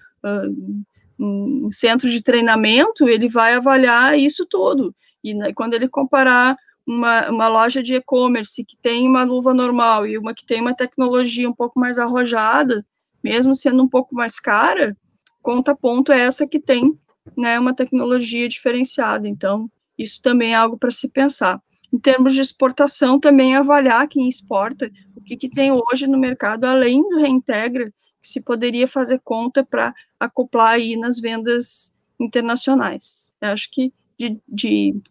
um 1.19 1.69
centro 1.71 2.09
de 2.09 2.21
treinamento, 2.21 3.07
ele 3.07 3.27
vai 3.27 3.53
avaliar 3.53 4.17
isso 4.17 4.45
tudo. 4.45 4.93
E 5.23 5.33
né, 5.33 5.51
quando 5.53 5.73
ele 5.73 5.87
comparar 5.87 6.57
uma, 6.87 7.29
uma 7.29 7.47
loja 7.49 7.83
de 7.83 7.95
e-commerce 7.95 8.63
que 8.63 8.77
tem 8.77 9.07
uma 9.07 9.23
luva 9.23 9.53
normal 9.53 10.07
e 10.07 10.17
uma 10.17 10.33
que 10.33 10.45
tem 10.45 10.61
uma 10.61 10.73
tecnologia 10.73 11.49
um 11.49 11.53
pouco 11.53 11.77
mais 11.77 11.99
arrojada, 11.99 12.85
mesmo 13.21 13.53
sendo 13.53 13.83
um 13.83 13.89
pouco 13.89 14.15
mais 14.15 14.39
cara, 14.39 14.95
conta 15.41 15.75
ponto 15.75 16.13
é 16.13 16.21
essa 16.21 16.47
que 16.47 16.59
tem 16.59 16.97
né, 17.35 17.59
uma 17.59 17.73
tecnologia 17.73 18.47
diferenciada. 18.47 19.27
Então, 19.27 19.69
isso 19.97 20.21
também 20.21 20.53
é 20.53 20.55
algo 20.55 20.77
para 20.77 20.91
se 20.91 21.09
pensar. 21.09 21.61
Em 21.93 21.99
termos 21.99 22.33
de 22.33 22.41
exportação, 22.41 23.19
também 23.19 23.55
avaliar 23.55 24.07
quem 24.07 24.29
exporta, 24.29 24.89
o 25.15 25.21
que, 25.21 25.35
que 25.35 25.49
tem 25.49 25.71
hoje 25.71 26.07
no 26.07 26.17
mercado, 26.17 26.65
além 26.65 27.01
do 27.01 27.19
reintegra, 27.19 27.91
que 28.21 28.29
se 28.29 28.43
poderia 28.43 28.87
fazer 28.87 29.19
conta 29.23 29.63
para 29.63 29.93
acoplar 30.19 30.73
aí 30.73 30.95
nas 30.95 31.19
vendas 31.19 31.93
internacionais. 32.19 33.35
Eu 33.41 33.49
acho 33.49 33.69
que 33.71 33.93
de, 34.17 34.39
de 34.47 35.01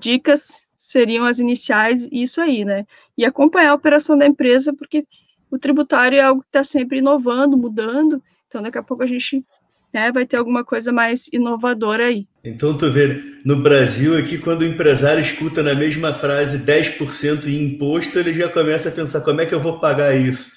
dicas 0.00 0.65
seriam 0.86 1.24
as 1.24 1.38
iniciais, 1.38 2.08
isso 2.12 2.40
aí, 2.40 2.64
né? 2.64 2.86
E 3.16 3.24
acompanhar 3.24 3.70
a 3.70 3.74
operação 3.74 4.16
da 4.16 4.26
empresa, 4.26 4.72
porque 4.72 5.04
o 5.50 5.58
tributário 5.58 6.18
é 6.18 6.22
algo 6.22 6.42
que 6.42 6.48
está 6.48 6.62
sempre 6.62 6.98
inovando, 6.98 7.56
mudando, 7.56 8.22
então 8.46 8.62
daqui 8.62 8.78
a 8.78 8.82
pouco 8.82 9.02
a 9.02 9.06
gente 9.06 9.44
né, 9.92 10.12
vai 10.12 10.26
ter 10.26 10.36
alguma 10.36 10.64
coisa 10.64 10.92
mais 10.92 11.28
inovadora 11.32 12.06
aí. 12.06 12.26
Então, 12.44 12.76
tu 12.76 12.90
vê, 12.90 13.20
no 13.44 13.56
Brasil 13.56 14.16
aqui, 14.16 14.38
quando 14.38 14.62
o 14.62 14.66
empresário 14.66 15.22
escuta 15.22 15.62
na 15.62 15.74
mesma 15.74 16.12
frase 16.12 16.58
10% 16.58 17.46
em 17.46 17.64
imposto, 17.64 18.18
ele 18.18 18.32
já 18.32 18.48
começa 18.48 18.88
a 18.88 18.92
pensar 18.92 19.22
como 19.22 19.40
é 19.40 19.46
que 19.46 19.54
eu 19.54 19.60
vou 19.60 19.80
pagar 19.80 20.14
isso? 20.14 20.52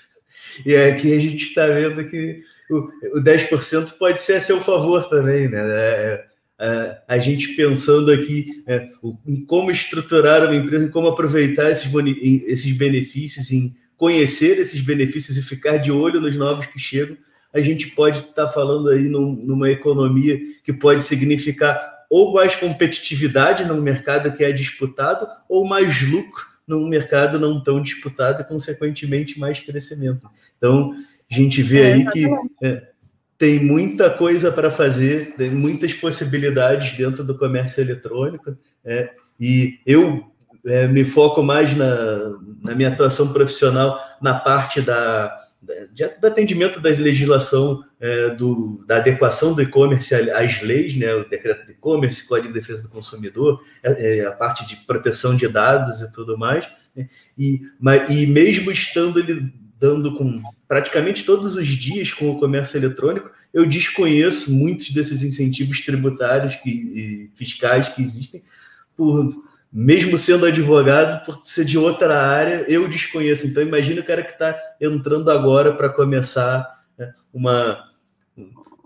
E 0.66 0.76
aqui 0.76 1.16
a 1.16 1.20
gente 1.20 1.44
está 1.44 1.68
vendo 1.68 2.04
que 2.08 2.44
o, 2.70 3.18
o 3.18 3.24
10% 3.24 3.94
pode 3.98 4.22
ser 4.22 4.34
a 4.34 4.42
seu 4.42 4.60
favor 4.60 5.10
também, 5.10 5.48
né? 5.48 5.60
É, 5.60 5.64
é, 5.64 6.26
a 7.08 7.18
gente 7.18 7.56
pensando 7.56 8.12
aqui 8.12 8.62
é, 8.68 8.90
em 9.26 9.46
como 9.46 9.72
estruturar 9.72 10.44
uma 10.44 10.56
empresa, 10.56 10.86
em 10.86 10.90
como 10.90 11.08
aproveitar 11.08 11.72
esses, 11.72 11.90
esses 12.46 12.74
benefícios, 12.74 13.52
em 13.52 13.74
conhecer 13.96 14.58
esses 14.60 14.82
benefícios 14.82 15.38
e 15.38 15.42
ficar 15.42 15.78
de 15.78 15.92
olho 15.92 16.20
nos 16.20 16.36
novos 16.36 16.66
que 16.66 16.78
chegam, 16.78 17.18
a 17.54 17.62
gente 17.62 17.88
pode 17.88 18.20
estar 18.20 18.46
tá 18.46 18.48
falando 18.48 18.90
aí 18.90 19.04
num, 19.04 19.32
numa 19.32 19.70
economia 19.70 20.40
que 20.64 20.74
pode 20.74 21.04
significar 21.04 22.00
ou 22.10 22.34
mais 22.34 22.56
competitividade 22.56 23.64
num 23.66 23.82
mercado 23.82 24.36
que 24.36 24.44
é 24.44 24.52
disputado, 24.52 25.28
ou 25.48 25.66
mais 25.66 26.02
lucro 26.02 26.48
num 26.68 26.88
mercado 26.88 27.40
não 27.40 27.62
tão 27.64 27.82
disputado 27.82 28.42
e, 28.42 28.46
consequentemente, 28.46 29.40
mais 29.40 29.60
crescimento. 29.60 30.30
Então, 30.58 30.94
a 31.30 31.34
gente 31.34 31.62
vê 31.62 31.82
é, 31.82 31.94
aí 31.94 32.06
que 32.12 32.26
é, 32.64 32.89
tem 33.40 33.58
muita 33.58 34.10
coisa 34.10 34.52
para 34.52 34.70
fazer, 34.70 35.34
tem 35.38 35.50
muitas 35.50 35.94
possibilidades 35.94 36.92
dentro 36.98 37.24
do 37.24 37.38
comércio 37.38 37.80
eletrônico, 37.80 38.58
é, 38.84 39.12
e 39.40 39.80
eu 39.86 40.30
é, 40.66 40.86
me 40.88 41.06
foco 41.06 41.42
mais 41.42 41.74
na, 41.74 42.36
na 42.62 42.76
minha 42.76 42.90
atuação 42.90 43.32
profissional 43.32 43.98
na 44.22 44.34
parte 44.38 44.82
da, 44.82 45.34
de, 45.94 46.06
do 46.20 46.28
atendimento 46.28 46.82
da 46.82 46.90
legislação, 46.90 47.82
é, 47.98 48.30
do, 48.32 48.84
da 48.86 48.98
adequação 48.98 49.56
do 49.56 49.62
e-commerce 49.62 50.14
às 50.14 50.62
leis, 50.62 50.98
né, 50.98 51.16
o 51.16 51.28
decreto 51.28 51.66
de 51.66 51.72
e-commerce, 51.72 52.28
Código 52.28 52.50
de 52.50 52.60
Defesa 52.60 52.84
do 52.84 52.90
Consumidor, 52.90 53.62
é, 53.82 54.18
é, 54.20 54.26
a 54.26 54.34
parte 54.34 54.66
de 54.66 54.76
proteção 54.86 55.34
de 55.34 55.48
dados 55.48 56.02
e 56.02 56.12
tudo 56.12 56.38
mais. 56.38 56.68
Né, 56.94 57.08
e, 57.38 57.62
mas, 57.80 58.10
e 58.10 58.26
mesmo 58.26 58.70
estando 58.70 59.24
lidando 59.80 60.16
com 60.16 60.42
praticamente 60.68 61.24
todos 61.24 61.56
os 61.56 61.68
dias 61.68 62.12
com 62.12 62.30
o 62.30 62.38
comércio 62.38 62.78
eletrônico, 62.78 63.32
eu 63.54 63.66
desconheço 63.66 64.52
muitos 64.52 64.92
desses 64.92 65.24
incentivos 65.24 65.82
tributários 65.82 66.56
que, 66.56 66.70
e 66.70 67.30
fiscais 67.36 67.88
que 67.88 68.02
existem 68.02 68.44
por 68.96 69.28
mesmo 69.72 70.18
sendo 70.18 70.48
advogado, 70.48 71.24
por 71.24 71.42
ser 71.44 71.64
de 71.64 71.78
outra 71.78 72.20
área, 72.20 72.66
eu 72.68 72.88
desconheço. 72.88 73.46
Então, 73.46 73.62
imagina 73.62 74.02
o 74.02 74.04
cara 74.04 74.24
que 74.24 74.32
está 74.32 74.60
entrando 74.82 75.30
agora 75.30 75.72
para 75.72 75.90
começar 75.90 76.68
né, 76.98 77.14
uma. 77.32 77.78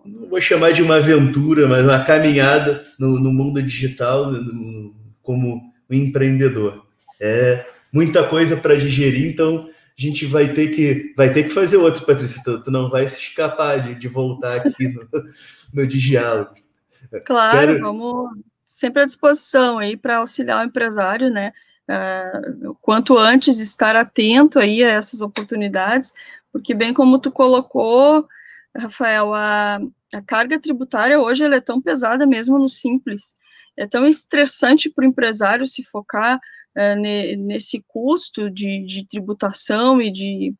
Não 0.06 0.28
vou 0.28 0.42
chamar 0.42 0.74
de 0.74 0.84
uma 0.84 0.98
aventura, 0.98 1.70
mas 1.70 1.86
uma 1.86 2.04
caminhada 2.04 2.86
no, 3.00 3.18
no 3.18 3.32
mundo 3.32 3.64
digital 3.64 4.30
no, 4.30 4.94
como 5.22 5.62
um 5.90 5.96
empreendedor. 5.96 6.86
É 7.18 7.66
muita 7.92 8.22
coisa 8.26 8.58
para 8.58 8.76
digerir, 8.76 9.26
então 9.26 9.70
a 9.98 10.02
gente 10.02 10.26
vai 10.26 10.54
ter 10.54 10.70
que 10.70 11.14
vai 11.16 11.32
ter 11.32 11.44
que 11.44 11.50
fazer 11.50 11.78
outro, 11.78 12.06
Patrícia. 12.06 12.42
Tu, 12.44 12.64
tu 12.64 12.72
não 12.72 12.90
vai 12.90 13.08
se 13.08 13.18
escapar 13.20 13.82
de, 13.82 13.96
de 13.96 14.08
voltar 14.08 14.58
aqui 14.58 14.88
no, 14.88 15.08
no. 15.74 15.88
Claro, 17.26 17.58
Quero... 17.58 17.82
vamos 17.82 18.32
sempre 18.66 19.04
à 19.04 19.06
disposição 19.06 19.78
aí 19.78 19.96
para 19.96 20.18
auxiliar 20.18 20.62
o 20.62 20.68
empresário, 20.68 21.30
né? 21.30 21.54
Uh, 21.88 22.74
quanto 22.82 23.18
antes 23.18 23.60
estar 23.60 23.96
atento 23.96 24.58
aí 24.58 24.84
a 24.84 24.90
essas 24.90 25.22
oportunidades, 25.22 26.14
porque 26.52 26.74
bem 26.74 26.94
como 26.94 27.20
tu 27.20 27.30
colocou, 27.30 28.28
Rafael, 28.76 29.34
a, 29.34 29.80
a 30.14 30.22
carga 30.22 30.60
tributária 30.60 31.20
hoje 31.20 31.44
ela 31.44 31.56
é 31.56 31.62
tão 31.62 31.82
pesada 31.82 32.26
mesmo 32.26 32.58
no 32.58 32.70
simples, 32.70 33.36
é 33.78 33.86
tão 33.86 34.08
estressante 34.08 34.90
para 34.90 35.04
o 35.04 35.08
empresário 35.08 35.68
se 35.68 35.84
focar 35.84 36.40
ne, 36.76 37.36
nesse 37.36 37.84
custo 37.88 38.50
de, 38.50 38.86
de 38.86 39.08
tributação 39.08 40.02
e 40.02 40.12
de, 40.12 40.56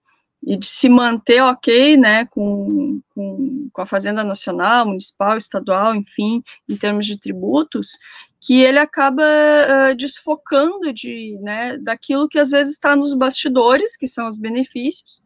e 0.46 0.58
de 0.58 0.66
se 0.66 0.90
manter 0.90 1.42
ok, 1.42 1.98
né, 1.98 2.26
com, 2.26 3.02
com, 3.10 3.70
com, 3.72 3.82
a 3.82 3.86
Fazenda 3.86 4.24
Nacional, 4.24 4.86
Municipal, 4.86 5.38
Estadual, 5.38 5.96
enfim, 5.96 6.44
em 6.68 6.78
termos 6.78 7.06
de 7.06 7.18
tributos, 7.18 7.98
que 8.40 8.62
ele 8.62 8.78
acaba 8.78 9.24
uh, 9.24 9.96
desfocando 9.96 10.92
de, 10.92 11.38
né, 11.42 11.78
daquilo 11.78 12.28
que 12.28 12.38
às 12.38 12.50
vezes 12.50 12.74
está 12.74 12.96
nos 12.96 13.14
bastidores, 13.14 13.96
que 13.96 14.08
são 14.08 14.28
os 14.28 14.38
benefícios, 14.38 15.22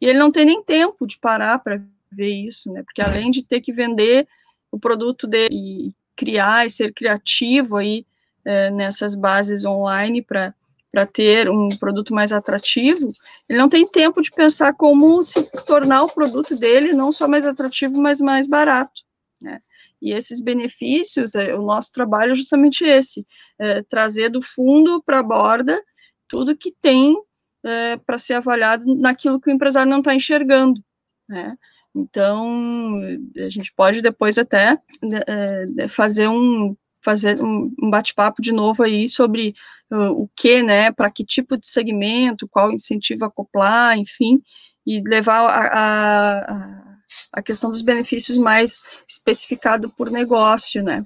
e 0.00 0.06
ele 0.06 0.18
não 0.18 0.30
tem 0.30 0.44
nem 0.44 0.62
tempo 0.62 1.06
de 1.06 1.18
parar 1.18 1.58
para 1.58 1.82
ver 2.12 2.46
isso, 2.46 2.70
né, 2.72 2.82
porque 2.82 3.02
além 3.02 3.30
de 3.30 3.42
ter 3.42 3.60
que 3.60 3.72
vender 3.72 4.28
o 4.70 4.78
produto 4.78 5.26
dele 5.26 5.88
e 5.88 5.94
criar 6.14 6.66
e 6.66 6.70
ser 6.70 6.92
criativo 6.92 7.76
aí 7.76 8.04
uh, 8.48 8.74
nessas 8.74 9.14
bases 9.14 9.64
online 9.64 10.22
para 10.22 10.54
para 10.90 11.04
ter 11.06 11.50
um 11.50 11.68
produto 11.68 12.14
mais 12.14 12.32
atrativo, 12.32 13.12
ele 13.48 13.58
não 13.58 13.68
tem 13.68 13.86
tempo 13.86 14.22
de 14.22 14.30
pensar 14.30 14.72
como 14.72 15.22
se 15.22 15.44
tornar 15.66 16.02
o 16.02 16.10
produto 16.12 16.56
dele 16.56 16.92
não 16.92 17.12
só 17.12 17.28
mais 17.28 17.46
atrativo, 17.46 18.00
mas 18.00 18.20
mais 18.20 18.46
barato, 18.46 19.02
né? 19.40 19.60
E 20.00 20.12
esses 20.12 20.40
benefícios, 20.40 21.34
é, 21.34 21.54
o 21.54 21.62
nosso 21.62 21.92
trabalho 21.92 22.32
é 22.32 22.34
justamente 22.36 22.84
esse, 22.84 23.26
é, 23.58 23.82
trazer 23.82 24.30
do 24.30 24.40
fundo 24.40 25.02
para 25.02 25.18
a 25.18 25.22
borda 25.22 25.82
tudo 26.28 26.56
que 26.56 26.72
tem 26.80 27.16
é, 27.64 27.96
para 27.96 28.18
ser 28.18 28.34
avaliado 28.34 28.94
naquilo 28.94 29.40
que 29.40 29.50
o 29.50 29.52
empresário 29.52 29.90
não 29.90 29.98
está 29.98 30.14
enxergando, 30.14 30.82
né? 31.28 31.56
Então, 31.94 33.00
a 33.36 33.48
gente 33.48 33.72
pode 33.74 34.00
depois 34.00 34.38
até 34.38 34.78
é, 35.26 35.88
fazer 35.88 36.28
um 36.28 36.76
fazer 37.02 37.40
um, 37.42 37.70
bate-papo 37.90 38.42
de 38.42 38.52
novo 38.52 38.82
aí 38.82 39.08
sobre 39.08 39.54
uh, 39.90 40.10
o 40.10 40.28
que, 40.34 40.62
né, 40.62 40.90
para 40.92 41.10
que 41.10 41.24
tipo 41.24 41.56
de 41.56 41.68
segmento, 41.68 42.48
qual 42.48 42.72
incentivo 42.72 43.24
acoplar, 43.24 43.96
enfim, 43.96 44.42
e 44.86 45.02
levar 45.02 45.46
a, 45.46 46.42
a, 46.46 46.98
a 47.34 47.42
questão 47.42 47.70
dos 47.70 47.82
benefícios 47.82 48.36
mais 48.38 48.82
especificado 49.08 49.90
por 49.94 50.10
negócio, 50.10 50.82
né. 50.82 51.02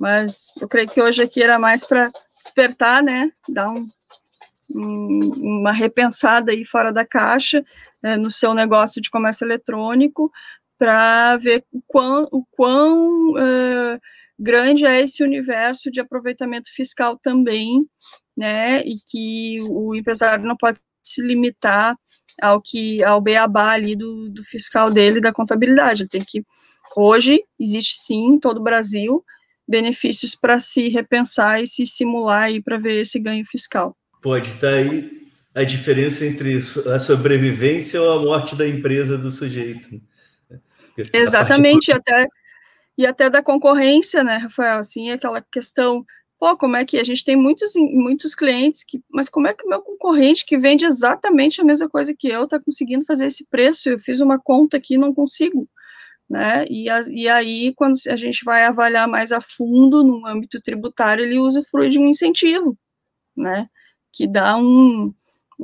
Mas 0.00 0.54
eu 0.60 0.68
creio 0.68 0.88
que 0.88 1.02
hoje 1.02 1.22
aqui 1.22 1.42
era 1.42 1.58
mais 1.58 1.84
para 1.84 2.10
despertar, 2.36 3.02
né, 3.02 3.30
dar 3.48 3.68
um, 3.70 3.88
um, 4.74 5.60
uma 5.60 5.72
repensada 5.72 6.52
aí 6.52 6.64
fora 6.64 6.92
da 6.92 7.04
caixa 7.04 7.64
né, 8.02 8.16
no 8.16 8.30
seu 8.30 8.54
negócio 8.54 9.00
de 9.02 9.10
comércio 9.10 9.44
eletrônico, 9.44 10.30
para 10.78 11.36
ver 11.36 11.64
o 11.72 11.82
quão, 11.86 12.28
o 12.30 12.44
quão 12.52 13.32
uh, 13.32 14.00
grande 14.38 14.86
é 14.86 15.00
esse 15.00 15.22
universo 15.22 15.90
de 15.90 16.00
aproveitamento 16.00 16.70
fiscal 16.74 17.18
também, 17.18 17.84
né, 18.36 18.80
e 18.82 18.94
que 19.10 19.56
o 19.68 19.94
empresário 19.94 20.44
não 20.44 20.56
pode 20.56 20.78
se 21.02 21.20
limitar 21.22 21.96
ao 22.40 22.62
que 22.62 23.02
ao 23.02 23.20
beabá 23.20 23.72
ali 23.72 23.96
do, 23.96 24.28
do 24.30 24.44
fiscal 24.44 24.92
dele, 24.92 25.20
da 25.20 25.32
contabilidade, 25.32 26.02
ele 26.02 26.08
tem 26.08 26.24
que, 26.24 26.44
hoje, 26.96 27.42
existe 27.58 27.96
sim, 27.96 28.34
em 28.34 28.38
todo 28.38 28.58
o 28.58 28.62
Brasil, 28.62 29.24
benefícios 29.66 30.34
para 30.34 30.60
se 30.60 30.88
repensar 30.88 31.60
e 31.60 31.66
se 31.66 31.84
simular 31.84 32.44
aí 32.44 32.62
para 32.62 32.78
ver 32.78 33.02
esse 33.02 33.18
ganho 33.18 33.44
fiscal. 33.44 33.96
Pode 34.22 34.48
estar 34.48 34.70
tá 34.70 34.74
aí 34.74 35.18
a 35.54 35.64
diferença 35.64 36.24
entre 36.24 36.58
a 36.94 36.98
sobrevivência 36.98 38.00
ou 38.00 38.12
a 38.12 38.22
morte 38.22 38.54
da 38.54 38.66
empresa 38.66 39.18
do 39.18 39.30
sujeito. 39.30 40.00
Exatamente, 41.12 41.92
até 41.92 42.26
e 42.98 43.06
até 43.06 43.30
da 43.30 43.40
concorrência, 43.40 44.24
né, 44.24 44.38
Rafael? 44.38 44.80
Assim, 44.80 45.12
aquela 45.12 45.40
questão, 45.40 46.04
pô, 46.38 46.56
como 46.56 46.76
é 46.76 46.84
que 46.84 46.98
a 46.98 47.04
gente 47.04 47.24
tem 47.24 47.36
muitos, 47.36 47.72
muitos 47.76 48.34
clientes 48.34 48.82
que, 48.84 49.00
mas 49.08 49.28
como 49.28 49.46
é 49.46 49.54
que 49.54 49.64
o 49.64 49.68
meu 49.68 49.80
concorrente 49.80 50.44
que 50.44 50.58
vende 50.58 50.84
exatamente 50.84 51.60
a 51.60 51.64
mesma 51.64 51.88
coisa 51.88 52.12
que 52.12 52.28
eu 52.28 52.44
está 52.44 52.58
conseguindo 52.58 53.04
fazer 53.06 53.26
esse 53.26 53.48
preço? 53.48 53.88
Eu 53.88 54.00
fiz 54.00 54.20
uma 54.20 54.36
conta 54.36 54.76
aqui 54.78 54.94
e 54.94 54.98
não 54.98 55.14
consigo. 55.14 55.68
Né? 56.28 56.66
E, 56.68 56.90
a, 56.90 57.00
e 57.08 57.28
aí, 57.28 57.72
quando 57.74 57.94
a 58.08 58.16
gente 58.16 58.44
vai 58.44 58.64
avaliar 58.64 59.08
mais 59.08 59.30
a 59.32 59.40
fundo 59.40 60.04
no 60.04 60.26
âmbito 60.26 60.60
tributário, 60.60 61.24
ele 61.24 61.38
usa 61.38 61.62
fruto 61.70 61.88
de 61.90 61.98
um 61.98 62.06
incentivo, 62.06 62.76
né? 63.36 63.68
Que 64.12 64.26
dá 64.26 64.56
um, 64.56 65.14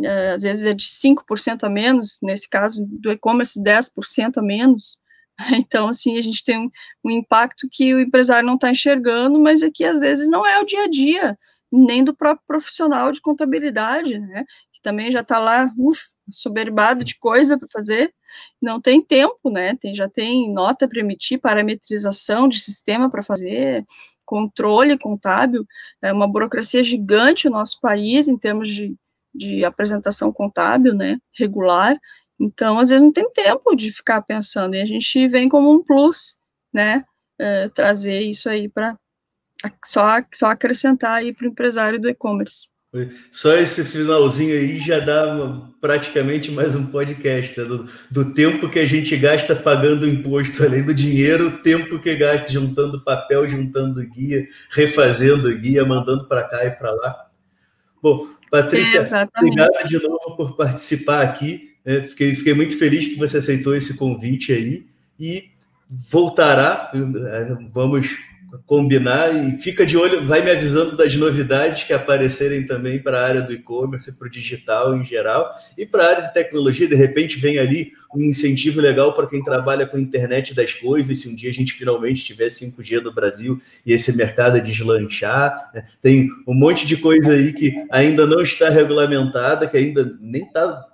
é, 0.02 0.30
às 0.30 0.42
vezes 0.42 0.64
é 0.64 0.72
de 0.72 0.86
5% 0.86 1.64
a 1.64 1.68
menos, 1.68 2.18
nesse 2.22 2.48
caso 2.48 2.86
do 2.86 3.10
e-commerce, 3.10 3.62
10% 3.62 4.38
a 4.38 4.42
menos, 4.42 4.98
Então, 5.58 5.88
assim, 5.88 6.18
a 6.18 6.22
gente 6.22 6.44
tem 6.44 6.58
um, 6.58 6.70
um 7.04 7.10
impacto 7.10 7.68
que 7.70 7.94
o 7.94 8.00
empresário 8.00 8.46
não 8.46 8.54
está 8.54 8.70
enxergando, 8.70 9.38
mas 9.40 9.62
é 9.62 9.70
que 9.70 9.84
às 9.84 9.98
vezes 9.98 10.30
não 10.30 10.46
é 10.46 10.60
o 10.60 10.64
dia 10.64 10.84
a 10.84 10.88
dia, 10.88 11.38
nem 11.72 12.04
do 12.04 12.14
próprio 12.14 12.44
profissional 12.46 13.10
de 13.10 13.20
contabilidade, 13.20 14.18
né? 14.18 14.44
Que 14.72 14.80
também 14.82 15.10
já 15.10 15.20
está 15.20 15.38
lá, 15.38 15.72
uf, 15.76 16.00
soberbado 16.30 17.04
de 17.04 17.18
coisa 17.18 17.58
para 17.58 17.68
fazer, 17.70 18.14
não 18.62 18.80
tem 18.80 19.02
tempo, 19.02 19.50
né? 19.50 19.76
Tem, 19.76 19.94
já 19.94 20.08
tem 20.08 20.52
nota 20.52 20.88
para 20.88 21.00
emitir, 21.00 21.40
parametrização 21.40 22.48
de 22.48 22.60
sistema 22.60 23.10
para 23.10 23.22
fazer, 23.22 23.84
controle 24.24 24.98
contábil, 24.98 25.66
é 26.02 26.12
uma 26.12 26.26
burocracia 26.26 26.82
gigante 26.82 27.48
no 27.48 27.56
nosso 27.56 27.78
país 27.80 28.28
em 28.28 28.38
termos 28.38 28.68
de, 28.68 28.96
de 29.34 29.64
apresentação 29.64 30.32
contábil, 30.32 30.94
né? 30.94 31.18
Regular, 31.38 31.98
então, 32.40 32.78
às 32.78 32.88
vezes, 32.88 33.02
não 33.02 33.12
tem 33.12 33.30
tempo 33.30 33.74
de 33.74 33.92
ficar 33.92 34.22
pensando, 34.22 34.74
e 34.74 34.80
a 34.80 34.86
gente 34.86 35.28
vem 35.28 35.48
como 35.48 35.72
um 35.72 35.82
plus, 35.82 36.36
né, 36.72 37.04
é, 37.38 37.68
trazer 37.68 38.20
isso 38.20 38.48
aí 38.48 38.68
para 38.68 38.96
só, 39.84 40.22
só 40.32 40.46
acrescentar 40.46 41.18
aí 41.18 41.32
para 41.32 41.46
o 41.46 41.50
empresário 41.50 42.00
do 42.00 42.08
e-commerce. 42.08 42.68
Só 43.32 43.56
esse 43.56 43.84
finalzinho 43.84 44.54
aí 44.54 44.78
já 44.78 45.00
dá 45.00 45.34
uma, 45.34 45.74
praticamente 45.80 46.52
mais 46.52 46.76
um 46.76 46.86
podcast, 46.86 47.58
né? 47.58 47.66
do, 47.66 47.88
do, 48.08 48.32
tempo 48.32 48.68
que 48.68 48.78
a 48.78 48.86
gente 48.86 49.16
gasta 49.16 49.56
pagando 49.56 50.08
imposto, 50.08 50.62
além 50.62 50.84
do 50.84 50.94
dinheiro, 50.94 51.48
o 51.48 51.58
tempo 51.58 51.98
que 51.98 52.14
gasta 52.14 52.52
juntando 52.52 53.02
papel, 53.02 53.48
juntando 53.48 54.00
guia, 54.06 54.46
refazendo 54.70 55.52
guia, 55.58 55.84
mandando 55.84 56.28
para 56.28 56.44
cá 56.44 56.64
e 56.66 56.70
para 56.70 56.92
lá. 56.92 57.16
Bom, 58.00 58.28
Patrícia, 58.48 59.00
é, 59.00 59.40
obrigada 59.40 59.88
de 59.88 60.00
novo 60.00 60.36
por 60.36 60.56
participar 60.56 61.22
aqui. 61.22 61.73
É, 61.84 62.02
fiquei, 62.02 62.34
fiquei 62.34 62.54
muito 62.54 62.78
feliz 62.78 63.06
que 63.06 63.16
você 63.16 63.38
aceitou 63.38 63.74
esse 63.76 63.96
convite 63.96 64.52
aí 64.52 64.86
e 65.18 65.50
voltará. 66.10 66.90
É, 66.94 67.56
vamos 67.72 68.16
combinar 68.66 69.34
e 69.34 69.58
fica 69.58 69.84
de 69.84 69.96
olho, 69.96 70.24
vai 70.24 70.42
me 70.42 70.50
avisando 70.50 70.96
das 70.96 71.14
novidades 71.16 71.82
que 71.82 71.92
aparecerem 71.92 72.64
também 72.64 72.98
para 72.98 73.18
a 73.18 73.26
área 73.26 73.42
do 73.42 73.52
e-commerce, 73.52 74.16
para 74.16 74.28
o 74.28 74.30
digital 74.30 74.96
em 74.96 75.04
geral 75.04 75.50
e 75.76 75.84
para 75.84 76.04
a 76.04 76.10
área 76.10 76.22
de 76.22 76.32
tecnologia. 76.32 76.88
De 76.88 76.94
repente 76.94 77.38
vem 77.38 77.58
ali 77.58 77.92
um 78.14 78.22
incentivo 78.22 78.80
legal 78.80 79.12
para 79.12 79.26
quem 79.26 79.42
trabalha 79.42 79.86
com 79.86 79.96
a 79.96 80.00
internet 80.00 80.54
das 80.54 80.72
coisas. 80.72 81.18
Se 81.18 81.28
um 81.28 81.34
dia 81.34 81.50
a 81.50 81.52
gente 81.52 81.72
finalmente 81.72 82.24
tiver 82.24 82.46
5G 82.46 83.02
no 83.02 83.12
Brasil 83.12 83.60
e 83.84 83.92
esse 83.92 84.16
mercado 84.16 84.60
deslanchar, 84.60 85.70
né? 85.74 85.84
tem 86.00 86.28
um 86.46 86.54
monte 86.54 86.86
de 86.86 86.96
coisa 86.96 87.32
aí 87.32 87.52
que 87.52 87.74
ainda 87.90 88.26
não 88.26 88.40
está 88.40 88.68
regulamentada, 88.68 89.66
que 89.66 89.76
ainda 89.76 90.16
nem 90.20 90.44
está 90.44 90.86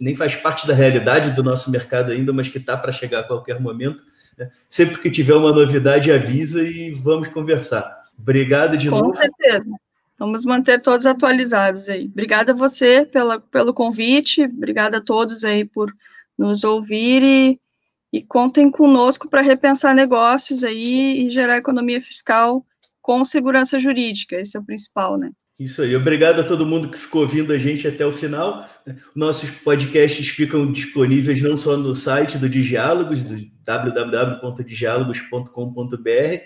nem 0.00 0.14
faz 0.14 0.34
parte 0.34 0.66
da 0.66 0.74
realidade 0.74 1.30
do 1.30 1.42
nosso 1.42 1.70
mercado 1.70 2.12
ainda, 2.12 2.32
mas 2.32 2.48
que 2.48 2.58
está 2.58 2.76
para 2.76 2.92
chegar 2.92 3.20
a 3.20 3.24
qualquer 3.24 3.60
momento. 3.60 4.04
Né? 4.36 4.50
Sempre 4.68 4.98
que 4.98 5.10
tiver 5.10 5.34
uma 5.34 5.52
novidade, 5.52 6.10
avisa 6.10 6.62
e 6.62 6.90
vamos 6.90 7.28
conversar. 7.28 8.02
Obrigado 8.18 8.76
de 8.76 8.88
Com 8.88 8.96
novo. 8.96 9.10
Com 9.12 9.16
certeza. 9.16 9.70
Vamos 10.18 10.44
manter 10.44 10.80
todos 10.80 11.04
atualizados 11.04 11.88
aí. 11.88 12.06
Obrigada 12.06 12.52
a 12.52 12.54
você 12.54 13.04
pela, 13.04 13.40
pelo 13.40 13.74
convite, 13.74 14.44
obrigada 14.44 14.98
a 14.98 15.00
todos 15.00 15.44
aí 15.44 15.64
por 15.64 15.92
nos 16.38 16.62
ouvir 16.64 17.22
e, 17.22 17.60
e 18.12 18.22
contem 18.22 18.70
conosco 18.70 19.28
para 19.28 19.40
repensar 19.40 19.94
negócios 19.94 20.62
aí 20.62 21.26
e 21.26 21.30
gerar 21.30 21.56
economia 21.56 22.00
fiscal 22.00 22.64
com 23.00 23.24
segurança 23.24 23.80
jurídica, 23.80 24.36
esse 24.36 24.56
é 24.56 24.60
o 24.60 24.64
principal, 24.64 25.18
né? 25.18 25.32
Isso 25.58 25.82
aí. 25.82 25.94
Obrigado 25.94 26.40
a 26.40 26.44
todo 26.44 26.66
mundo 26.66 26.88
que 26.88 26.98
ficou 26.98 27.22
ouvindo 27.22 27.52
a 27.52 27.58
gente 27.58 27.86
até 27.86 28.06
o 28.06 28.12
final. 28.12 28.68
Nossos 29.14 29.50
podcasts 29.50 30.28
ficam 30.28 30.70
disponíveis 30.70 31.40
não 31.40 31.56
só 31.56 31.76
no 31.76 31.94
site 31.94 32.38
do 32.38 32.48
Digiálogos, 32.48 33.22
do 33.22 33.36
www.digiálogos.com.br, 33.64 36.42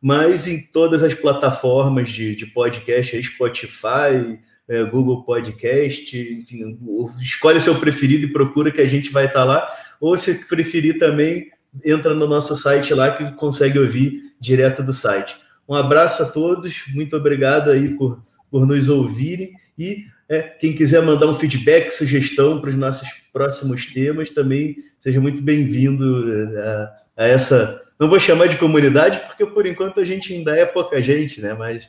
mas 0.00 0.46
em 0.46 0.64
todas 0.70 1.02
as 1.02 1.14
plataformas 1.14 2.10
de, 2.10 2.36
de 2.36 2.46
podcast, 2.46 3.20
Spotify, 3.22 4.38
é, 4.68 4.84
Google 4.84 5.24
Podcast, 5.24 6.16
enfim, 6.16 6.78
escolhe 7.20 7.58
o 7.58 7.60
seu 7.60 7.74
preferido 7.76 8.26
e 8.26 8.32
procura 8.32 8.70
que 8.70 8.80
a 8.80 8.86
gente 8.86 9.10
vai 9.10 9.26
estar 9.26 9.40
tá 9.40 9.44
lá. 9.44 9.68
Ou 10.00 10.16
se 10.16 10.46
preferir 10.46 10.98
também, 10.98 11.50
entra 11.84 12.14
no 12.14 12.28
nosso 12.28 12.54
site 12.54 12.94
lá 12.94 13.10
que 13.10 13.32
consegue 13.32 13.78
ouvir 13.78 14.22
direto 14.40 14.82
do 14.82 14.92
site. 14.92 15.36
Um 15.68 15.74
abraço 15.74 16.22
a 16.22 16.26
todos, 16.26 16.84
muito 16.94 17.16
obrigado 17.16 17.70
aí 17.70 17.94
por, 17.96 18.22
por 18.50 18.66
nos 18.66 18.88
ouvirem 18.88 19.52
e 19.78 20.06
é, 20.28 20.42
quem 20.42 20.74
quiser 20.74 21.02
mandar 21.02 21.26
um 21.26 21.34
feedback, 21.34 21.90
sugestão 21.90 22.60
para 22.60 22.70
os 22.70 22.76
nossos 22.76 23.08
próximos 23.32 23.86
temas, 23.86 24.30
também 24.30 24.76
seja 25.00 25.20
muito 25.20 25.42
bem-vindo 25.42 26.32
é, 26.32 26.60
a, 26.60 26.96
a, 27.16 27.28
essa. 27.28 27.82
Não 27.98 28.08
vou 28.08 28.20
chamar 28.20 28.48
de 28.48 28.58
comunidade, 28.58 29.20
porque 29.26 29.46
por 29.46 29.66
enquanto 29.66 30.00
a 30.00 30.04
gente 30.04 30.32
ainda 30.32 30.54
é 30.54 30.66
pouca 30.66 31.00
gente, 31.00 31.40
né? 31.40 31.54
Mas 31.54 31.88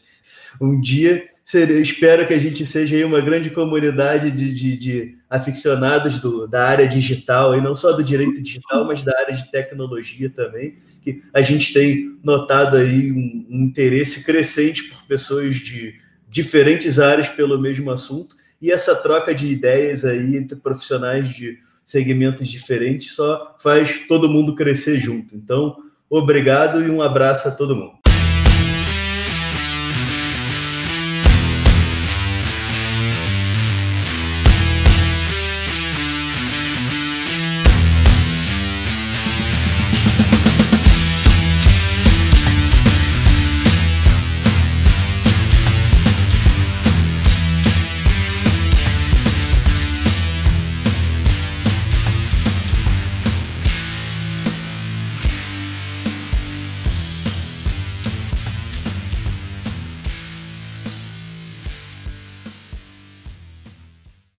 um 0.59 0.79
dia 0.79 1.27
ser, 1.43 1.69
espero 1.81 2.25
que 2.27 2.33
a 2.33 2.39
gente 2.39 2.65
seja 2.65 3.05
uma 3.05 3.19
grande 3.19 3.49
comunidade 3.49 4.31
de, 4.31 4.53
de, 4.53 4.77
de 4.77 5.17
aficionados 5.29 6.19
do, 6.19 6.47
da 6.47 6.65
área 6.65 6.87
digital, 6.87 7.55
e 7.55 7.61
não 7.61 7.75
só 7.75 7.91
do 7.91 8.03
direito 8.03 8.41
digital, 8.41 8.85
mas 8.85 9.03
da 9.03 9.17
área 9.19 9.35
de 9.35 9.51
tecnologia 9.51 10.29
também, 10.29 10.77
que 11.01 11.21
a 11.33 11.41
gente 11.41 11.73
tem 11.73 12.17
notado 12.23 12.77
aí 12.77 13.11
um, 13.11 13.47
um 13.49 13.63
interesse 13.63 14.23
crescente 14.23 14.83
por 14.83 15.03
pessoas 15.07 15.55
de 15.57 15.95
diferentes 16.29 16.99
áreas 16.99 17.27
pelo 17.27 17.59
mesmo 17.59 17.91
assunto, 17.91 18.35
e 18.61 18.71
essa 18.71 18.95
troca 18.95 19.33
de 19.33 19.47
ideias 19.47 20.05
aí 20.05 20.35
entre 20.35 20.55
profissionais 20.55 21.29
de 21.29 21.59
segmentos 21.85 22.47
diferentes 22.47 23.15
só 23.15 23.55
faz 23.59 24.07
todo 24.07 24.29
mundo 24.29 24.55
crescer 24.55 24.99
junto. 24.99 25.35
Então, 25.35 25.77
obrigado 26.09 26.83
e 26.83 26.89
um 26.89 27.01
abraço 27.01 27.47
a 27.47 27.51
todo 27.51 27.75
mundo. 27.75 27.98